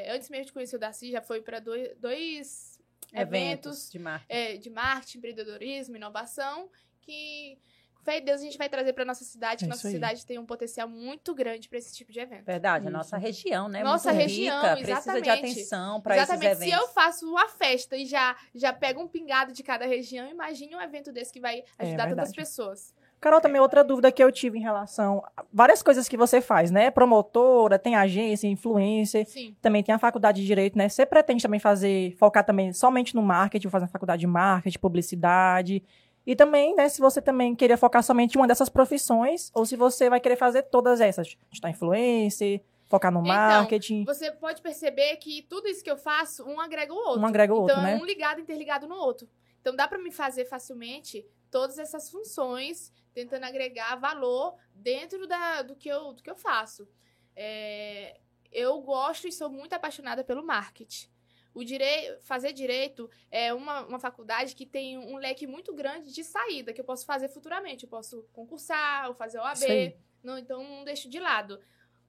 antes 0.09 0.28
mesmo 0.30 0.46
de 0.46 0.53
conhecer 0.53 0.76
o 0.76 0.78
Darcy, 0.78 1.11
já 1.11 1.20
foi 1.20 1.40
para 1.42 1.61
dois, 1.61 1.96
dois 1.96 2.80
eventos 3.12 3.12
Eventos 3.12 3.90
de 3.90 3.98
marketing. 3.98 4.32
é, 4.32 4.57
de 4.57 4.70
marketing, 4.70 5.18
empreendedorismo, 5.18 5.96
inovação, 5.96 6.70
que 7.01 7.59
fé 8.03 8.18
em 8.18 8.24
Deus 8.24 8.40
a 8.40 8.44
gente 8.44 8.59
vai 8.59 8.68
trazer 8.68 8.92
para 8.92 9.05
nossa 9.05 9.24
cidade, 9.24 9.59
que 9.59 9.64
É 9.64 9.68
nossa 9.68 9.80
isso 9.80 9.86
aí. 9.88 9.92
cidade 9.94 10.26
tem 10.26 10.38
um 10.38 10.46
potencial 10.46 10.88
muito 10.88 11.34
grande 11.34 11.68
para 11.68 11.78
esse 11.78 11.94
tipo 11.94 12.12
de 12.12 12.20
evento. 12.20 12.44
Verdade, 12.44 12.86
a 12.86 12.90
nossa 12.90 13.16
região, 13.16 13.68
né? 13.68 13.82
Nossa 13.82 14.11
Muito 14.12 14.22
região, 14.22 14.57
rica, 14.62 14.76
precisa 14.76 15.12
de 15.20 15.28
exatamente. 15.28 15.30
atenção 15.30 16.01
para 16.01 16.16
esses 16.16 16.28
Exatamente. 16.30 16.59
Se 16.59 16.68
eventos. 16.68 16.82
eu 16.88 16.88
faço 16.92 17.26
uma 17.30 17.48
festa 17.48 17.96
e 17.96 18.05
já, 18.07 18.36
já 18.55 18.72
pego 18.72 19.01
um 19.03 19.09
pingado 19.09 19.53
de 19.53 19.62
cada 19.62 19.86
região, 19.86 20.28
imagine 20.28 20.74
um 20.74 20.80
evento 20.80 21.12
desse 21.12 21.32
que 21.32 21.40
vai 21.40 21.62
ajudar 21.78 22.05
tantas 22.09 22.30
verdade. 22.30 22.36
pessoas. 22.36 22.94
Carol, 23.20 23.38
também 23.38 23.61
outra 23.61 23.84
dúvida 23.84 24.11
que 24.11 24.24
eu 24.24 24.32
tive 24.32 24.59
em 24.59 24.62
relação 24.62 25.22
a 25.36 25.44
várias 25.53 25.82
coisas 25.82 26.09
que 26.09 26.16
você 26.16 26.40
faz, 26.40 26.70
né? 26.70 26.90
Promotora, 26.90 27.78
tem 27.78 27.94
agência, 27.94 28.48
influencer, 28.48 29.26
Sim. 29.28 29.55
também 29.61 29.82
tem 29.82 29.94
a 29.94 29.98
faculdade 29.98 30.40
de 30.40 30.46
direito, 30.46 30.78
né? 30.78 30.88
Você 30.88 31.05
pretende 31.05 31.42
também 31.42 31.61
fazer, 31.61 32.16
focar 32.16 32.42
também 32.46 32.72
somente 32.72 33.14
no 33.14 33.20
marketing, 33.20 33.68
fazer 33.68 33.84
uma 33.84 33.90
faculdade 33.90 34.20
de 34.20 34.26
marketing, 34.26 34.78
publicidade. 34.78 35.82
E 36.26 36.36
também, 36.36 36.74
né, 36.74 36.88
se 36.88 37.00
você 37.00 37.20
também 37.20 37.54
queria 37.54 37.76
focar 37.76 38.02
somente 38.02 38.34
em 38.34 38.40
uma 38.40 38.46
dessas 38.46 38.68
profissões, 38.68 39.50
ou 39.54 39.64
se 39.64 39.76
você 39.76 40.10
vai 40.10 40.20
querer 40.20 40.36
fazer 40.36 40.62
todas 40.62 41.00
essas. 41.00 41.36
Estar 41.50 41.70
influencer, 41.70 42.62
focar 42.86 43.10
no 43.10 43.20
Então, 43.20 43.32
marketing. 43.32 44.04
Você 44.04 44.30
pode 44.32 44.60
perceber 44.60 45.16
que 45.16 45.42
tudo 45.42 45.68
isso 45.68 45.82
que 45.82 45.90
eu 45.90 45.96
faço, 45.96 46.44
um 46.44 46.60
agrega 46.60 46.92
o 46.92 46.96
outro. 46.96 47.20
Um 47.20 47.26
agrega 47.26 47.54
o 47.54 47.64
então, 47.64 47.76
outro, 47.76 47.88
é 47.88 47.94
né? 47.94 48.00
um 48.00 48.04
ligado, 48.04 48.40
interligado 48.40 48.86
no 48.86 48.96
outro. 48.96 49.28
Então, 49.60 49.74
dá 49.74 49.86
para 49.86 49.98
me 49.98 50.10
fazer 50.10 50.44
facilmente 50.44 51.26
todas 51.50 51.78
essas 51.78 52.10
funções, 52.10 52.92
tentando 53.12 53.44
agregar 53.44 53.96
valor 53.96 54.54
dentro 54.74 55.26
da, 55.26 55.62
do, 55.62 55.74
que 55.74 55.88
eu, 55.88 56.12
do 56.12 56.22
que 56.22 56.30
eu 56.30 56.36
faço. 56.36 56.88
É, 57.34 58.18
eu 58.52 58.80
gosto 58.80 59.28
e 59.28 59.32
sou 59.32 59.48
muito 59.48 59.72
apaixonada 59.72 60.24
pelo 60.24 60.44
marketing. 60.44 61.08
O 61.55 61.64
direi 61.64 62.16
fazer 62.22 62.53
direito 62.53 63.11
é 63.30 63.53
uma, 63.53 63.84
uma 63.86 63.98
faculdade 63.98 64.55
que 64.55 64.64
tem 64.64 64.96
um 64.98 65.16
leque 65.16 65.46
muito 65.46 65.74
grande 65.74 66.12
de 66.12 66.22
saída 66.22 66.72
que 66.72 66.80
eu 66.80 66.84
posso 66.84 67.05
fazer 67.05 67.28
futuramente. 67.28 67.84
Eu 67.84 67.90
posso 67.90 68.22
concursar, 68.32 69.09
ou 69.09 69.14
fazer 69.14 69.38
OAB. 69.38 69.94
Não, 70.22 70.38
então, 70.38 70.62
não 70.62 70.84
deixo 70.84 71.09
de 71.09 71.18
lado. 71.18 71.61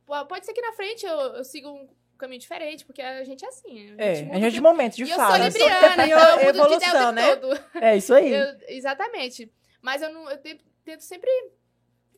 Po- 0.06 0.26
Pode 0.28 0.46
ser 0.46 0.54
que 0.54 0.62
na 0.62 0.74
frente 0.74 1.06
eu, 1.06 1.18
eu 1.18 1.44
siga 1.44 1.70
um 1.70 1.90
caminho 2.18 2.40
diferente, 2.40 2.86
porque 2.86 3.02
a 3.02 3.24
gente 3.24 3.44
é 3.44 3.48
assim. 3.48 3.96
É, 3.98 4.22
muda 4.24 4.36
a 4.36 4.38
o 4.38 4.42
gente 4.42 4.54
de 4.54 4.62
momento, 4.62 4.96
de 4.96 5.04
e 5.06 5.10
eu 5.10 5.16
fala. 5.18 5.38
sou 5.38 5.46
libriana, 5.46 6.06
então 6.06 6.20
eu 6.20 6.52
de 6.54 6.60
o 6.60 6.64
evolução, 6.64 6.92
tempo 6.92 7.12
né? 7.14 7.36
todo. 7.36 7.60
É 7.82 7.98
isso 7.98 8.14
aí. 8.14 8.32
Eu- 8.34 8.58
exatamente. 8.68 9.52
Mas 9.82 10.02
eu, 10.04 10.14
não, 10.14 10.30
eu 10.30 10.38
te- 10.40 10.62
tento 10.84 11.02
sempre 11.02 11.32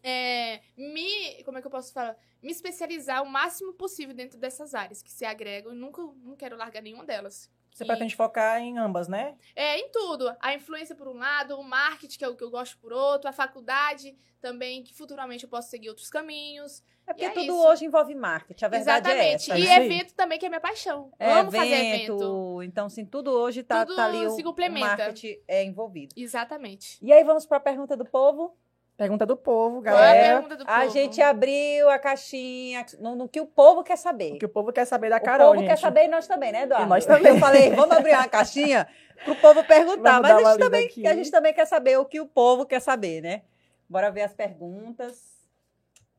é, 0.03 0.59
me. 0.77 1.43
Como 1.43 1.57
é 1.57 1.61
que 1.61 1.67
eu 1.67 1.71
posso 1.71 1.93
falar? 1.93 2.15
Me 2.41 2.51
especializar 2.51 3.23
o 3.23 3.25
máximo 3.29 3.73
possível 3.73 4.13
dentro 4.13 4.37
dessas 4.37 4.73
áreas 4.75 5.01
que 5.01 5.11
se 5.11 5.23
agregam. 5.25 5.71
Eu 5.71 5.77
nunca 5.77 6.01
não 6.23 6.35
quero 6.35 6.57
largar 6.57 6.81
nenhuma 6.81 7.05
delas. 7.05 7.49
Você 7.71 7.83
E- 7.85 7.87
pretende 7.87 8.15
focar 8.15 8.59
em 8.61 8.77
ambas, 8.77 9.07
né? 9.07 9.35
É, 9.55 9.79
em 9.79 9.89
tudo. 9.91 10.31
A 10.39 10.53
influência 10.53 10.93
por 10.95 11.07
um 11.07 11.17
lado, 11.17 11.57
o 11.57 11.63
marketing, 11.63 12.17
que 12.19 12.23
é 12.25 12.27
o 12.27 12.35
que 12.35 12.43
eu 12.43 12.51
gosto 12.51 12.77
por 12.77 12.93
outro, 12.93 13.27
a 13.29 13.33
faculdade 13.33 14.15
também, 14.39 14.83
que 14.83 14.93
futuramente 14.93 15.45
eu 15.45 15.49
posso 15.49 15.69
seguir 15.69 15.89
outros 15.89 16.09
caminhos. 16.09 16.83
É 17.07 17.13
porque 17.13 17.23
E 17.25 17.27
é 17.27 17.31
tudo 17.31 17.45
isso. 17.45 17.67
hoje 17.67 17.85
envolve 17.85 18.13
marketing, 18.13 18.63
a 18.65 18.67
verdade 18.67 19.07
Exatamente. 19.09 19.51
é 19.51 19.53
essa. 19.55 19.57
e 19.57 19.67
aí. 19.69 19.85
evento 19.85 20.13
também, 20.13 20.37
que 20.37 20.45
é 20.45 20.49
minha 20.49 20.61
paixão. 20.61 21.11
É 21.19 21.33
Amo 21.33 21.51
fazer 21.51 21.73
evento. 21.73 22.61
Então, 22.63 22.85
assim, 22.85 23.05
tudo 23.05 23.31
hoje 23.31 23.63
tá, 23.63 23.85
Tudo 23.85 23.95
tá 23.95 24.05
ali 24.05 24.25
o, 24.25 24.29
se 24.29 24.41
o 24.41 24.43
complementa. 24.45 24.85
marketing 24.97 25.37
é 25.47 25.63
envolvido. 25.65 26.13
Exatamente. 26.15 26.97
E 27.01 27.11
aí 27.11 27.23
vamos 27.23 27.45
para 27.45 27.57
a 27.57 27.61
pergunta 27.61 27.97
do 27.97 28.05
povo. 28.05 28.55
Pergunta 29.03 29.25
do 29.25 29.35
povo, 29.35 29.81
Qual 29.83 29.93
é 29.95 29.97
a 29.99 30.01
galera. 30.13 30.33
pergunta 30.35 30.55
do 30.55 30.63
A 30.65 30.79
povo? 30.79 30.89
gente 30.93 31.21
abriu 31.21 31.89
a 31.89 31.99
caixinha 31.99 32.85
no, 32.99 33.15
no 33.15 33.27
que 33.27 33.41
o 33.41 33.45
povo 33.45 33.83
quer 33.83 33.97
saber. 33.97 34.33
O 34.35 34.39
que 34.39 34.45
o 34.45 34.49
povo 34.49 34.71
quer 34.71 34.85
saber 34.85 35.09
da 35.09 35.17
O 35.17 35.21
Carol, 35.21 35.47
povo 35.49 35.59
gente. 35.59 35.69
quer 35.69 35.77
saber 35.77 36.05
e 36.05 36.07
nós 36.07 36.25
também, 36.25 36.53
né, 36.53 36.61
Eduardo? 36.63 36.85
E 36.85 36.89
nós 36.89 37.05
também. 37.05 37.33
Eu 37.33 37.37
falei, 37.39 37.69
vamos 37.71 37.95
abrir 37.97 38.13
uma 38.13 38.27
caixinha 38.29 38.87
pro 39.25 39.35
povo 39.35 39.61
perguntar, 39.65 40.21
Vamos 40.21 40.29
mas 40.31 40.45
a 40.45 40.51
gente, 40.51 40.59
também, 40.59 40.85
aqui. 40.85 41.07
a 41.07 41.13
gente 41.15 41.29
também 41.31 41.53
quer 41.53 41.65
saber 41.65 41.97
o 41.97 42.05
que 42.05 42.21
o 42.21 42.25
povo 42.25 42.65
quer 42.65 42.79
saber, 42.79 43.21
né? 43.21 43.41
Bora 43.89 44.09
ver 44.09 44.21
as 44.21 44.33
perguntas. 44.33 45.33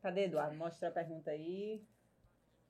Cadê, 0.03 0.25
Eduardo? 0.27 0.55
Mostra 0.57 0.89
a 0.89 0.93
pergunta 0.93 1.31
aí. 1.31 1.81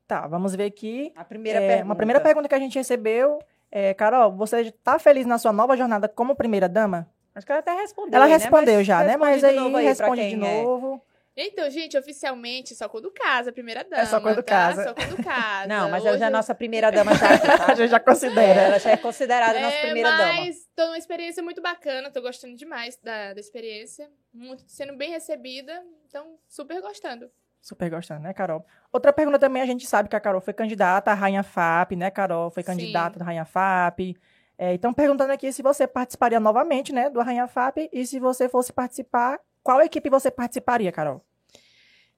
Tá, 0.06 0.26
vamos 0.28 0.54
ver 0.54 0.66
aqui. 0.66 1.12
A 1.16 1.24
primeira 1.24 1.58
É, 1.60 1.66
pergunta. 1.68 1.84
Uma 1.86 1.96
primeira 1.96 2.20
pergunta 2.20 2.48
que 2.48 2.54
a 2.54 2.58
gente 2.60 2.78
recebeu 2.78 3.40
é, 3.72 3.92
Carol, 3.94 4.30
você 4.36 4.70
tá 4.70 4.96
feliz 5.00 5.26
na 5.26 5.38
sua 5.38 5.52
nova 5.52 5.76
jornada 5.76 6.06
como 6.08 6.36
primeira 6.36 6.68
dama? 6.68 7.08
Acho 7.34 7.44
que 7.46 7.52
ela 7.52 7.58
até 7.60 7.72
respondeu. 7.74 8.14
Ela 8.14 8.24
aí, 8.26 8.30
né? 8.30 8.36
respondeu 8.36 8.74
Mas 8.76 8.86
já, 8.86 9.02
né? 9.04 9.16
Mas 9.16 9.42
aí 9.44 9.72
responde 9.82 10.28
de 10.28 10.34
é. 10.34 10.36
novo. 10.36 11.02
Então, 11.36 11.68
gente, 11.68 11.98
oficialmente, 11.98 12.76
só 12.76 12.88
quando 12.88 13.10
casa, 13.10 13.50
primeira 13.50 13.82
dama. 13.82 14.02
É 14.02 14.06
só 14.06 14.20
quando 14.20 14.36
tá? 14.36 14.42
casa. 14.68 14.84
Só 14.84 14.94
quando 14.94 15.16
casa. 15.24 15.66
Não, 15.66 15.90
mas 15.90 16.04
ela 16.06 16.16
já 16.16 16.26
é 16.26 16.28
Hoje- 16.28 16.32
nossa 16.36 16.54
primeira 16.54 16.92
dama 16.92 17.12
já 17.16 17.26
A 17.34 17.38
tá? 17.58 17.74
gente 17.74 17.90
já 17.90 17.96
É, 17.96 18.00
considera. 18.00 18.60
ela 18.60 18.78
já 18.78 18.90
é 18.90 18.96
considerada 18.96 19.58
nossa 19.60 19.76
É, 19.76 19.80
primeira 19.80 20.10
dama. 20.16 20.32
mas 20.34 20.68
tô 20.76 20.84
numa 20.86 20.96
experiência 20.98 21.42
muito 21.42 21.60
bacana, 21.60 22.08
tô 22.12 22.22
gostando 22.22 22.54
demais 22.54 22.96
da, 23.02 23.34
da 23.34 23.40
experiência. 23.40 24.08
Muito, 24.32 24.62
sendo 24.68 24.96
bem 24.96 25.10
recebida, 25.10 25.82
então 26.08 26.38
super 26.48 26.80
gostando. 26.80 27.28
Super 27.60 27.90
gostando, 27.90 28.20
né, 28.22 28.32
Carol? 28.32 28.64
Outra 28.92 29.12
pergunta 29.12 29.38
também, 29.38 29.60
a 29.60 29.66
gente 29.66 29.86
sabe 29.88 30.08
que 30.08 30.14
a 30.14 30.20
Carol 30.20 30.40
foi 30.40 30.52
candidata 30.54 31.10
à 31.10 31.14
Rainha 31.14 31.42
FAP, 31.42 31.96
né, 31.96 32.12
Carol? 32.12 32.48
Foi 32.50 32.62
Sim. 32.62 32.66
candidata 32.68 33.18
da 33.18 33.24
Rainha 33.24 33.44
FAP. 33.44 34.14
É, 34.56 34.72
então, 34.72 34.92
perguntando 34.92 35.32
aqui 35.32 35.52
se 35.52 35.62
você 35.62 35.86
participaria 35.86 36.38
novamente, 36.38 36.92
né, 36.92 37.10
do 37.10 37.20
Rainha 37.20 37.48
FAP 37.48 37.88
e 37.92 38.06
se 38.06 38.20
você 38.20 38.48
fosse 38.48 38.72
participar, 38.72 39.40
qual 39.62 39.80
equipe 39.80 40.08
você 40.08 40.30
participaria, 40.30 40.92
Carol? 40.92 41.24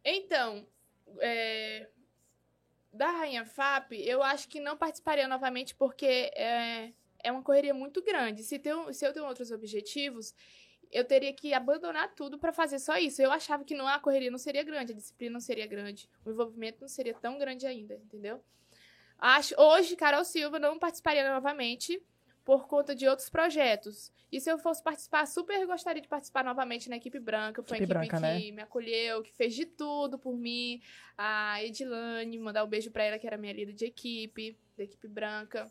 Então, 0.04 0.66
é, 1.20 1.88
da 2.92 3.10
Rainha 3.10 3.44
FAP, 3.44 3.92
eu 3.92 4.22
acho 4.22 4.48
que 4.48 4.60
não 4.60 4.76
participaria 4.76 5.26
novamente 5.26 5.74
porque 5.74 6.30
é, 6.34 6.92
é 7.24 7.32
uma 7.32 7.42
correria 7.42 7.72
muito 7.72 8.02
grande. 8.02 8.42
Se, 8.42 8.58
tem, 8.58 8.92
se 8.92 9.06
eu 9.06 9.12
tenho 9.12 9.26
outros 9.26 9.50
objetivos 9.50 10.34
eu 10.92 11.04
teria 11.04 11.32
que 11.32 11.52
abandonar 11.52 12.14
tudo 12.14 12.38
pra 12.38 12.52
fazer 12.52 12.78
só 12.78 12.96
isso. 12.96 13.20
Eu 13.20 13.32
achava 13.32 13.64
que 13.64 13.74
não 13.74 13.86
a 13.86 13.98
correria 13.98 14.30
não 14.30 14.38
seria 14.38 14.62
grande, 14.62 14.92
a 14.92 14.96
disciplina 14.96 15.34
não 15.34 15.40
seria 15.40 15.66
grande, 15.66 16.08
o 16.24 16.30
envolvimento 16.30 16.80
não 16.80 16.88
seria 16.88 17.14
tão 17.14 17.38
grande 17.38 17.66
ainda, 17.66 17.94
entendeu? 17.94 18.42
Acho, 19.18 19.54
hoje, 19.58 19.96
Carol 19.96 20.24
Silva 20.24 20.58
não 20.58 20.78
participaria 20.78 21.28
novamente 21.32 22.02
por 22.46 22.68
conta 22.68 22.94
de 22.94 23.08
outros 23.08 23.28
projetos. 23.28 24.12
E 24.30 24.40
se 24.40 24.48
eu 24.48 24.56
fosse 24.56 24.80
participar, 24.80 25.26
super 25.26 25.66
gostaria 25.66 26.00
de 26.00 26.06
participar 26.06 26.44
novamente 26.44 26.88
na 26.88 26.96
equipe 26.96 27.18
branca. 27.18 27.60
Foi 27.60 27.76
Equipe 27.76 27.92
a 27.92 28.04
equipe 28.04 28.20
branca, 28.20 28.38
que 28.38 28.52
me 28.52 28.62
acolheu, 28.62 29.20
que 29.20 29.32
fez 29.32 29.52
de 29.52 29.66
tudo 29.66 30.16
por 30.16 30.36
mim. 30.36 30.80
A 31.18 31.60
Edilane, 31.64 32.38
mandar 32.38 32.62
um 32.62 32.68
beijo 32.68 32.92
pra 32.92 33.02
ela, 33.02 33.18
que 33.18 33.26
era 33.26 33.36
minha 33.36 33.52
líder 33.52 33.72
de 33.72 33.86
equipe, 33.86 34.56
da 34.78 34.84
equipe 34.84 35.08
branca. 35.08 35.68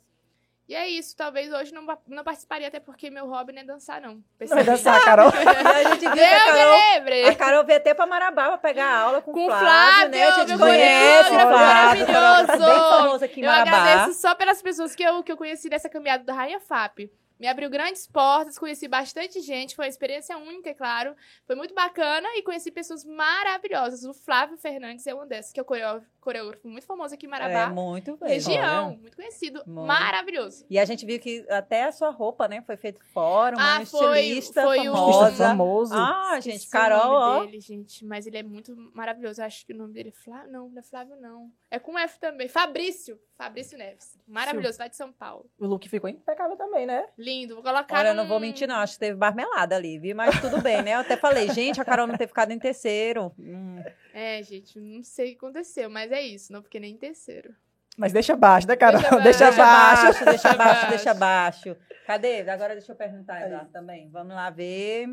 E 0.67 0.73
é 0.73 0.89
isso, 0.89 1.15
talvez 1.15 1.53
hoje 1.53 1.71
não, 1.71 1.85
não 2.07 2.23
participaria, 2.23 2.67
até 2.69 2.79
porque 2.79 3.11
meu 3.11 3.27
hobby 3.27 3.53
não 3.53 3.61
é 3.61 3.65
dançar, 3.65 4.01
não. 4.01 4.15
Não 4.15 4.23
vai 4.39 4.39
Percebi. 4.39 4.63
dançar, 4.63 4.99
Carol. 5.05 5.27
A 5.29 5.83
gente 5.91 5.99
viu 5.99 6.09
que 6.09 6.15
Deus 6.15 6.31
a 6.41 6.45
Carol, 6.45 6.71
me 6.77 6.93
livre! 6.99 7.23
a 7.29 7.35
Carol 7.35 7.63
veio 7.65 7.77
até 7.77 7.93
pra 7.93 8.05
Marabá 8.07 8.47
pra 8.47 8.57
pegar 8.57 8.91
aula 8.97 9.21
com, 9.21 9.31
Com 9.31 9.43
o 9.43 9.45
Flávio, 9.45 9.67
Flávio, 9.67 10.09
né? 10.09 10.23
A 10.27 10.31
gente 10.31 10.47
meu 10.47 10.57
conhece 10.57 11.29
Flávio. 11.29 11.49
maravilhoso. 11.51 12.65
Bem 12.65 12.79
famoso 12.79 13.25
aqui 13.25 13.41
em 13.41 13.43
Eu 13.43 13.51
Marabá. 13.51 13.77
agradeço 13.77 14.19
só 14.19 14.33
pelas 14.33 14.59
pessoas 14.61 14.95
que 14.95 15.03
eu, 15.03 15.21
que 15.23 15.31
eu 15.31 15.37
conheci 15.37 15.69
nessa 15.69 15.87
caminhada 15.87 16.23
da 16.23 16.33
Rainha 16.33 16.59
FAP. 16.59 17.11
Me 17.39 17.47
abriu 17.47 17.69
grandes 17.69 18.07
portas, 18.07 18.57
conheci 18.57 18.87
bastante 18.87 19.41
gente, 19.41 19.75
foi 19.75 19.85
uma 19.85 19.89
experiência 19.89 20.37
única, 20.37 20.69
é 20.69 20.73
claro. 20.73 21.15
Foi 21.45 21.55
muito 21.55 21.73
bacana 21.73 22.27
e 22.37 22.41
conheci 22.41 22.71
pessoas 22.71 23.03
maravilhosas. 23.03 24.03
O 24.05 24.13
Flávio 24.13 24.57
Fernandes 24.57 25.05
é 25.05 25.13
uma 25.13 25.25
dessas, 25.25 25.51
que 25.51 25.59
é 25.59 25.63
o 25.63 25.65
coreógrafo, 25.65 26.07
coreógrafo 26.21 26.67
muito 26.67 26.85
famoso 26.85 27.13
aqui 27.13 27.25
em 27.25 27.29
É, 27.29 27.31
Marabá. 27.31 27.69
muito 27.69 28.15
bem. 28.17 28.29
região, 28.29 28.87
olha. 28.89 28.97
muito 28.97 29.15
conhecido, 29.15 29.61
Muito. 29.67 29.85
maravilhoso. 29.87 30.65
E 30.69 30.79
a 30.79 30.85
gente 30.85 31.05
viu 31.05 31.19
que 31.19 31.45
até 31.49 31.83
a 31.83 31.91
sua 31.91 32.09
roupa, 32.09 32.47
né, 32.47 32.61
foi 32.61 32.77
feito 32.77 33.03
fora, 33.13 33.55
uma 33.57 33.77
Ah, 33.77 33.85
foi- 33.85 34.19
estilista 34.21 34.61
foi 34.63 34.87
o- 34.87 34.93
famosa. 34.93 35.47
famoso. 35.47 35.93
Ah, 35.93 36.39
gente, 36.39 36.67
o 36.67 36.69
Carol, 36.71 37.13
nome 37.13 37.15
ó. 37.15 37.45
dele, 37.45 37.59
gente, 37.59 38.05
mas 38.05 38.25
ele 38.25 38.37
é 38.37 38.43
muito 38.43 38.75
maravilhoso. 38.93 39.41
Eu 39.41 39.45
acho 39.45 39.65
que 39.65 39.73
o 39.73 39.77
nome 39.77 39.93
dele 39.93 40.09
é 40.09 40.11
Flávio. 40.11 40.51
Não, 40.51 40.69
não 40.69 40.79
é 40.79 40.83
Flávio, 40.83 41.15
não. 41.17 41.51
É 41.69 41.77
com 41.79 41.97
F 41.99 42.19
também. 42.19 42.47
Fabrício. 42.47 43.19
Fabrício 43.37 43.77
Neves. 43.77 44.17
Maravilhoso, 44.25 44.79
lá 44.79 44.87
de 44.87 44.95
São 44.95 45.11
Paulo. 45.11 45.49
O 45.59 45.67
look 45.67 45.89
ficou 45.89 46.09
impecável 46.09 46.55
também, 46.55 46.85
né? 46.85 47.05
Lindo. 47.25 47.55
Vou 47.55 47.63
colocar. 47.63 47.97
Olha, 47.97 48.09
eu 48.09 48.13
não 48.13 48.27
vou 48.27 48.39
mentir, 48.39 48.67
não. 48.67 48.75
Acho 48.75 48.93
que 48.93 48.99
teve 48.99 49.17
marmelada 49.17 49.75
ali, 49.75 49.97
viu? 49.97 50.15
Mas 50.15 50.39
tudo 50.39 50.61
bem, 50.61 50.81
né? 50.83 50.93
Eu 50.93 50.99
até 50.99 51.17
falei, 51.17 51.49
gente, 51.49 51.81
a 51.81 51.85
Carol 51.85 52.05
não 52.05 52.15
ter 52.15 52.27
ficado 52.27 52.51
em 52.51 52.59
terceiro. 52.59 53.33
Hum. 53.39 53.83
É, 54.13 54.43
gente, 54.43 54.79
não 54.79 55.03
sei 55.03 55.25
o 55.25 55.29
que 55.31 55.37
aconteceu, 55.37 55.89
mas 55.89 56.11
é 56.11 56.21
isso, 56.21 56.53
não 56.53 56.61
fiquei 56.61 56.79
nem 56.79 56.93
em 56.93 56.97
terceiro. 56.97 57.53
Mas 57.97 58.13
deixa 58.13 58.35
baixo, 58.35 58.67
né, 58.67 58.75
Carol? 58.75 59.01
Deixa 59.01 59.45
Deixa, 59.45 59.51
baixo. 59.51 60.03
baixo. 60.03 60.25
deixa 60.25 60.53
baixo. 60.53 60.89
deixa 60.89 61.11
abaixo. 61.11 61.77
Cadê? 62.05 62.49
Agora 62.49 62.75
deixa 62.75 62.91
eu 62.91 62.95
perguntar 62.95 63.35
Aí. 63.35 63.65
Também. 63.71 64.09
Vamos 64.09 64.35
lá 64.35 64.49
ver. 64.49 65.07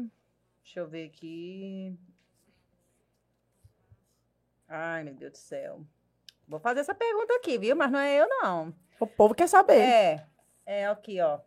Deixa 0.63 0.81
eu 0.81 0.89
ver 0.89 1.07
aqui. 1.07 1.97
Ai, 4.69 5.05
meu 5.05 5.15
Deus 5.15 5.33
do 5.33 5.39
céu. 5.39 5.81
Vou 6.47 6.59
fazer 6.61 6.81
essa 6.81 6.95
pergunta 6.95 7.35
aqui, 7.35 7.57
viu? 7.57 7.77
Mas 7.77 7.91
não 7.91 7.99
é 7.99 8.21
eu, 8.21 8.29
não. 8.29 8.75
O 8.99 9.07
povo 9.07 9.35
quer 9.35 9.49
saber. 9.49 9.81
É, 9.81 10.27
é 10.67 10.87
aqui, 10.87 11.21
ó. 11.21 11.39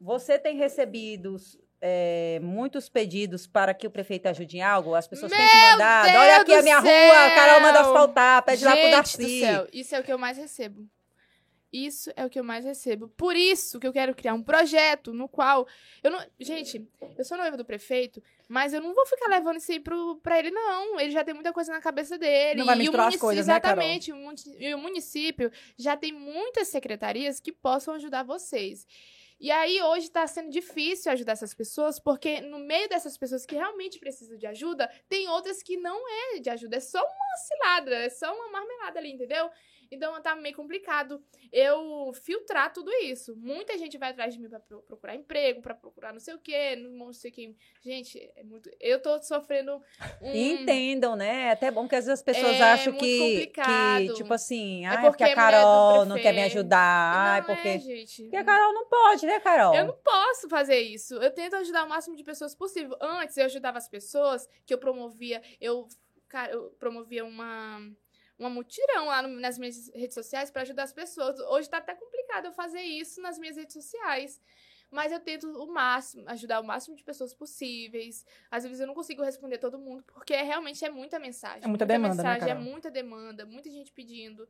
Você 0.00 0.38
tem 0.38 0.56
recebido 0.56 1.36
é, 1.80 2.40
muitos 2.42 2.88
pedidos 2.88 3.46
para 3.46 3.74
que 3.74 3.86
o 3.86 3.90
prefeito 3.90 4.26
ajude 4.26 4.56
em 4.58 4.62
algo? 4.62 4.94
As 4.94 5.06
pessoas 5.06 5.30
têm 5.30 5.40
te 5.46 5.56
Meu 5.56 5.70
mandado. 5.72 6.06
Deus 6.06 6.16
Olha 6.18 6.36
aqui 6.40 6.54
a 6.54 6.62
minha 6.62 6.80
céu! 6.80 6.90
rua, 7.08 7.26
a 7.26 7.34
Carol 7.34 7.60
manda 7.60 7.80
asfaltar, 7.80 8.42
pede 8.44 8.64
lá 8.64 8.72
pro 8.72 8.80
Gente 8.80 8.90
Darcy. 8.92 9.18
do 9.22 9.28
céu, 9.40 9.68
isso 9.72 9.94
é 9.94 10.00
o 10.00 10.04
que 10.04 10.12
eu 10.12 10.18
mais 10.18 10.38
recebo. 10.38 10.86
Isso 11.72 12.10
é 12.16 12.24
o 12.26 12.30
que 12.30 12.36
eu 12.40 12.42
mais 12.42 12.64
recebo. 12.64 13.06
Por 13.10 13.36
isso 13.36 13.78
que 13.78 13.86
eu 13.86 13.92
quero 13.92 14.12
criar 14.12 14.34
um 14.34 14.42
projeto 14.42 15.12
no 15.12 15.28
qual 15.28 15.68
eu 16.02 16.10
não, 16.10 16.18
gente, 16.40 16.84
eu 17.16 17.24
sou 17.24 17.38
noiva 17.38 17.56
do 17.56 17.64
prefeito, 17.64 18.20
mas 18.48 18.72
eu 18.72 18.80
não 18.82 18.92
vou 18.92 19.06
ficar 19.06 19.28
levando 19.28 19.58
isso 19.58 19.70
aí 19.70 19.78
pro, 19.78 20.16
pra 20.16 20.36
ele 20.40 20.50
não. 20.50 20.98
Ele 20.98 21.12
já 21.12 21.22
tem 21.22 21.32
muita 21.32 21.52
coisa 21.52 21.70
na 21.70 21.80
cabeça 21.80 22.18
dele. 22.18 22.58
Não 22.58 22.66
vai 22.66 22.74
E 22.74 22.78
o 22.78 22.80
misturar 22.80 23.06
as 23.06 23.16
coisas, 23.16 23.46
né, 23.46 23.60
Carol? 23.60 23.84
Exatamente. 23.84 24.10
o 24.12 24.16
munici- 24.16 24.56
E 24.58 24.74
o 24.74 24.78
município 24.78 25.52
já 25.78 25.96
tem 25.96 26.10
muitas 26.10 26.66
secretarias 26.66 27.38
que 27.38 27.52
possam 27.52 27.94
ajudar 27.94 28.24
vocês. 28.24 28.84
E 29.40 29.50
aí, 29.50 29.80
hoje 29.82 30.04
está 30.04 30.26
sendo 30.26 30.50
difícil 30.50 31.10
ajudar 31.10 31.32
essas 31.32 31.54
pessoas, 31.54 31.98
porque 31.98 32.42
no 32.42 32.58
meio 32.58 32.90
dessas 32.90 33.16
pessoas 33.16 33.46
que 33.46 33.54
realmente 33.54 33.98
precisam 33.98 34.36
de 34.36 34.46
ajuda, 34.46 34.86
tem 35.08 35.28
outras 35.30 35.62
que 35.62 35.78
não 35.78 35.98
é 36.36 36.40
de 36.40 36.50
ajuda, 36.50 36.76
é 36.76 36.80
só 36.80 36.98
uma 37.02 37.36
cilada, 37.38 37.94
é 37.96 38.10
só 38.10 38.30
uma 38.34 38.50
marmelada 38.52 38.98
ali, 38.98 39.12
entendeu? 39.12 39.48
Então 39.90 40.20
tá 40.22 40.36
meio 40.36 40.54
complicado 40.54 41.22
eu 41.52 42.12
filtrar 42.22 42.72
tudo 42.72 42.90
isso. 43.02 43.34
Muita 43.36 43.76
gente 43.76 43.98
vai 43.98 44.10
atrás 44.10 44.32
de 44.34 44.40
mim 44.40 44.48
pra 44.48 44.60
pro- 44.60 44.82
procurar 44.82 45.14
emprego, 45.16 45.60
pra 45.60 45.74
procurar 45.74 46.12
não 46.12 46.20
sei 46.20 46.34
o 46.34 46.38
quê, 46.38 46.76
não 46.76 47.12
sei 47.12 47.30
quem. 47.30 47.56
Gente, 47.80 48.18
é 48.36 48.44
muito. 48.44 48.70
Eu 48.80 49.00
tô 49.02 49.20
sofrendo 49.22 49.82
um. 50.22 50.32
Entendam, 50.34 51.16
né? 51.16 51.46
É 51.46 51.50
até 51.50 51.70
bom 51.70 51.88
que 51.88 51.96
às 51.96 52.06
vezes 52.06 52.20
as 52.20 52.24
pessoas 52.24 52.56
É 52.56 52.62
acham 52.62 52.92
que, 52.92 53.18
complicado. 53.18 54.06
que, 54.06 54.14
tipo 54.14 54.32
assim, 54.32 54.84
É 54.84 54.88
ah, 54.88 54.92
é 54.92 54.96
porque 54.96 55.10
porque 55.10 55.24
a 55.24 55.28
é 55.28 55.34
Carol 55.34 56.04
não 56.04 56.16
quer 56.16 56.32
me 56.32 56.42
ajudar. 56.44 56.78
Ah, 57.16 57.36
é 57.36 57.40
não 57.40 57.46
porque. 57.46 57.68
é, 57.68 57.78
gente. 57.78 58.22
Porque 58.22 58.36
a 58.36 58.44
Carol 58.44 58.72
não 58.72 58.86
pode, 58.88 59.26
né, 59.26 59.40
Carol? 59.40 59.74
Eu 59.74 59.86
não 59.86 59.96
posso 59.96 60.48
fazer 60.48 60.78
isso. 60.80 61.14
Eu 61.16 61.30
tento 61.32 61.56
ajudar 61.56 61.84
o 61.84 61.88
máximo 61.88 62.16
de 62.16 62.22
pessoas 62.24 62.54
possível. 62.54 62.96
Antes 63.00 63.36
eu 63.36 63.44
ajudava 63.46 63.78
as 63.78 63.88
pessoas 63.88 64.48
que 64.64 64.72
eu 64.72 64.78
promovia, 64.78 65.42
eu, 65.60 65.88
cara, 66.28 66.52
eu 66.52 66.70
promovia 66.78 67.24
uma 67.24 67.80
uma 68.40 68.50
mutirão 68.50 69.06
lá 69.06 69.22
no- 69.22 69.38
nas 69.38 69.58
minhas 69.58 69.88
redes 69.94 70.14
sociais 70.14 70.50
para 70.50 70.62
ajudar 70.62 70.84
as 70.84 70.92
pessoas. 70.92 71.38
Hoje 71.40 71.68
tá 71.68 71.76
até 71.76 71.94
complicado 71.94 72.46
eu 72.46 72.52
fazer 72.52 72.80
isso 72.80 73.20
nas 73.20 73.38
minhas 73.38 73.56
redes 73.56 73.74
sociais. 73.74 74.40
Mas 74.90 75.12
eu 75.12 75.20
tento 75.20 75.46
o 75.46 75.72
máximo, 75.72 76.24
ajudar 76.26 76.58
o 76.58 76.64
máximo 76.64 76.96
de 76.96 77.04
pessoas 77.04 77.32
possíveis. 77.32 78.26
Às 78.50 78.64
vezes 78.64 78.80
eu 78.80 78.88
não 78.88 78.94
consigo 78.94 79.22
responder 79.22 79.58
todo 79.58 79.78
mundo, 79.78 80.02
porque 80.12 80.34
é, 80.34 80.42
realmente 80.42 80.84
é 80.84 80.90
muita 80.90 81.16
mensagem. 81.20 81.62
É 81.62 81.68
muita 81.68 81.86
demanda, 81.86 82.08
né, 82.14 82.22
mensagem, 82.22 82.42
é 82.50 82.54
Carol? 82.54 82.64
muita 82.64 82.90
demanda, 82.90 83.46
muita 83.46 83.70
gente 83.70 83.92
pedindo. 83.92 84.48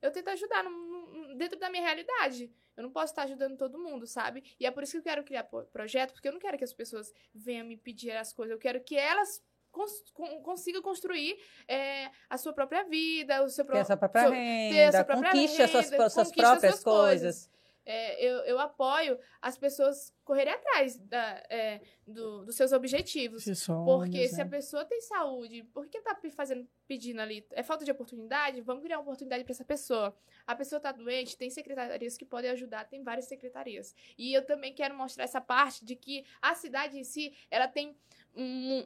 Eu 0.00 0.10
tento 0.10 0.28
ajudar 0.28 0.64
no- 0.64 0.70
no- 0.70 1.34
dentro 1.36 1.58
da 1.58 1.68
minha 1.68 1.82
realidade. 1.82 2.50
Eu 2.74 2.84
não 2.84 2.90
posso 2.90 3.12
estar 3.12 3.24
ajudando 3.24 3.58
todo 3.58 3.78
mundo, 3.78 4.06
sabe? 4.06 4.42
E 4.58 4.64
é 4.64 4.70
por 4.70 4.82
isso 4.82 4.92
que 4.92 4.98
eu 4.98 5.02
quero 5.02 5.24
criar 5.24 5.44
projeto, 5.44 6.12
porque 6.14 6.26
eu 6.28 6.32
não 6.32 6.40
quero 6.40 6.56
que 6.56 6.64
as 6.64 6.72
pessoas 6.72 7.12
venham 7.34 7.66
me 7.66 7.76
pedir 7.76 8.12
as 8.12 8.32
coisas. 8.32 8.52
Eu 8.52 8.58
quero 8.58 8.80
que 8.82 8.96
elas 8.96 9.42
cons 9.72 10.04
con- 10.14 10.40
consigam 10.42 10.80
construir 10.82 11.36
é, 11.66 12.10
a 12.30 12.38
sua 12.38 12.52
própria 12.52 12.84
vida, 12.84 13.42
o 13.42 13.48
seu 13.48 13.64
Ter 13.64 13.72
próprio. 13.72 13.82
a 13.82 13.84
sua 13.86 13.96
própria 13.96 14.22
seu- 14.22 14.30
renda, 14.30 14.88
a 14.88 14.92
sua 14.92 15.04
própria 15.04 15.30
conquiste 15.32 15.62
as 15.62 15.70
suas, 15.70 15.90
renda, 15.90 16.10
suas 16.10 16.30
próprias 16.32 16.74
as 16.74 16.80
suas 16.80 16.84
coisas. 16.84 17.52
É, 17.84 18.24
eu, 18.24 18.36
eu 18.44 18.60
apoio 18.60 19.18
as 19.40 19.58
pessoas 19.58 20.14
correrem 20.24 20.52
atrás 20.54 20.96
da, 20.98 21.42
é, 21.50 21.80
do- 22.06 22.44
dos 22.44 22.54
seus 22.54 22.70
objetivos. 22.70 23.42
Sonhos, 23.42 23.84
Porque 23.84 24.28
se 24.28 24.36
né? 24.36 24.44
a 24.44 24.46
pessoa 24.46 24.84
tem 24.84 25.00
saúde, 25.00 25.64
por 25.74 25.88
que 25.88 26.00
tá 26.00 26.16
fazendo, 26.30 26.64
pedindo 26.86 27.20
ali? 27.20 27.44
É 27.50 27.60
falta 27.64 27.84
de 27.84 27.90
oportunidade? 27.90 28.60
Vamos 28.60 28.84
criar 28.84 28.98
uma 28.98 29.02
oportunidade 29.02 29.42
para 29.42 29.52
essa 29.52 29.64
pessoa. 29.64 30.16
A 30.46 30.54
pessoa 30.54 30.78
tá 30.80 30.92
doente, 30.92 31.36
tem 31.36 31.50
secretarias 31.50 32.16
que 32.16 32.24
podem 32.24 32.52
ajudar, 32.52 32.84
tem 32.84 33.02
várias 33.02 33.26
secretarias. 33.26 33.96
E 34.16 34.32
eu 34.32 34.46
também 34.46 34.72
quero 34.72 34.94
mostrar 34.94 35.24
essa 35.24 35.40
parte 35.40 35.84
de 35.84 35.96
que 35.96 36.24
a 36.40 36.54
cidade 36.54 36.96
em 36.96 37.02
si, 37.02 37.34
ela 37.50 37.66
tem 37.66 37.96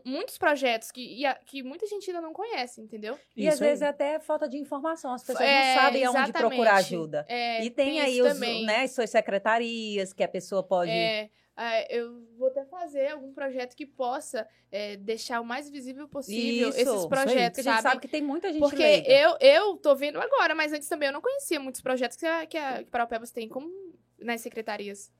muitos 0.04 0.36
projetos 0.38 0.90
que, 0.90 1.00
e 1.20 1.24
a- 1.24 1.34
que 1.34 1.62
muita 1.62 1.86
gente 1.86 2.10
ainda 2.10 2.20
não 2.20 2.32
conhece, 2.32 2.80
entendeu? 2.80 3.18
E 3.36 3.42
Isso 3.44 3.54
às 3.54 3.58
vezes 3.60 3.82
aí. 3.82 3.86
é 3.86 3.90
até 3.90 4.18
falta 4.18 4.48
de 4.48 4.56
informação. 4.58 5.12
As 5.12 5.22
pessoas 5.22 5.48
É, 5.48 5.74
não 5.74 5.82
sabem 5.82 6.04
aonde 6.04 6.32
procurar 6.32 6.74
ajuda. 6.76 7.24
É, 7.28 7.64
e 7.64 7.70
tem, 7.70 8.00
aí 8.00 8.18
isso 8.18 8.26
os, 8.26 8.32
também. 8.34 8.64
né, 8.66 8.82
as 8.82 8.90
suas 8.92 9.10
secretarias 9.10 10.12
que 10.12 10.22
a 10.24 10.28
pessoa 10.28 10.62
pode. 10.62 10.90
É, 10.90 11.30
é, 11.56 11.96
eu 11.98 12.26
vou 12.36 12.48
até 12.48 12.64
fazer 12.66 13.08
algum 13.12 13.32
projeto 13.32 13.74
que 13.74 13.86
possa 13.86 14.46
é, 14.70 14.96
deixar 14.96 15.40
o 15.40 15.44
mais 15.44 15.70
visível 15.70 16.06
possível 16.08 16.68
Isso, 16.70 16.78
esses 16.80 16.92
isso 16.94 17.02
aí, 17.04 17.08
projetos, 17.08 17.56
Porque 17.56 17.60
a 17.60 17.72
gente 17.72 17.82
sabe? 17.82 17.82
sabe 17.82 18.00
que 18.02 18.08
tem 18.08 18.22
muita 18.22 18.52
gente 18.52 18.60
Porque 18.60 18.76
leiga. 18.82 19.08
eu, 19.10 19.36
eu 19.40 19.76
tô 19.76 19.94
vendo 19.94 20.20
agora, 20.20 20.54
mas 20.54 20.72
antes 20.72 20.88
também 20.88 21.06
eu 21.08 21.12
não 21.12 21.22
conhecia 21.22 21.58
muitos 21.60 21.80
projetos 21.80 22.16
que 22.16 22.26
a, 22.26 22.44
que 22.46 22.58
a 22.58 22.82
que 22.84 22.90
Paraupebas 22.90 23.30
tem 23.30 23.48
como 23.48 23.70
nas 24.18 24.40
secretarias. 24.40 25.10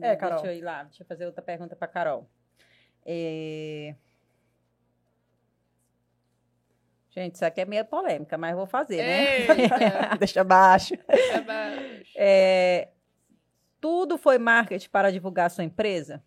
É, 0.00 0.14
Carol. 0.16 0.40
Deixa 0.40 0.54
eu 0.54 0.58
ir 0.58 0.62
lá, 0.62 0.84
deixa 0.84 1.02
eu 1.02 1.06
fazer 1.06 1.26
outra 1.26 1.42
pergunta 1.42 1.74
para 1.76 1.88
Carol. 1.88 2.26
É... 3.04 3.94
Gente, 7.10 7.34
isso 7.34 7.44
aqui 7.44 7.60
é 7.60 7.64
meio 7.64 7.84
polêmica, 7.84 8.38
mas 8.38 8.54
vou 8.54 8.66
fazer, 8.66 9.02
né? 9.02 9.46
Deixa 10.18 10.44
baixo. 10.44 10.94
É, 12.16 12.88
Tudo 13.80 14.16
foi 14.16 14.38
marketing 14.38 14.88
para 14.90 15.10
divulgar 15.10 15.50
sua 15.50 15.64
empresa? 15.64 16.22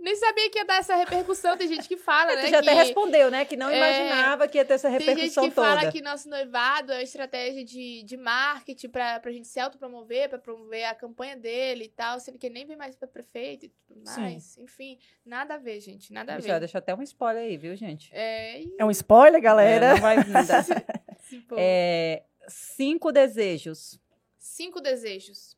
Nem 0.00 0.16
sabia 0.16 0.50
que 0.50 0.58
ia 0.58 0.64
dar 0.64 0.78
essa 0.78 0.96
repercussão. 0.96 1.56
Tem 1.56 1.68
gente 1.68 1.86
que 1.86 1.96
fala, 1.96 2.34
né? 2.36 2.42
Você 2.42 2.48
já 2.48 2.62
que... 2.62 2.68
até 2.70 2.82
respondeu, 2.82 3.30
né? 3.30 3.44
Que 3.44 3.56
não 3.56 3.68
É, 3.68 3.76
imaginava 3.76 4.48
que 4.48 4.56
ia 4.58 4.64
ter 4.64 4.74
essa 4.74 4.88
Tem 4.88 4.98
gente 4.98 5.08
repercussão 5.08 5.48
que 5.48 5.54
toda. 5.54 5.66
fala 5.66 5.92
que 5.92 6.00
nosso 6.00 6.28
noivado 6.28 6.92
é 6.92 6.96
uma 6.96 7.02
estratégia 7.02 7.64
de, 7.64 8.02
de 8.02 8.16
marketing 8.16 8.88
pra, 8.88 9.20
pra 9.20 9.30
gente 9.30 9.46
se 9.46 9.60
autopromover, 9.60 10.28
pra 10.28 10.38
promover 10.38 10.84
a 10.84 10.94
campanha 10.94 11.36
dele 11.36 11.84
e 11.84 11.88
tal, 11.88 12.18
sendo 12.18 12.38
que 12.38 12.46
ele 12.46 12.54
nem 12.54 12.66
vem 12.66 12.76
mais 12.76 12.96
pra 12.96 13.06
prefeito 13.06 13.66
e 13.66 13.68
tudo 13.86 14.08
Sim. 14.08 14.20
mais. 14.20 14.56
Enfim, 14.58 14.98
nada 15.24 15.54
a 15.54 15.58
ver, 15.58 15.80
gente, 15.80 16.12
nada 16.12 16.34
a 16.34 16.38
ver. 16.38 16.58
deixa 16.60 16.78
até 16.78 16.94
um 16.94 17.02
spoiler 17.02 17.42
aí, 17.42 17.56
viu, 17.56 17.76
gente? 17.76 18.10
É, 18.12 18.62
e 18.62 18.74
É 18.78 18.84
um 18.84 18.90
spoiler, 18.90 19.40
galera. 19.40 19.86
É, 19.86 19.94
não 19.94 20.00
vai 20.00 20.22
vir. 20.22 20.32
tá? 20.32 20.64
É, 21.56 22.24
cinco 22.48 23.12
desejos. 23.12 24.00
Cinco 24.36 24.80
desejos. 24.80 25.56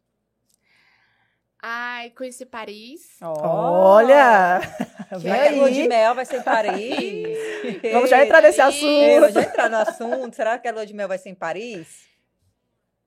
Ai, 1.63 2.11
conheci 2.11 2.45
Paris. 2.45 3.19
Olha! 3.23 4.61
Que 5.09 5.19
Vem 5.19 5.31
Vai 5.31 5.49
que 5.49 5.55
a 5.55 5.57
lua 5.59 5.71
de 5.71 5.83
aí. 5.83 5.89
mel 5.89 6.15
vai 6.15 6.25
ser 6.25 6.39
em 6.39 6.43
Paris. 6.43 7.39
Vamos 7.93 8.11
já 8.11 8.25
entrar 8.25 8.43
nesse 8.43 8.61
assunto. 8.61 9.21
Vamos 9.21 9.35
já 9.35 9.43
entrar 9.43 9.71
no 9.71 9.77
assunto. 9.77 10.35
Será 10.35 10.59
que 10.59 10.67
a 10.67 10.73
lua 10.73 10.85
de 10.85 10.93
mel 10.93 11.07
vai 11.07 11.19
ser 11.19 11.29
em 11.29 11.35
Paris? 11.35 12.13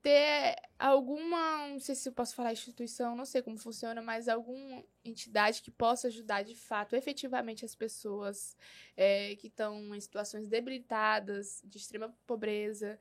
ter 0.06 0.56
alguma, 0.78 1.68
não 1.68 1.80
sei 1.80 1.96
se 1.96 2.08
eu 2.08 2.14
posso 2.14 2.36
falar 2.36 2.52
instituição, 2.52 3.16
não 3.16 3.26
sei 3.26 3.42
como 3.42 3.58
funciona, 3.58 4.04
mas 4.04 4.28
alguma 4.28 4.84
entidade 5.04 5.64
que 5.64 5.72
possa 5.72 6.10
ajudar 6.10 6.44
de 6.44 6.54
fato, 6.54 6.96
efetivamente, 6.96 7.66
as 7.66 7.74
pessoas 7.74 8.56
é, 8.96 9.36
que 9.38 9.48
estão 9.48 9.96
em 9.96 10.00
situações 10.00 10.48
debilitadas, 10.48 11.60
de 11.64 11.80
extrema 11.80 12.16
pobreza, 12.28 13.00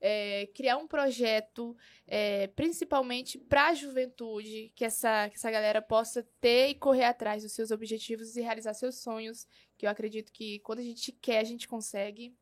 é, 0.00 0.46
criar 0.54 0.76
um 0.76 0.86
projeto, 0.86 1.76
é, 2.06 2.46
principalmente 2.48 3.38
para 3.38 3.68
a 3.68 3.74
juventude, 3.74 4.72
que 4.74 4.84
essa, 4.84 5.28
que 5.28 5.36
essa 5.36 5.50
galera 5.50 5.82
possa 5.82 6.26
ter 6.40 6.68
e 6.68 6.74
correr 6.74 7.04
atrás 7.04 7.42
dos 7.42 7.52
seus 7.52 7.70
objetivos 7.70 8.36
e 8.36 8.40
realizar 8.40 8.74
seus 8.74 8.96
sonhos, 8.96 9.46
que 9.76 9.86
eu 9.86 9.90
acredito 9.90 10.32
que 10.32 10.60
quando 10.60 10.80
a 10.80 10.84
gente 10.84 11.12
quer, 11.12 11.40
a 11.40 11.44
gente 11.44 11.66
consegue. 11.66 12.34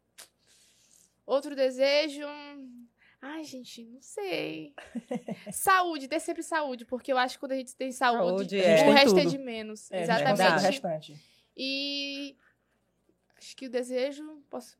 Outro 1.24 1.56
desejo. 1.56 2.22
Ai, 3.20 3.42
gente, 3.44 3.84
não 3.84 4.00
sei. 4.00 4.74
saúde, 5.50 6.06
ter 6.06 6.20
sempre 6.20 6.42
saúde, 6.42 6.84
porque 6.84 7.12
eu 7.12 7.18
acho 7.18 7.34
que 7.34 7.40
quando 7.40 7.52
a 7.52 7.56
gente 7.56 7.74
tem 7.74 7.90
saúde, 7.90 8.50
Saúde, 8.50 8.60
é. 8.60 8.88
o 8.88 8.92
resto 8.92 9.18
é 9.18 9.24
de 9.24 9.38
menos. 9.38 9.90
É, 9.90 9.96
a 9.96 10.00
gente 10.00 10.08
consegue 10.08 10.30
o 10.30 10.34
Exatamente. 10.34 10.66
restante. 10.66 11.16
E 11.56 12.36
acho 13.36 13.56
que 13.56 13.66
o 13.66 13.70
desejo, 13.70 14.42
posso 14.50 14.76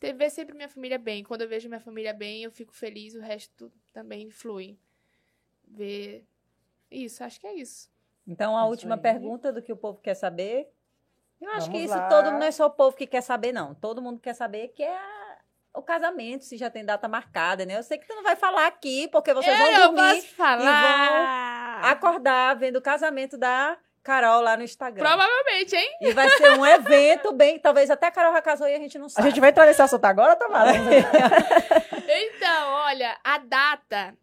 ver 0.00 0.30
sempre 0.30 0.54
minha 0.54 0.68
família 0.68 0.98
bem. 0.98 1.22
Quando 1.22 1.42
eu 1.42 1.48
vejo 1.48 1.68
minha 1.68 1.80
família 1.80 2.12
bem, 2.14 2.42
eu 2.42 2.50
fico 2.50 2.72
feliz, 2.74 3.14
o 3.14 3.20
resto 3.20 3.70
também 3.92 4.30
flui. 4.30 4.78
Ver 5.66 6.24
isso, 6.90 7.22
acho 7.22 7.38
que 7.40 7.46
é 7.46 7.54
isso. 7.54 7.88
Então, 8.26 8.56
a 8.56 8.60
Isso 8.62 8.70
última 8.70 8.94
aí. 8.96 9.00
pergunta 9.00 9.52
do 9.52 9.62
que 9.62 9.72
o 9.72 9.76
povo 9.76 10.00
quer 10.00 10.14
saber. 10.14 10.68
Eu 11.40 11.48
acho 11.50 11.66
Vamos 11.66 11.78
que 11.80 11.84
isso 11.84 11.94
lá. 11.94 12.08
todo 12.08 12.30
não 12.32 12.42
é 12.42 12.50
só 12.50 12.66
o 12.66 12.70
povo 12.70 12.96
que 12.96 13.06
quer 13.06 13.22
saber, 13.22 13.52
não. 13.52 13.74
Todo 13.74 14.02
mundo 14.02 14.20
quer 14.20 14.34
saber 14.34 14.68
que 14.68 14.82
é 14.82 15.00
o 15.72 15.82
casamento, 15.82 16.44
se 16.44 16.56
já 16.56 16.68
tem 16.68 16.84
data 16.84 17.08
marcada, 17.08 17.64
né? 17.64 17.78
Eu 17.78 17.82
sei 17.82 17.96
que 17.98 18.06
tu 18.06 18.14
não 18.14 18.22
vai 18.22 18.36
falar 18.36 18.66
aqui, 18.66 19.08
porque 19.08 19.32
vocês 19.32 19.56
vão 19.56 19.70
eu 19.70 19.92
dormir, 19.92 20.14
posso 20.22 20.34
falar. 20.34 21.80
acordar 21.90 22.56
vendo 22.56 22.76
o 22.76 22.82
casamento 22.82 23.38
da 23.38 23.78
Carol 24.02 24.40
lá 24.40 24.56
no 24.56 24.62
Instagram. 24.62 25.04
Provavelmente, 25.04 25.76
hein? 25.76 25.96
E 26.00 26.12
vai 26.12 26.28
ser 26.30 26.52
um 26.58 26.64
evento 26.64 27.32
bem. 27.32 27.58
Talvez 27.58 27.90
até 27.90 28.06
a 28.06 28.10
Carol 28.10 28.32
já 28.32 28.40
casou 28.42 28.66
e 28.68 28.74
a 28.74 28.78
gente 28.78 28.98
não 28.98 29.06
A 29.06 29.10
sabe. 29.10 29.28
gente 29.28 29.40
vai 29.40 29.50
entrar 29.50 29.66
nesse 29.66 29.82
assunto 29.82 30.04
agora, 30.04 30.36
Tamara? 30.36 30.72
Ver. 30.72 31.04
Então, 32.12 32.70
olha, 32.72 33.16
a 33.22 33.38
data. 33.38 34.16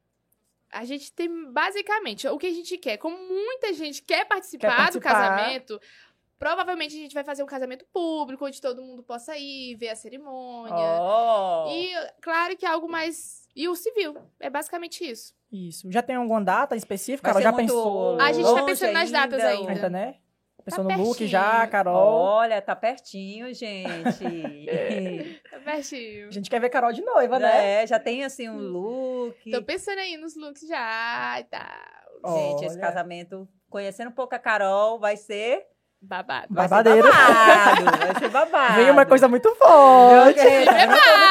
A 0.72 0.84
gente 0.84 1.12
tem 1.14 1.30
basicamente 1.54 2.28
o 2.28 2.38
que 2.38 2.48
a 2.48 2.52
gente 2.54 2.78
quer. 2.78 2.98
Como 2.98 3.18
muita 3.18 3.72
gente 3.74 4.02
quer 4.02 4.26
participar, 4.26 4.68
Quer 4.68 4.74
do 4.74 4.78
participar. 5.00 5.14
casamento, 5.14 5.82
provavelmente 6.38 6.96
a 6.96 7.00
gente 7.00 7.14
vai 7.14 7.24
fazer 7.24 7.44
um 7.44 7.48
casamento 7.48 7.86
público, 7.94 8.46
onde 8.46 8.60
todo 8.62 8.82
mundo 8.82 9.02
possa 9.04 9.38
ir, 9.38 9.76
ver 9.76 9.90
a 9.90 9.96
cerimônia. 9.96 10.76
Oh. 11.02 11.70
E 11.70 11.94
claro 12.22 12.58
que 12.58 12.66
é 12.66 12.70
algo 12.70 12.90
mais. 12.90 13.48
E 13.56 13.70
o 13.70 13.76
civil. 13.76 14.18
É 14.40 14.50
basicamente 14.50 15.10
isso. 15.10 15.34
Isso. 15.52 15.90
Já 15.92 16.02
tem 16.02 16.16
alguma 16.16 16.42
data 16.44 16.76
específica? 16.76 17.34
Ser 17.34 17.42
já 17.42 17.52
muito 17.52 17.68
pensou? 17.68 18.20
A 18.20 18.32
gente 18.32 18.54
tá 18.54 18.64
pensando 18.64 18.94
nas 18.94 19.12
datas 19.12 19.42
ainda. 19.44 19.72
Ainda, 19.72 19.90
né? 19.90 20.16
Pensou 20.66 20.84
Tá 20.86 20.98
no 20.98 20.98
look 21.02 21.08
pertinho. 21.20 21.30
já, 21.30 21.66
Carol. 21.68 21.96
Olha, 21.96 22.62
tá 22.62 22.76
pertinho, 22.76 23.54
gente. 23.54 23.88
Tá 25.50 25.60
pertinho. 25.64 26.28
A 26.28 26.32
gente 26.32 26.50
quer 26.50 26.60
ver 26.60 26.70
Carol 26.70 26.92
de 26.92 27.02
noiva, 27.02 27.40
né? 27.40 27.84
É, 27.84 27.88
já 27.88 27.98
tem 28.00 28.26
assim 28.26 28.50
um 28.50 28.58
look. 28.58 29.50
Tô 29.50 29.64
pensando 29.64 30.00
aí 30.00 30.18
nos 30.18 30.36
looks 30.36 30.68
já 30.68 31.40
e 31.40 31.44
tal. 31.46 32.36
Gente, 32.38 32.66
esse 32.66 32.76
Olha. 32.78 32.86
casamento, 32.88 33.48
conhecendo 33.70 34.10
um 34.10 34.14
pouco 34.14 34.36
a 34.36 34.40
Carol, 34.40 35.00
vai 35.00 35.16
ser. 35.16 35.64
Babado. 36.02 36.48
Vai 36.54 36.68
Babadeiro. 36.68 37.08
ser 37.08 37.14
babado. 37.14 37.98
Vai 37.98 38.20
ser 38.20 38.30
babado. 38.30 38.74
Vem 38.76 38.92
uma 38.92 39.06
coisa 39.06 39.28
muito 39.28 39.56
forte. 39.56 40.40
gente? 40.42 40.66
prepara! 40.66 41.27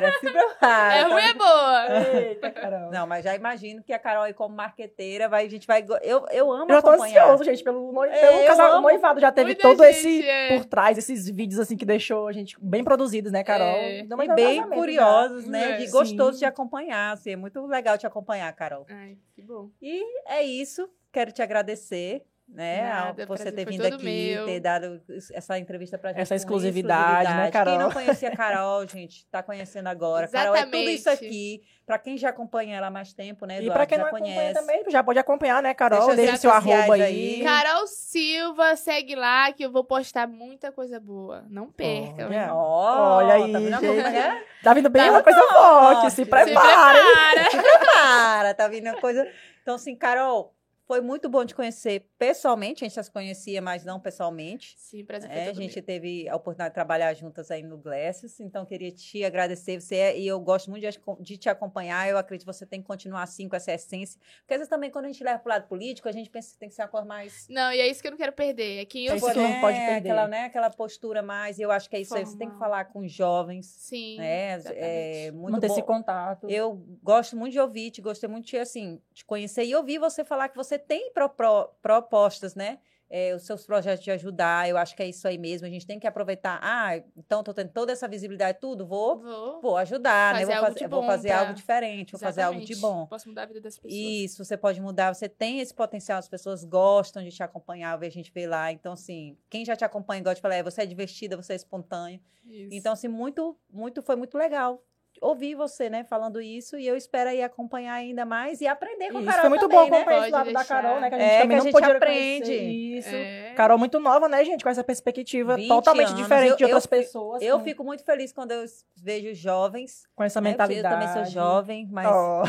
Prepara, 0.00 0.12
se 0.20 0.30
prepara. 0.32 0.94
É 0.94 1.02
ruim, 1.02 1.22
é 1.22 1.34
boa. 1.34 2.18
Eita, 2.20 2.50
Carol. 2.50 2.90
Não, 2.90 3.06
mas 3.06 3.24
já 3.24 3.34
imagino 3.34 3.82
que 3.82 3.92
a 3.92 3.98
Carol 3.98 4.22
aí 4.24 4.34
como 4.34 4.54
marqueteira, 4.54 5.28
vai, 5.28 5.46
a 5.46 5.50
gente 5.50 5.66
vai... 5.66 5.84
Eu, 6.02 6.26
eu 6.30 6.52
amo 6.52 6.70
Eu 6.70 6.76
já 6.76 6.82
tô 6.82 6.90
acompanhar. 6.90 7.22
ansioso, 7.24 7.44
gente, 7.44 7.62
pelo, 7.64 8.04
É, 8.04 8.20
pelo 8.20 8.40
eu 8.40 8.46
casal, 8.46 8.72
amo. 8.72 8.82
noivado. 8.82 9.20
Já 9.20 9.32
teve 9.32 9.48
Muita 9.48 9.62
todo 9.62 9.84
gente, 9.84 9.96
esse 9.96 10.28
é. 10.28 10.56
por 10.56 10.64
trás, 10.64 10.98
esses 10.98 11.28
vídeos 11.28 11.58
assim 11.60 11.76
que 11.76 11.84
deixou 11.84 12.26
a 12.28 12.32
gente 12.32 12.56
bem 12.60 12.82
produzidos, 12.84 13.32
né, 13.32 13.42
Carol? 13.44 13.66
É. 13.66 14.00
E 14.00 14.02
bem 14.04 14.26
casamento 14.60 14.74
curiosos, 14.74 15.46
né? 15.46 15.72
É. 15.82 15.86
Sim. 15.86 15.90
gostoso 15.90 16.38
de 16.38 16.44
acompanhar. 16.44 17.12
Assim, 17.12 17.30
é 17.32 17.36
muito 17.36 17.64
legal 17.66 17.96
te 17.98 18.06
acompanhar, 18.06 18.52
Carol. 18.54 18.86
Ai, 18.88 19.16
que 19.34 19.42
bom. 19.42 19.70
E 19.80 20.02
é 20.26 20.42
isso. 20.42 20.88
Quero 21.12 21.30
te 21.30 21.42
agradecer, 21.42 22.24
né? 22.46 22.88
Nada, 22.88 23.26
você 23.26 23.50
ter 23.50 23.64
vindo 23.66 23.84
aqui, 23.86 24.04
meu. 24.04 24.44
ter 24.46 24.60
dado 24.60 25.00
essa 25.32 25.58
entrevista 25.58 25.96
pra 25.98 26.10
gente. 26.10 26.20
Essa 26.20 26.34
com 26.34 26.36
exclusividade, 26.36 27.32
né, 27.34 27.50
Carol? 27.50 27.72
Quem 27.74 27.82
não 27.82 27.90
conhecia 27.90 28.28
a 28.28 28.36
Carol, 28.36 28.86
gente, 28.86 29.26
tá 29.26 29.42
conhecendo 29.42 29.88
agora. 29.88 30.28
Carol 30.28 30.54
é 30.54 30.64
tudo 30.64 30.76
isso 30.76 31.08
Exatamente. 31.08 31.26
aqui. 31.26 31.62
Pra 31.86 31.98
quem 31.98 32.16
já 32.16 32.30
acompanha 32.30 32.76
ela 32.78 32.86
há 32.86 32.90
mais 32.90 33.12
tempo, 33.12 33.44
né, 33.44 33.56
E 33.56 33.58
Eduardo? 33.58 33.74
pra 33.74 33.86
quem 33.86 33.98
já 33.98 34.04
não 34.04 34.08
acompanha 34.08 34.34
conhece. 34.36 34.54
também, 34.60 34.84
já 34.90 35.02
pode 35.04 35.18
acompanhar, 35.18 35.62
né, 35.62 35.74
Carol? 35.74 36.14
Deixa 36.16 36.36
seu 36.38 36.50
arroba 36.50 36.94
aí. 36.94 37.02
aí. 37.02 37.44
Carol 37.44 37.86
Silva, 37.86 38.74
segue 38.76 39.14
lá 39.14 39.52
que 39.52 39.62
eu 39.64 39.70
vou 39.70 39.84
postar 39.84 40.26
muita 40.26 40.72
coisa 40.72 40.98
boa. 40.98 41.44
Não 41.50 41.70
perca. 41.70 42.26
Olha. 42.26 42.54
Ó, 42.54 43.16
Olha 43.16 43.34
aí, 43.34 43.52
tá 43.52 43.58
vendo 43.58 43.80
gente. 43.80 44.16
é? 44.16 44.44
Tá 44.62 44.72
vindo 44.72 44.88
bem 44.88 45.02
Tá 45.04 45.10
uma 45.10 45.22
coisa 45.22 45.40
forte. 45.40 45.52
forte, 45.54 46.04
se 46.04 46.10
Se 46.16 46.24
Se 46.24 46.30
prepara. 46.30 46.98
prepara. 46.98 47.50
Se 47.50 47.56
prepara, 47.62 48.54
tá 48.54 48.68
vindo 48.68 48.86
uma 48.88 48.98
coisa. 49.00 49.26
Então, 49.60 49.74
assim, 49.74 49.94
Carol, 49.94 50.54
foi 50.86 51.00
muito 51.00 51.28
bom 51.28 51.44
te 51.46 51.54
conhecer 51.54 52.06
pessoalmente. 52.18 52.84
A 52.84 52.88
gente 52.88 52.96
já 52.96 53.02
se 53.02 53.10
conhecia, 53.10 53.62
mas 53.62 53.84
não 53.84 53.98
pessoalmente. 53.98 54.74
Sim, 54.78 55.04
prazer 55.04 55.30
foi 55.30 55.38
É, 55.38 55.48
a 55.48 55.52
gente 55.52 55.74
meu. 55.76 55.84
teve 55.84 56.28
a 56.28 56.36
oportunidade 56.36 56.70
de 56.70 56.74
trabalhar 56.74 57.14
juntas 57.14 57.50
aí 57.50 57.62
no 57.62 57.78
Glasses, 57.78 58.38
então 58.40 58.64
queria 58.66 58.90
te 58.92 59.24
agradecer. 59.24 59.80
Você 59.80 59.96
é- 59.96 60.18
e 60.18 60.26
eu 60.26 60.38
gosto 60.40 60.70
muito 60.70 60.82
de, 60.88 61.00
de 61.20 61.36
te 61.38 61.48
acompanhar. 61.48 62.08
Eu 62.08 62.18
acredito 62.18 62.46
que 62.46 62.52
você 62.52 62.66
tem 62.66 62.80
que 62.80 62.86
continuar 62.86 63.22
assim 63.22 63.48
com 63.48 63.56
essa 63.56 63.72
essência. 63.72 64.20
Porque 64.40 64.54
às 64.54 64.58
vezes 64.58 64.68
também, 64.70 64.90
quando 64.90 65.06
a 65.06 65.08
gente 65.08 65.22
leva 65.24 65.38
pro 65.38 65.48
lado 65.50 65.66
político, 65.68 66.08
a 66.08 66.12
gente 66.12 66.28
pensa 66.28 66.52
que 66.52 66.58
tem 66.58 66.68
que 66.68 66.74
ser 66.74 66.82
uma 66.82 66.88
coisa 66.88 67.06
mais. 67.06 67.46
Não, 67.48 67.72
e 67.72 67.80
é 67.80 67.86
isso 67.88 68.02
que 68.02 68.06
eu 68.08 68.12
não 68.12 68.18
quero 68.18 68.32
perder. 68.32 68.82
É 68.82 68.84
quem 68.84 69.06
É 69.08 69.10
eu 69.12 69.16
isso 69.16 69.24
sou. 69.24 69.34
que 69.34 69.40
não 69.40 69.60
pode 69.60 69.78
perder. 69.78 70.10
Aquela, 70.10 70.28
né, 70.28 70.44
aquela 70.44 70.70
postura 70.70 71.22
mais. 71.22 71.58
E 71.58 71.62
eu 71.62 71.70
acho 71.70 71.88
que 71.88 71.96
é 71.96 72.00
isso 72.00 72.14
aí. 72.14 72.24
Você 72.26 72.36
tem 72.36 72.48
que 72.48 72.54
Formal. 72.54 72.70
falar 72.70 72.84
com 72.86 73.06
jovens. 73.08 73.66
Sim. 73.66 74.18
Né? 74.18 74.58
É 74.74 75.30
muito 75.30 75.52
Manter 75.52 75.66
esse 75.66 75.80
bom. 75.80 75.86
contato. 75.86 76.48
Eu 76.50 76.74
gosto 77.02 77.36
muito 77.36 77.52
de 77.52 77.60
ouvir, 77.60 77.90
te 77.90 78.00
gostei 78.02 78.28
muito 78.28 78.46
de, 78.46 78.58
assim, 78.58 79.00
te 79.12 79.24
conhecer 79.24 79.64
e 79.64 79.74
ouvir 79.74 79.98
você 79.98 80.24
falar 80.24 80.48
que 80.48 80.56
você 80.56 80.73
tem 80.78 81.12
pro- 81.12 81.28
pro- 81.28 81.68
propostas, 81.82 82.54
né? 82.54 82.78
É, 83.10 83.32
os 83.34 83.42
seus 83.44 83.64
projetos 83.64 84.02
de 84.02 84.10
ajudar, 84.10 84.68
eu 84.68 84.76
acho 84.76 84.96
que 84.96 85.02
é 85.02 85.06
isso 85.08 85.28
aí 85.28 85.38
mesmo. 85.38 85.66
A 85.66 85.70
gente 85.70 85.86
tem 85.86 86.00
que 86.00 86.06
aproveitar. 86.06 86.58
Ah, 86.62 86.96
então 87.16 87.44
tô 87.44 87.52
tendo 87.54 87.70
toda 87.70 87.92
essa 87.92 88.08
visibilidade, 88.08 88.58
tudo, 88.58 88.84
vou, 88.86 89.20
Vou. 89.20 89.60
vou 89.60 89.76
ajudar, 89.76 90.34
né? 90.34 90.44
Vou 90.44 90.56
fazer, 90.56 90.78
de 90.80 90.86
vou 90.88 91.00
bom 91.02 91.06
fazer 91.06 91.28
pra- 91.28 91.40
algo 91.40 91.54
diferente, 91.54 92.12
vou 92.12 92.18
fazer 92.18 92.42
algo 92.42 92.58
de 92.60 92.72
Exatamente. 92.72 92.80
bom. 93.02 93.06
Posso 93.06 93.28
mudar 93.28 93.42
a 93.42 93.46
vida 93.46 93.60
das 93.60 93.76
pessoas. 93.78 93.92
Isso, 94.02 94.44
você 94.44 94.56
pode 94.56 94.80
mudar, 94.80 95.14
você 95.14 95.28
tem 95.28 95.60
esse 95.60 95.72
potencial, 95.72 96.18
as 96.18 96.28
pessoas 96.28 96.64
gostam 96.64 97.22
de 97.22 97.30
te 97.30 97.42
acompanhar, 97.42 97.94
ver 97.98 98.06
a 98.06 98.10
gente 98.10 98.32
ver 98.32 98.48
lá. 98.48 98.72
Então, 98.72 98.94
assim, 98.94 99.38
quem 99.48 99.64
já 99.64 99.76
te 99.76 99.84
acompanha, 99.84 100.22
eu 100.24 100.34
te 100.34 100.40
falei, 100.40 100.58
é, 100.58 100.62
você 100.62 100.82
é 100.82 100.86
divertida, 100.86 101.36
você 101.36 101.52
é 101.52 101.56
espontânea. 101.56 102.20
Isso. 102.44 102.74
Então, 102.74 102.92
assim, 102.94 103.06
muito, 103.08 103.56
muito, 103.70 104.02
foi 104.02 104.16
muito 104.16 104.36
legal 104.36 104.82
ouvir 105.26 105.54
você, 105.54 105.88
né, 105.88 106.04
falando 106.04 106.40
isso, 106.40 106.76
e 106.76 106.86
eu 106.86 106.96
espero 106.96 107.30
aí 107.30 107.42
acompanhar 107.42 107.94
ainda 107.94 108.24
mais 108.26 108.60
e 108.60 108.66
aprender 108.66 109.10
com 109.10 109.18
a 109.18 109.20
Isso, 109.22 109.30
Carol 109.30 109.40
foi 109.42 109.48
muito 109.48 109.62
também, 109.62 109.78
bom 109.78 109.90
né? 109.90 109.96
acompanhar 109.96 110.18
esse 110.20 110.30
Pode 110.30 110.32
lado 110.32 110.52
da 110.52 110.58
deixar. 110.60 110.82
Carol, 110.82 111.00
né? 111.00 111.08
Que 111.08 111.14
a 111.14 111.18
gente 111.18 111.28
É, 111.30 111.38
também 111.40 111.48
que 111.48 111.54
a 111.54 111.56
não 111.56 111.64
gente 111.64 111.72
podia 111.72 111.96
aprende. 111.96 112.52
Isso. 112.52 113.08
É. 113.08 113.52
Carol 113.56 113.78
muito 113.78 113.98
nova, 114.00 114.28
né, 114.28 114.44
gente? 114.44 114.62
Com 114.62 114.68
essa 114.70 114.84
perspectiva 114.84 115.56
20 115.56 115.68
totalmente 115.68 116.08
anos. 116.08 116.20
diferente 116.20 116.50
Eu- 116.50 116.56
de 116.56 116.64
outras 116.64 116.84
eu- 116.84 116.90
pessoas. 116.90 117.42
Eu 117.42 117.58
com, 117.58 117.64
fico 117.64 117.84
muito 117.84 118.04
feliz 118.04 118.32
quando 118.32 118.50
eu 118.52 118.64
vejo 118.96 119.32
jovens, 119.34 120.02
com 120.14 120.22
essa 120.22 120.40
né, 120.40 120.50
mentalidade. 120.50 120.94
Eu 120.94 121.00
também 121.08 121.24
sou 121.24 121.32
jovem, 121.32 121.88
mas 121.90 122.06
Ó, 122.06 122.44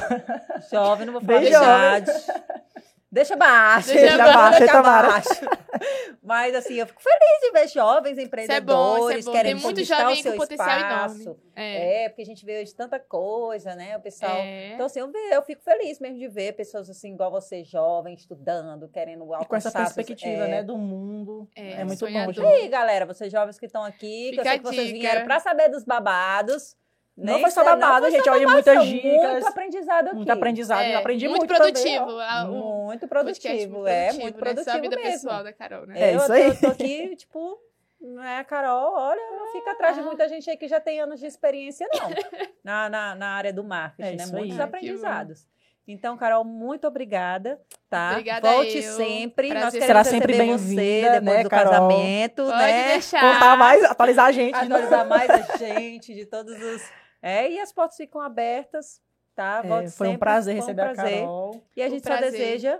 jovem, 0.72 1.06
não 1.06 1.14
vou 1.14 1.22
falar 1.26 1.40
Bem 1.40 1.56
a 1.56 1.60
verdade. 1.60 2.12
Deixa 3.12 3.36
baixo. 3.38 3.88
Deixa 3.94 4.18
baixo, 4.18 4.60
deixa 4.60 4.82
baixo. 4.82 5.30
Mas, 6.22 6.56
assim, 6.56 6.76
eu 6.76 6.88
fico 6.88 7.02
feliz 7.02 7.40
de 7.42 7.52
ver 7.52 7.68
jovens 7.68 8.18
é 8.18 8.24
empreendedores 8.24 9.20
isso 9.20 9.30
é 9.30 9.32
bom. 9.32 9.38
Querendo 9.38 9.62
muito 9.62 9.76
conquistar 9.76 10.10
o 10.10 10.16
seu 10.16 10.36
espaço. 10.36 11.38
É. 11.56 12.04
É, 12.06 12.10
porque 12.10 12.22
a 12.22 12.26
gente 12.26 12.46
vê 12.46 12.62
hoje 12.62 12.74
tanta 12.76 13.00
coisa, 13.00 13.76
né? 13.76 13.96
O 13.98 14.02
pessoal. 14.02 14.36
É. 14.38 14.74
Então, 14.74 14.86
assim, 14.86 15.00
eu, 15.00 15.12
ve- 15.12 15.30
eu 15.32 15.42
fico 15.44 15.62
feliz 15.64 16.00
mesmo 16.00 16.18
de 16.18 16.28
ver 16.28 16.54
pessoas 16.54 16.90
assim, 16.90 17.14
igual 17.14 17.32
você, 17.32 17.64
jovem, 17.64 18.14
estudando, 18.14 18.88
querendo 18.90 19.24
alcançar. 19.34 19.44
e 19.44 19.48
com 19.48 19.56
essa 19.56 19.72
seus- 19.72 19.94
perspectiva, 19.94 20.44
é. 20.46 20.48
né, 20.48 20.64
do 20.64 20.78
mundo. 20.78 21.48
É, 21.56 21.74
É, 21.82 21.84
muito 21.84 22.00
sonhador. 22.00 22.34
bom, 22.36 22.50
E 22.52 22.54
aí, 22.62 22.68
galera, 22.68 23.06
vocês 23.06 23.32
jovens 23.32 23.58
que 23.60 23.66
estão 23.66 23.84
aqui, 23.84 24.32
que 24.32 24.38
Fica 24.38 24.42
eu 24.42 24.44
sei 24.44 24.52
a 24.54 24.58
que 24.60 24.64
vocês 24.66 24.88
dica. 24.88 25.00
vieram 25.00 25.26
pra 25.26 25.40
saber 25.40 25.70
dos 25.70 25.84
babados. 25.84 26.76
Não 27.18 27.34
Nem 27.34 27.42
foi 27.44 27.52
só 27.52 27.64
não 27.64 27.78
babado, 27.80 28.12
gente. 28.12 28.30
Olha, 28.30 28.48
muitas 28.48 28.86
dicas. 28.86 29.12
Muito 29.32 29.48
aprendizado 29.48 30.08
aqui. 30.08 30.16
Muito 30.18 30.30
aprendizado. 30.32 30.82
É, 30.82 30.96
eu 30.96 31.00
aprendi 31.00 31.28
muito, 31.30 31.46
muito, 31.46 31.56
produtivo. 31.56 32.20
a- 32.20 32.46
Muito 32.46 33.08
produtivo, 33.08 33.88
é, 33.88 34.12
muito 34.14 34.24
né? 34.24 34.32
Só 34.32 34.38
a 34.38 34.54
produtivo 34.54 34.82
vida 34.82 34.96
mesmo. 34.98 35.12
pessoal 35.12 35.44
da 35.44 35.54
Carol, 35.54 35.86
né? 35.88 35.94
É 35.98 36.14
eu, 36.14 36.18
isso 36.18 36.28
tô- 36.28 36.34
aí. 36.34 36.48
Eu 36.48 36.60
tô 36.60 36.68
aqui, 36.68 37.16
tipo, 37.16 37.58
né, 38.02 38.44
Carol, 38.44 38.94
olha, 38.98 39.22
não 39.32 39.52
fica 39.54 39.72
atrás 39.72 39.96
de 39.96 40.02
Ah. 40.02 40.06
muita 40.06 40.28
gente 40.28 40.50
aí 40.50 40.58
que 40.58 40.68
já 40.68 40.80
tem 40.82 41.00
anos 41.00 41.20
de 41.22 41.26
experiência, 41.26 41.88
não. 41.94 42.10
na, 42.64 42.90
na, 42.90 43.16
na 43.16 43.28
área 43.30 43.54
do 43.54 43.64
marketing, 43.64 44.10
É 44.10 44.16
né? 44.18 44.24
isso 44.24 44.34
aí. 44.36 44.40
Muitos 44.42 44.58
que 44.58 44.62
aprendizados. 44.64 45.48
Então, 45.88 46.18
Carol, 46.18 46.44
muito 46.44 46.86
obrigada, 46.88 47.62
tá? 47.90 48.10
Obrigada 48.14 48.52
Volte 48.52 48.78
eu. 48.78 48.94
sempre. 48.96 49.50
Prazer. 49.50 49.80
Nós 49.80 49.88
Será 49.88 50.04
sempre 50.04 50.34
bem-vinda, 50.36 50.58
você 50.58 51.02
depois 51.20 51.38
né, 51.38 51.44
do 51.44 51.50
Carol? 51.50 51.72
casamento, 51.72 52.44
Pode 52.44 52.58
né? 52.58 52.88
deixar. 52.90 53.22
Contar 53.22 53.56
mais, 53.56 53.84
atualizar 53.86 54.26
a 54.26 54.32
gente. 54.32 54.54
novo. 54.56 54.66
Atualizar 54.66 55.08
mais 55.08 55.30
a 55.30 55.58
gente 55.58 56.14
de 56.14 56.26
todos 56.26 56.60
os... 56.62 57.05
É, 57.28 57.50
e 57.50 57.60
as 57.60 57.72
portas 57.72 57.98
ficam 57.98 58.22
abertas, 58.22 59.02
tá? 59.36 59.62
É, 59.64 59.90
foi 59.90 60.10
um 60.10 60.18
prazer 60.18 60.54
foi 60.58 60.64
um 60.64 60.66
receber 60.68 60.94
prazer. 60.94 61.18
a 61.18 61.20
Carol. 61.22 61.64
E 61.76 61.82
a 61.82 61.88
Um 61.88 61.90
gente 61.90 62.04
só 62.04 62.18
prazer. 62.18 62.32
deseja... 62.32 62.80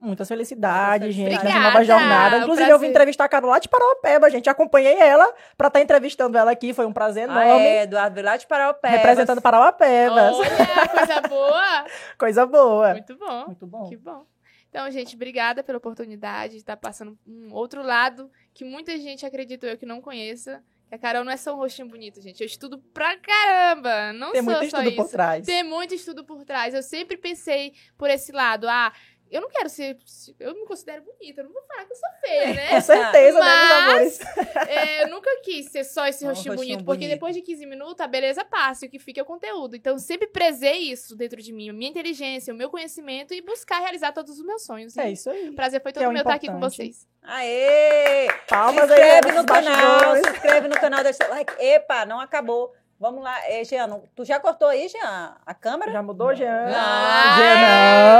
Muitas 0.00 0.28
felicidades, 0.28 1.14
gente, 1.14 1.30
nessa 1.30 1.40
felicidades. 1.40 1.72
nova 1.72 1.84
jornada. 1.84 2.12
Obrigada, 2.26 2.42
Inclusive, 2.44 2.68
eu 2.70 2.78
vim 2.78 2.88
entrevistar 2.88 3.24
a 3.24 3.28
Carol 3.28 3.48
lá 3.50 3.58
de 3.58 3.68
Paraupeba, 3.70 4.28
gente. 4.28 4.50
Acompanhei 4.50 4.98
ela 5.00 5.32
pra 5.56 5.68
estar 5.68 5.80
entrevistando 5.80 6.36
ela 6.36 6.50
aqui. 6.50 6.74
Foi 6.74 6.84
um 6.84 6.92
prazer 6.92 7.30
Ah, 7.30 7.46
enorme. 7.46 7.64
é, 7.64 7.82
Eduardo 7.84 8.14
Vilar 8.14 8.36
de 8.36 8.46
Paraupebas. 8.46 8.98
Representando 8.98 9.40
Parauapebas. 9.40 10.34
Olha, 10.34 10.88
coisa 10.88 11.20
boa. 11.22 11.84
Coisa 12.18 12.46
boa. 12.46 12.90
Muito 12.92 13.16
bom. 13.16 13.46
Muito 13.46 13.66
bom. 13.66 13.88
Que 13.88 13.96
bom. 13.96 14.26
Então, 14.68 14.90
gente, 14.90 15.14
obrigada 15.14 15.62
pela 15.62 15.78
oportunidade 15.78 16.54
de 16.54 16.58
estar 16.58 16.76
passando 16.76 17.16
um 17.26 17.54
outro 17.54 17.80
lado 17.82 18.30
que 18.52 18.62
muita 18.64 18.98
gente 18.98 19.24
acredita 19.24 19.66
eu 19.68 19.78
que 19.78 19.86
não 19.86 20.02
conheça. 20.02 20.62
A 20.94 20.98
Carol 20.98 21.24
não 21.24 21.32
é 21.32 21.36
só 21.36 21.52
um 21.52 21.56
rostinho 21.56 21.88
bonito, 21.88 22.20
gente. 22.20 22.40
Eu 22.40 22.46
estudo 22.46 22.78
pra 22.78 23.16
caramba. 23.18 24.12
Não 24.12 24.30
Tem 24.30 24.44
sou 24.44 24.52
muito 24.52 24.70
só 24.70 24.78
estudo 24.78 24.88
isso. 24.90 24.96
por 24.96 25.08
trás. 25.10 25.44
Tem 25.44 25.64
muito 25.64 25.92
estudo 25.92 26.24
por 26.24 26.44
trás. 26.44 26.72
Eu 26.72 26.84
sempre 26.84 27.16
pensei 27.16 27.74
por 27.98 28.08
esse 28.08 28.30
lado. 28.30 28.68
Ah, 28.68 28.92
eu 29.30 29.40
não 29.40 29.48
quero 29.48 29.68
ser. 29.68 29.96
Eu 30.38 30.54
me 30.54 30.64
considero 30.66 31.02
bonita. 31.02 31.40
Eu 31.40 31.44
não 31.46 31.52
vou 31.52 31.62
falar 31.62 31.84
que 31.84 31.92
eu 31.92 31.96
sou 31.96 32.08
feia, 32.20 32.54
né? 32.54 32.68
Com 32.70 32.80
certeza, 32.80 33.40
né, 33.40 33.56
meus 33.56 34.18
Mas- 34.18 34.20
amores? 34.20 34.20
É, 34.68 35.02
eu 35.04 35.08
nunca 35.08 35.30
quis 35.42 35.66
ser 35.70 35.84
só 35.84 36.06
esse 36.06 36.24
Um 36.24 36.28
rostinho, 36.28 36.54
rostinho 36.54 36.76
bonito, 36.76 36.84
porque 36.86 37.00
bonito. 37.04 37.14
depois 37.14 37.34
de 37.34 37.42
15 37.42 37.66
minutos 37.66 38.00
a 38.00 38.06
beleza 38.06 38.44
passa 38.44 38.84
e 38.84 38.88
o 38.88 38.90
que 38.90 38.98
fica 38.98 39.20
é 39.20 39.22
o 39.22 39.26
conteúdo. 39.26 39.74
Então, 39.76 39.94
eu 39.94 39.98
sempre 39.98 40.26
prezei 40.28 40.78
isso 40.92 41.16
dentro 41.16 41.40
de 41.42 41.52
mim, 41.52 41.68
a 41.68 41.72
minha 41.72 41.90
inteligência, 41.90 42.54
o 42.54 42.56
meu 42.56 42.70
conhecimento 42.70 43.34
e 43.34 43.40
buscar 43.42 43.80
realizar 43.80 44.12
todos 44.12 44.38
os 44.38 44.44
meus 44.44 44.62
sonhos. 44.64 44.96
É 44.96 45.10
isso 45.10 45.28
aí. 45.30 45.48
O 45.50 45.54
prazer 45.54 45.82
foi 45.82 45.92
todo 45.92 46.02
é 46.04 46.08
o 46.08 46.12
meu 46.12 46.22
estar 46.22 46.34
aqui 46.34 46.46
com 46.46 46.60
vocês. 46.60 47.06
Aê! 47.22 48.28
Se 48.30 48.46
Palmas 48.48 48.90
aí, 48.90 49.00
inscreve 49.00 49.26
nesses 49.28 49.40
no 49.42 49.46
canal, 49.46 49.90
bastidores. 49.98 50.26
se 50.26 50.32
inscreve 50.32 50.68
no 50.68 50.74
canal, 50.76 51.02
deixa 51.02 51.24
seu 51.24 51.30
like. 51.30 51.52
Epa, 51.58 52.04
não 52.06 52.20
acabou. 52.20 52.72
Vamos 53.04 53.22
lá. 53.22 53.38
É, 53.50 53.62
Jean, 53.64 53.86
não- 53.86 54.02
tu 54.16 54.24
já 54.24 54.40
cortou 54.40 54.66
aí, 54.66 54.88
Jean, 54.88 55.36
a 55.44 55.52
câmera? 55.52 55.92
Já 55.92 56.02
mudou, 56.02 56.34
Jean? 56.34 56.68
Ah, 56.74 57.36
Jean, 57.36 57.54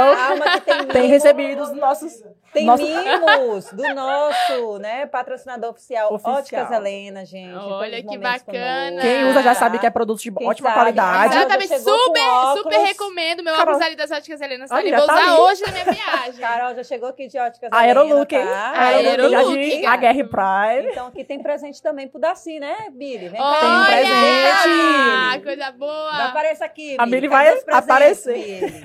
não. 0.05 0.15
Calma 0.15 0.51
que 0.51 0.61
tem, 0.61 0.87
Tem 0.89 1.07
recebido 1.07 1.63
os 1.63 1.71
nossos... 1.71 2.23
tem 2.55 2.65
nosso- 2.65 2.83
mimos 2.83 3.65
do 3.71 3.93
nosso, 3.93 4.79
né, 4.79 5.05
patrocinador 5.05 5.69
oficial, 5.71 6.13
Oficial. 6.13 6.35
Óticas 6.37 6.71
Helena, 6.71 7.25
gente. 7.25 7.53
Olha 7.55 8.01
que 8.01 8.17
bacana. 8.17 8.89
conosco. 8.91 9.01
Quem 9.01 9.25
usa 9.29 9.43
já 9.43 9.53
sabe 9.53 9.77
que 9.79 9.85
é 9.85 9.89
produto 9.89 10.19
de 10.21 10.31
Quem 10.31 10.47
ótima 10.47 10.69
sabe. 10.69 10.79
qualidade. 10.79 11.35
Exatamente, 11.35 11.79
super, 11.79 12.57
super 12.57 12.77
recomendo. 12.85 13.43
Meu 13.43 13.53
Carol. 13.55 13.73
óculos 13.73 13.85
ali 13.87 13.95
das 13.95 14.09
óticas 14.11 14.39
Helena 14.41 14.65
Olha, 14.71 14.97
Vou 14.97 15.05
tá 15.07 15.13
usar 15.13 15.23
ali. 15.31 15.39
hoje 15.41 15.61
na 15.65 15.71
minha 15.71 15.85
viagem. 15.85 16.39
Carol 16.39 16.75
já 16.75 16.83
chegou 16.83 17.09
aqui 17.09 17.27
de 17.27 17.37
Óticas 17.37 17.69
Aerolook, 17.73 18.33
hein? 18.35 18.41
Helena, 18.41 18.71
tá? 18.73 18.81
Aerolook. 18.81 19.81
Gato. 19.81 20.05
HR 20.05 20.23
Prime. 20.29 20.91
Então 20.91 21.07
aqui 21.07 21.23
tem 21.23 21.39
presente 21.41 21.81
também 21.81 22.07
pro 22.07 22.19
Daci, 22.19 22.59
né, 22.59 22.75
Billy? 22.91 23.29
Vem 23.29 23.41
Olha! 23.41 23.59
cá. 23.59 23.67
um 23.67 23.85
presente. 23.85 24.15
Ah, 25.35 25.39
coisa 25.43 25.71
Não 25.71 25.77
boa. 25.77 26.23
apareça 26.25 26.65
aqui, 26.65 26.95
A 26.97 27.05
Billy. 27.05 27.27
Vai 27.27 27.57
aparecer. 27.71 28.81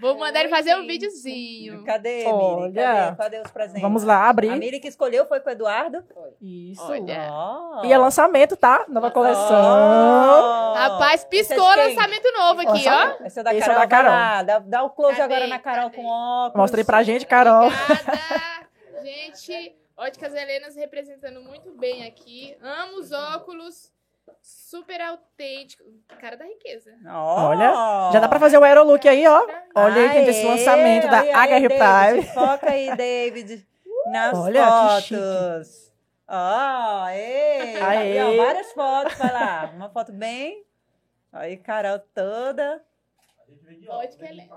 Vou 0.00 0.16
mandar 0.18 0.40
ele 0.40 0.48
fazer 0.48 0.74
um 0.76 0.80
Oi, 0.80 0.86
videozinho. 0.86 1.84
Cadê, 1.84 2.24
Olha. 2.26 2.62
Miri? 2.68 2.74
Cadê? 2.74 3.16
Cadê 3.16 3.40
os 3.40 3.50
presentes? 3.50 3.82
Vamos 3.82 4.02
lá, 4.02 4.16
A 4.24 4.28
abrir. 4.30 4.50
Miri 4.56 4.80
que 4.80 4.88
escolheu 4.88 5.26
foi 5.26 5.40
com 5.40 5.48
o 5.48 5.52
Eduardo? 5.52 6.02
Isso. 6.40 6.82
Olha. 6.90 7.28
Ó. 7.30 7.84
E 7.84 7.92
é 7.92 7.98
lançamento, 7.98 8.56
tá? 8.56 8.84
Nova 8.88 9.10
coleção. 9.10 9.44
Ó. 9.62 10.72
Rapaz, 10.74 11.24
é 11.24 11.26
piscou 11.26 11.74
quem? 11.74 11.94
lançamento 11.94 12.32
novo 12.32 12.60
aqui, 12.62 12.88
ó. 12.88 12.92
Lançamento. 12.92 13.26
Esse 13.26 13.40
é 13.40 13.42
da 13.42 13.54
Esse 13.54 13.62
é 13.62 13.66
Carol. 13.66 13.80
da 13.80 13.86
Carol. 13.88 14.10
lá, 14.12 14.42
Dá, 14.42 14.58
dá 14.60 14.82
o 14.84 14.90
close 14.90 15.16
Cadê? 15.16 15.34
agora 15.34 15.46
na 15.46 15.58
Carol 15.58 15.90
Cadê? 15.90 15.96
com 16.02 16.06
óculos. 16.06 16.56
Mostra 16.56 16.80
aí 16.80 16.84
pra 16.84 17.02
gente, 17.02 17.26
Carol. 17.26 17.66
Obrigada. 17.66 18.68
Gente, 19.02 19.76
Óticas 19.96 20.34
Helenas 20.34 20.76
representando 20.76 21.42
muito 21.42 21.70
bem 21.78 22.06
aqui. 22.06 22.56
Amo 22.62 22.98
os 23.00 23.12
óculos. 23.12 23.92
Super 24.42 25.00
autêntico. 25.00 25.84
Cara 26.20 26.36
da 26.36 26.44
riqueza. 26.44 26.90
Olha, 27.08 28.10
Já 28.12 28.20
dá 28.20 28.28
pra 28.28 28.38
fazer 28.38 28.58
o 28.58 28.64
Aerolook 28.64 29.08
aí, 29.08 29.26
ó. 29.26 29.46
Olha 29.74 30.02
aí, 30.02 30.12
gente, 30.12 30.30
esse 30.30 30.46
Aê, 30.46 30.48
lançamento 30.48 31.08
da 31.08 31.20
HR 31.20 31.68
David. 31.68 31.68
Prime. 31.68 32.22
Foca 32.34 32.70
aí, 32.70 32.96
David, 32.96 33.66
nas 34.12 34.38
Olha, 34.38 34.66
fotos. 34.66 35.92
Ó. 36.28 37.04
Aê. 37.04 37.80
Aí, 37.82 38.22
ó, 38.22 38.44
várias 38.44 38.72
fotos, 38.72 39.18
vai 39.18 39.32
lá. 39.32 39.70
Uma 39.74 39.88
foto 39.88 40.12
bem... 40.12 40.64
Aí, 41.32 41.56
Carol 41.56 42.00
toda. 42.12 42.82
Ótica 43.88 44.26
Helena. 44.26 44.56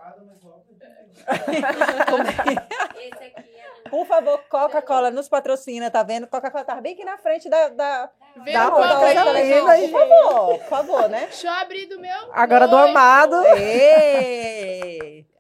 Esse 2.98 3.24
aqui 3.24 3.58
é 3.86 3.90
Por 3.90 4.06
favor, 4.06 4.40
Coca-Cola 4.50 5.12
nos 5.12 5.28
patrocina, 5.28 5.90
tá 5.90 6.04
vendo? 6.04 6.28
Coca-Cola 6.28 6.64
tá 6.64 6.80
bem 6.82 6.94
aqui 6.94 7.04
na 7.04 7.18
frente 7.18 7.50
da... 7.50 7.70
da... 7.70 8.10
Coisa 8.34 9.24
aí, 9.24 9.60
linda, 9.60 9.78
gente. 9.78 9.92
Por 9.92 10.00
favor, 10.00 10.60
por 10.60 10.68
favor, 10.68 11.10
né? 11.10 11.26
Deixa 11.28 11.48
eu 11.48 11.54
abrir 11.54 11.86
do 11.86 12.00
meu. 12.00 12.18
Agora 12.32 12.68
do 12.68 12.76
amado. 12.76 13.36
Ê! 13.58 15.26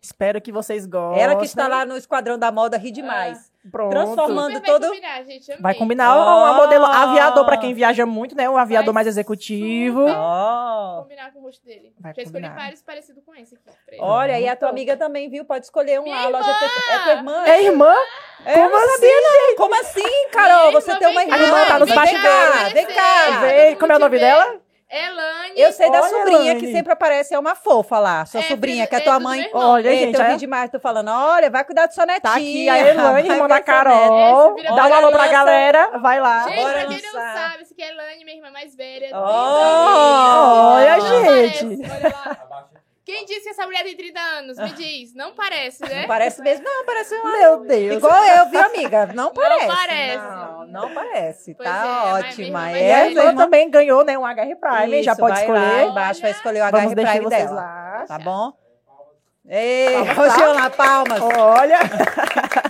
Espero 0.00 0.40
que 0.40 0.52
vocês 0.52 0.86
gostem. 0.86 1.22
Ela 1.22 1.36
que 1.36 1.44
está 1.44 1.66
lá 1.66 1.84
no 1.84 1.96
Esquadrão 1.96 2.38
da 2.38 2.52
Moda 2.52 2.76
ri 2.76 2.92
demais. 2.92 3.50
Pronto. 3.70 3.90
transformando- 3.90 4.54
Super 4.54 4.60
vai 4.66 4.80
todo- 4.80 4.88
combinar, 4.88 5.22
gente. 5.24 5.50
amei. 5.52 5.62
Vai 5.62 5.74
combinar 5.74 6.16
Ó. 6.16 6.52
um 6.52 6.54
modelo 6.56 6.84
aviador 6.84 7.44
pra 7.44 7.56
quem 7.56 7.74
viaja 7.74 8.04
muito, 8.06 8.34
né? 8.34 8.48
Um 8.48 8.56
aviador 8.56 8.86
Vai 8.92 8.94
mais 8.94 9.06
executivo. 9.06 10.06
Ó. 10.08 11.02
combinar 11.02 11.32
com 11.32 11.38
o 11.40 11.42
rosto 11.42 11.64
dele. 11.64 11.92
Vai 12.00 12.12
Já 12.14 12.22
escolhi 12.22 12.42
combinar. 12.44 12.62
vários 12.62 12.82
parecidos 12.82 13.22
com 13.24 13.34
esse 13.34 13.54
aqui. 13.54 13.64
pra 13.64 13.94
ele. 13.94 14.02
Olha, 14.02 14.40
e 14.40 14.48
a 14.48 14.56
tua 14.56 14.68
amiga 14.68 14.96
também, 14.96 15.28
viu? 15.28 15.44
Pode 15.44 15.64
escolher 15.64 16.00
um 16.00 16.04
Minha 16.04 16.16
lá. 16.16 16.24
a 16.24 16.28
loja 16.28 16.48
irmã! 16.50 16.58
fechada. 16.68 16.92
É 16.92 17.02
tua 17.04 17.12
irmã? 17.12 17.44
É 17.46 17.62
irmã? 17.64 17.94
É, 18.44 18.54
Como 18.54 18.76
assim, 18.76 18.92
sabia, 18.92 19.20
não. 19.20 19.56
Como 19.56 19.74
assim, 19.80 20.28
Carol? 20.30 20.68
Minha 20.68 20.80
Você 20.80 20.90
irmã 20.90 20.98
tem 21.00 21.08
uma 21.08 21.22
irmã. 21.22 21.36
cá, 21.36 21.42
irmã 21.44 21.66
tá 21.66 21.78
nos 21.78 21.92
bastidores. 21.92 22.72
vem 22.72 22.86
cá. 22.86 23.40
Vem, 23.40 23.76
como 23.76 23.92
é 23.92 23.96
o 23.96 23.98
nome 23.98 24.18
dela? 24.18 24.60
Elane. 24.88 25.54
Eu 25.56 25.72
sei 25.72 25.90
da 25.90 26.00
Olha, 26.00 26.08
sobrinha 26.10 26.40
Elaine. 26.52 26.60
que 26.60 26.72
sempre 26.72 26.92
aparece, 26.92 27.34
é 27.34 27.38
uma 27.38 27.56
fofa 27.56 27.98
lá. 27.98 28.24
Sua 28.24 28.40
É, 28.40 28.44
sobrinha, 28.44 28.76
filho- 28.86 28.88
que 28.88 28.94
é 28.94 28.98
é 28.98 29.00
tua 29.02 29.18
mãe. 29.18 29.50
Olha, 29.52 29.88
Eita, 29.90 30.06
gente, 30.06 30.14
eu 30.18 30.22
é- 30.22 30.36
demais, 30.36 30.70
tô 30.70 30.78
falando. 30.78 31.08
Olha, 31.08 31.50
vai 31.50 31.64
cuidar 31.64 31.86
do 31.86 31.92
sua 31.92 32.06
netinha. 32.06 32.20
Tá 32.20 32.34
aqui 32.34 32.68
a 32.68 32.78
Elaine, 32.78 32.96
Vai 33.26 33.26
irmã 33.36 33.48
da. 33.48 33.60
Carol. 33.60 34.54
Vira 34.54 34.74
Dá 34.74 34.86
um 34.86 34.94
alô 34.94 35.10
pra 35.10 35.26
galera. 35.28 35.98
Vai 35.98 36.20
lá. 36.20 36.44
Gente, 36.48 36.56
Bora 36.56 36.72
pra 36.72 36.86
quem 36.86 37.02
não 37.02 37.12
sabe, 37.12 37.62
essa 37.62 37.74
aqui 37.74 37.82
é 37.82 37.86
a 37.86 37.92
Elane, 37.92 38.24
minha 38.24 38.36
irmã 38.36 38.50
mais 38.52 38.76
velha. 38.76 39.08
Oh, 39.12 40.72
olha, 40.74 41.00
gente. 41.00 41.64
olha 41.66 42.14
lá. 42.14 42.65
Quem 43.06 43.24
disse 43.24 43.42
que 43.42 43.50
essa 43.50 43.64
mulher 43.64 43.84
tem 43.84 43.96
30 43.96 44.18
anos? 44.20 44.58
Me 44.58 44.72
diz. 44.72 45.14
Não 45.14 45.32
parece, 45.32 45.80
né? 45.84 46.00
Não 46.00 46.08
parece 46.08 46.42
mesmo? 46.42 46.64
Não, 46.64 46.84
parece 46.84 47.14
uma... 47.14 47.38
Meu 47.38 47.60
Deus. 47.64 47.96
Igual 47.98 48.24
eu, 48.24 48.50
viu, 48.50 48.60
amiga? 48.60 49.06
Não 49.14 49.30
parece. 49.32 49.66
parece. 49.68 50.16
Não, 50.16 50.66
não 50.66 50.90
parece. 50.92 51.54
Pois 51.54 51.68
tá 51.68 51.84
é, 51.84 52.12
ótima. 52.14 52.70
É, 52.72 52.82
Essa 52.82 53.02
a 53.02 53.06
irmã 53.06 53.22
irmã 53.22 53.36
também 53.36 53.70
ganhou, 53.70 54.04
né? 54.04 54.18
Um 54.18 54.26
HR 54.26 54.56
Prime. 54.60 55.04
já 55.04 55.12
Isso, 55.12 55.20
pode 55.20 55.34
vai 55.34 55.42
escolher. 55.44 55.60
Lá 55.60 55.82
embaixo 55.84 56.20
vai 56.20 56.30
escolher 56.32 56.62
o 56.64 56.70
Vamos 56.72 56.92
HR 56.92 56.94
Prime 56.96 57.20
vocês 57.20 57.44
dela. 57.44 57.54
lá. 57.54 58.04
Tá 58.08 58.18
bom? 58.18 58.52
Ei, 59.48 59.92
Palmas, 59.92 60.18
hoje 60.18 60.36
tá? 60.36 60.70
palmas. 60.70 61.20
Olha. 61.22 61.78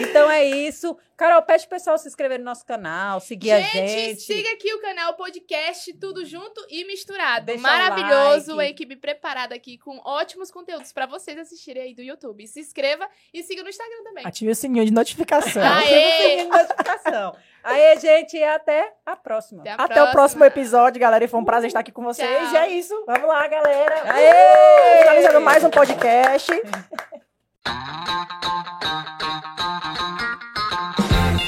Então 0.00 0.30
é 0.30 0.44
isso. 0.44 0.96
Carol, 1.16 1.42
pede 1.42 1.66
pro 1.66 1.76
pessoal 1.76 1.98
se 1.98 2.08
inscrever 2.08 2.38
no 2.38 2.46
nosso 2.46 2.64
canal, 2.64 3.20
seguir 3.20 3.52
a 3.52 3.60
Gente, 3.60 3.88
gente. 3.88 4.20
siga 4.22 4.52
aqui 4.52 4.72
o 4.72 4.80
canal 4.80 5.14
podcast 5.14 5.92
Tudo 5.98 6.24
Junto 6.24 6.64
e 6.70 6.82
Misturado. 6.86 7.44
Deixa 7.44 7.60
Maravilhoso, 7.60 8.56
like. 8.56 8.68
a 8.68 8.70
equipe 8.70 8.96
preparada 8.96 9.54
aqui 9.54 9.76
com 9.76 10.00
ótimos 10.02 10.50
conteúdos 10.50 10.92
pra 10.94 11.04
vocês 11.04 11.38
assistirem 11.38 11.82
aí 11.82 11.94
do 11.94 12.02
YouTube. 12.02 12.46
Se 12.46 12.60
inscreva 12.60 13.06
e 13.34 13.42
siga 13.42 13.62
no 13.62 13.68
Instagram 13.68 14.02
também. 14.02 14.26
Ative 14.26 14.50
o 14.50 14.54
sininho 14.54 14.86
de 14.86 14.92
notificação. 14.92 15.62
Aê! 15.62 15.74
Ativa 15.74 16.08
o 16.08 16.22
sininho 16.22 16.44
de 16.44 16.58
notificação. 16.58 17.36
Aê, 17.62 17.96
gente, 17.98 18.36
e 18.38 18.42
até 18.42 18.94
a 19.04 19.14
próxima. 19.14 19.60
Até, 19.60 19.70
a 19.72 19.74
Até 19.74 20.02
o 20.02 20.10
próximo 20.12 20.42
episódio, 20.46 20.98
galera. 20.98 21.22
E 21.22 21.28
foi 21.28 21.38
um 21.38 21.44
prazer 21.44 21.66
estar 21.68 21.80
aqui 21.80 21.92
com 21.92 22.02
vocês. 22.02 22.26
Tchau. 22.28 22.52
E 22.54 22.56
é 22.56 22.68
isso. 22.70 22.94
Vamos 23.06 23.28
lá, 23.28 23.46
galera. 23.46 24.10
Aê! 24.10 25.02
Finalizando 25.02 25.40
mais 25.42 25.62
um 25.62 25.68
podcast. 25.70 26.50
Thank 27.66 28.30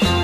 you. 0.02 0.21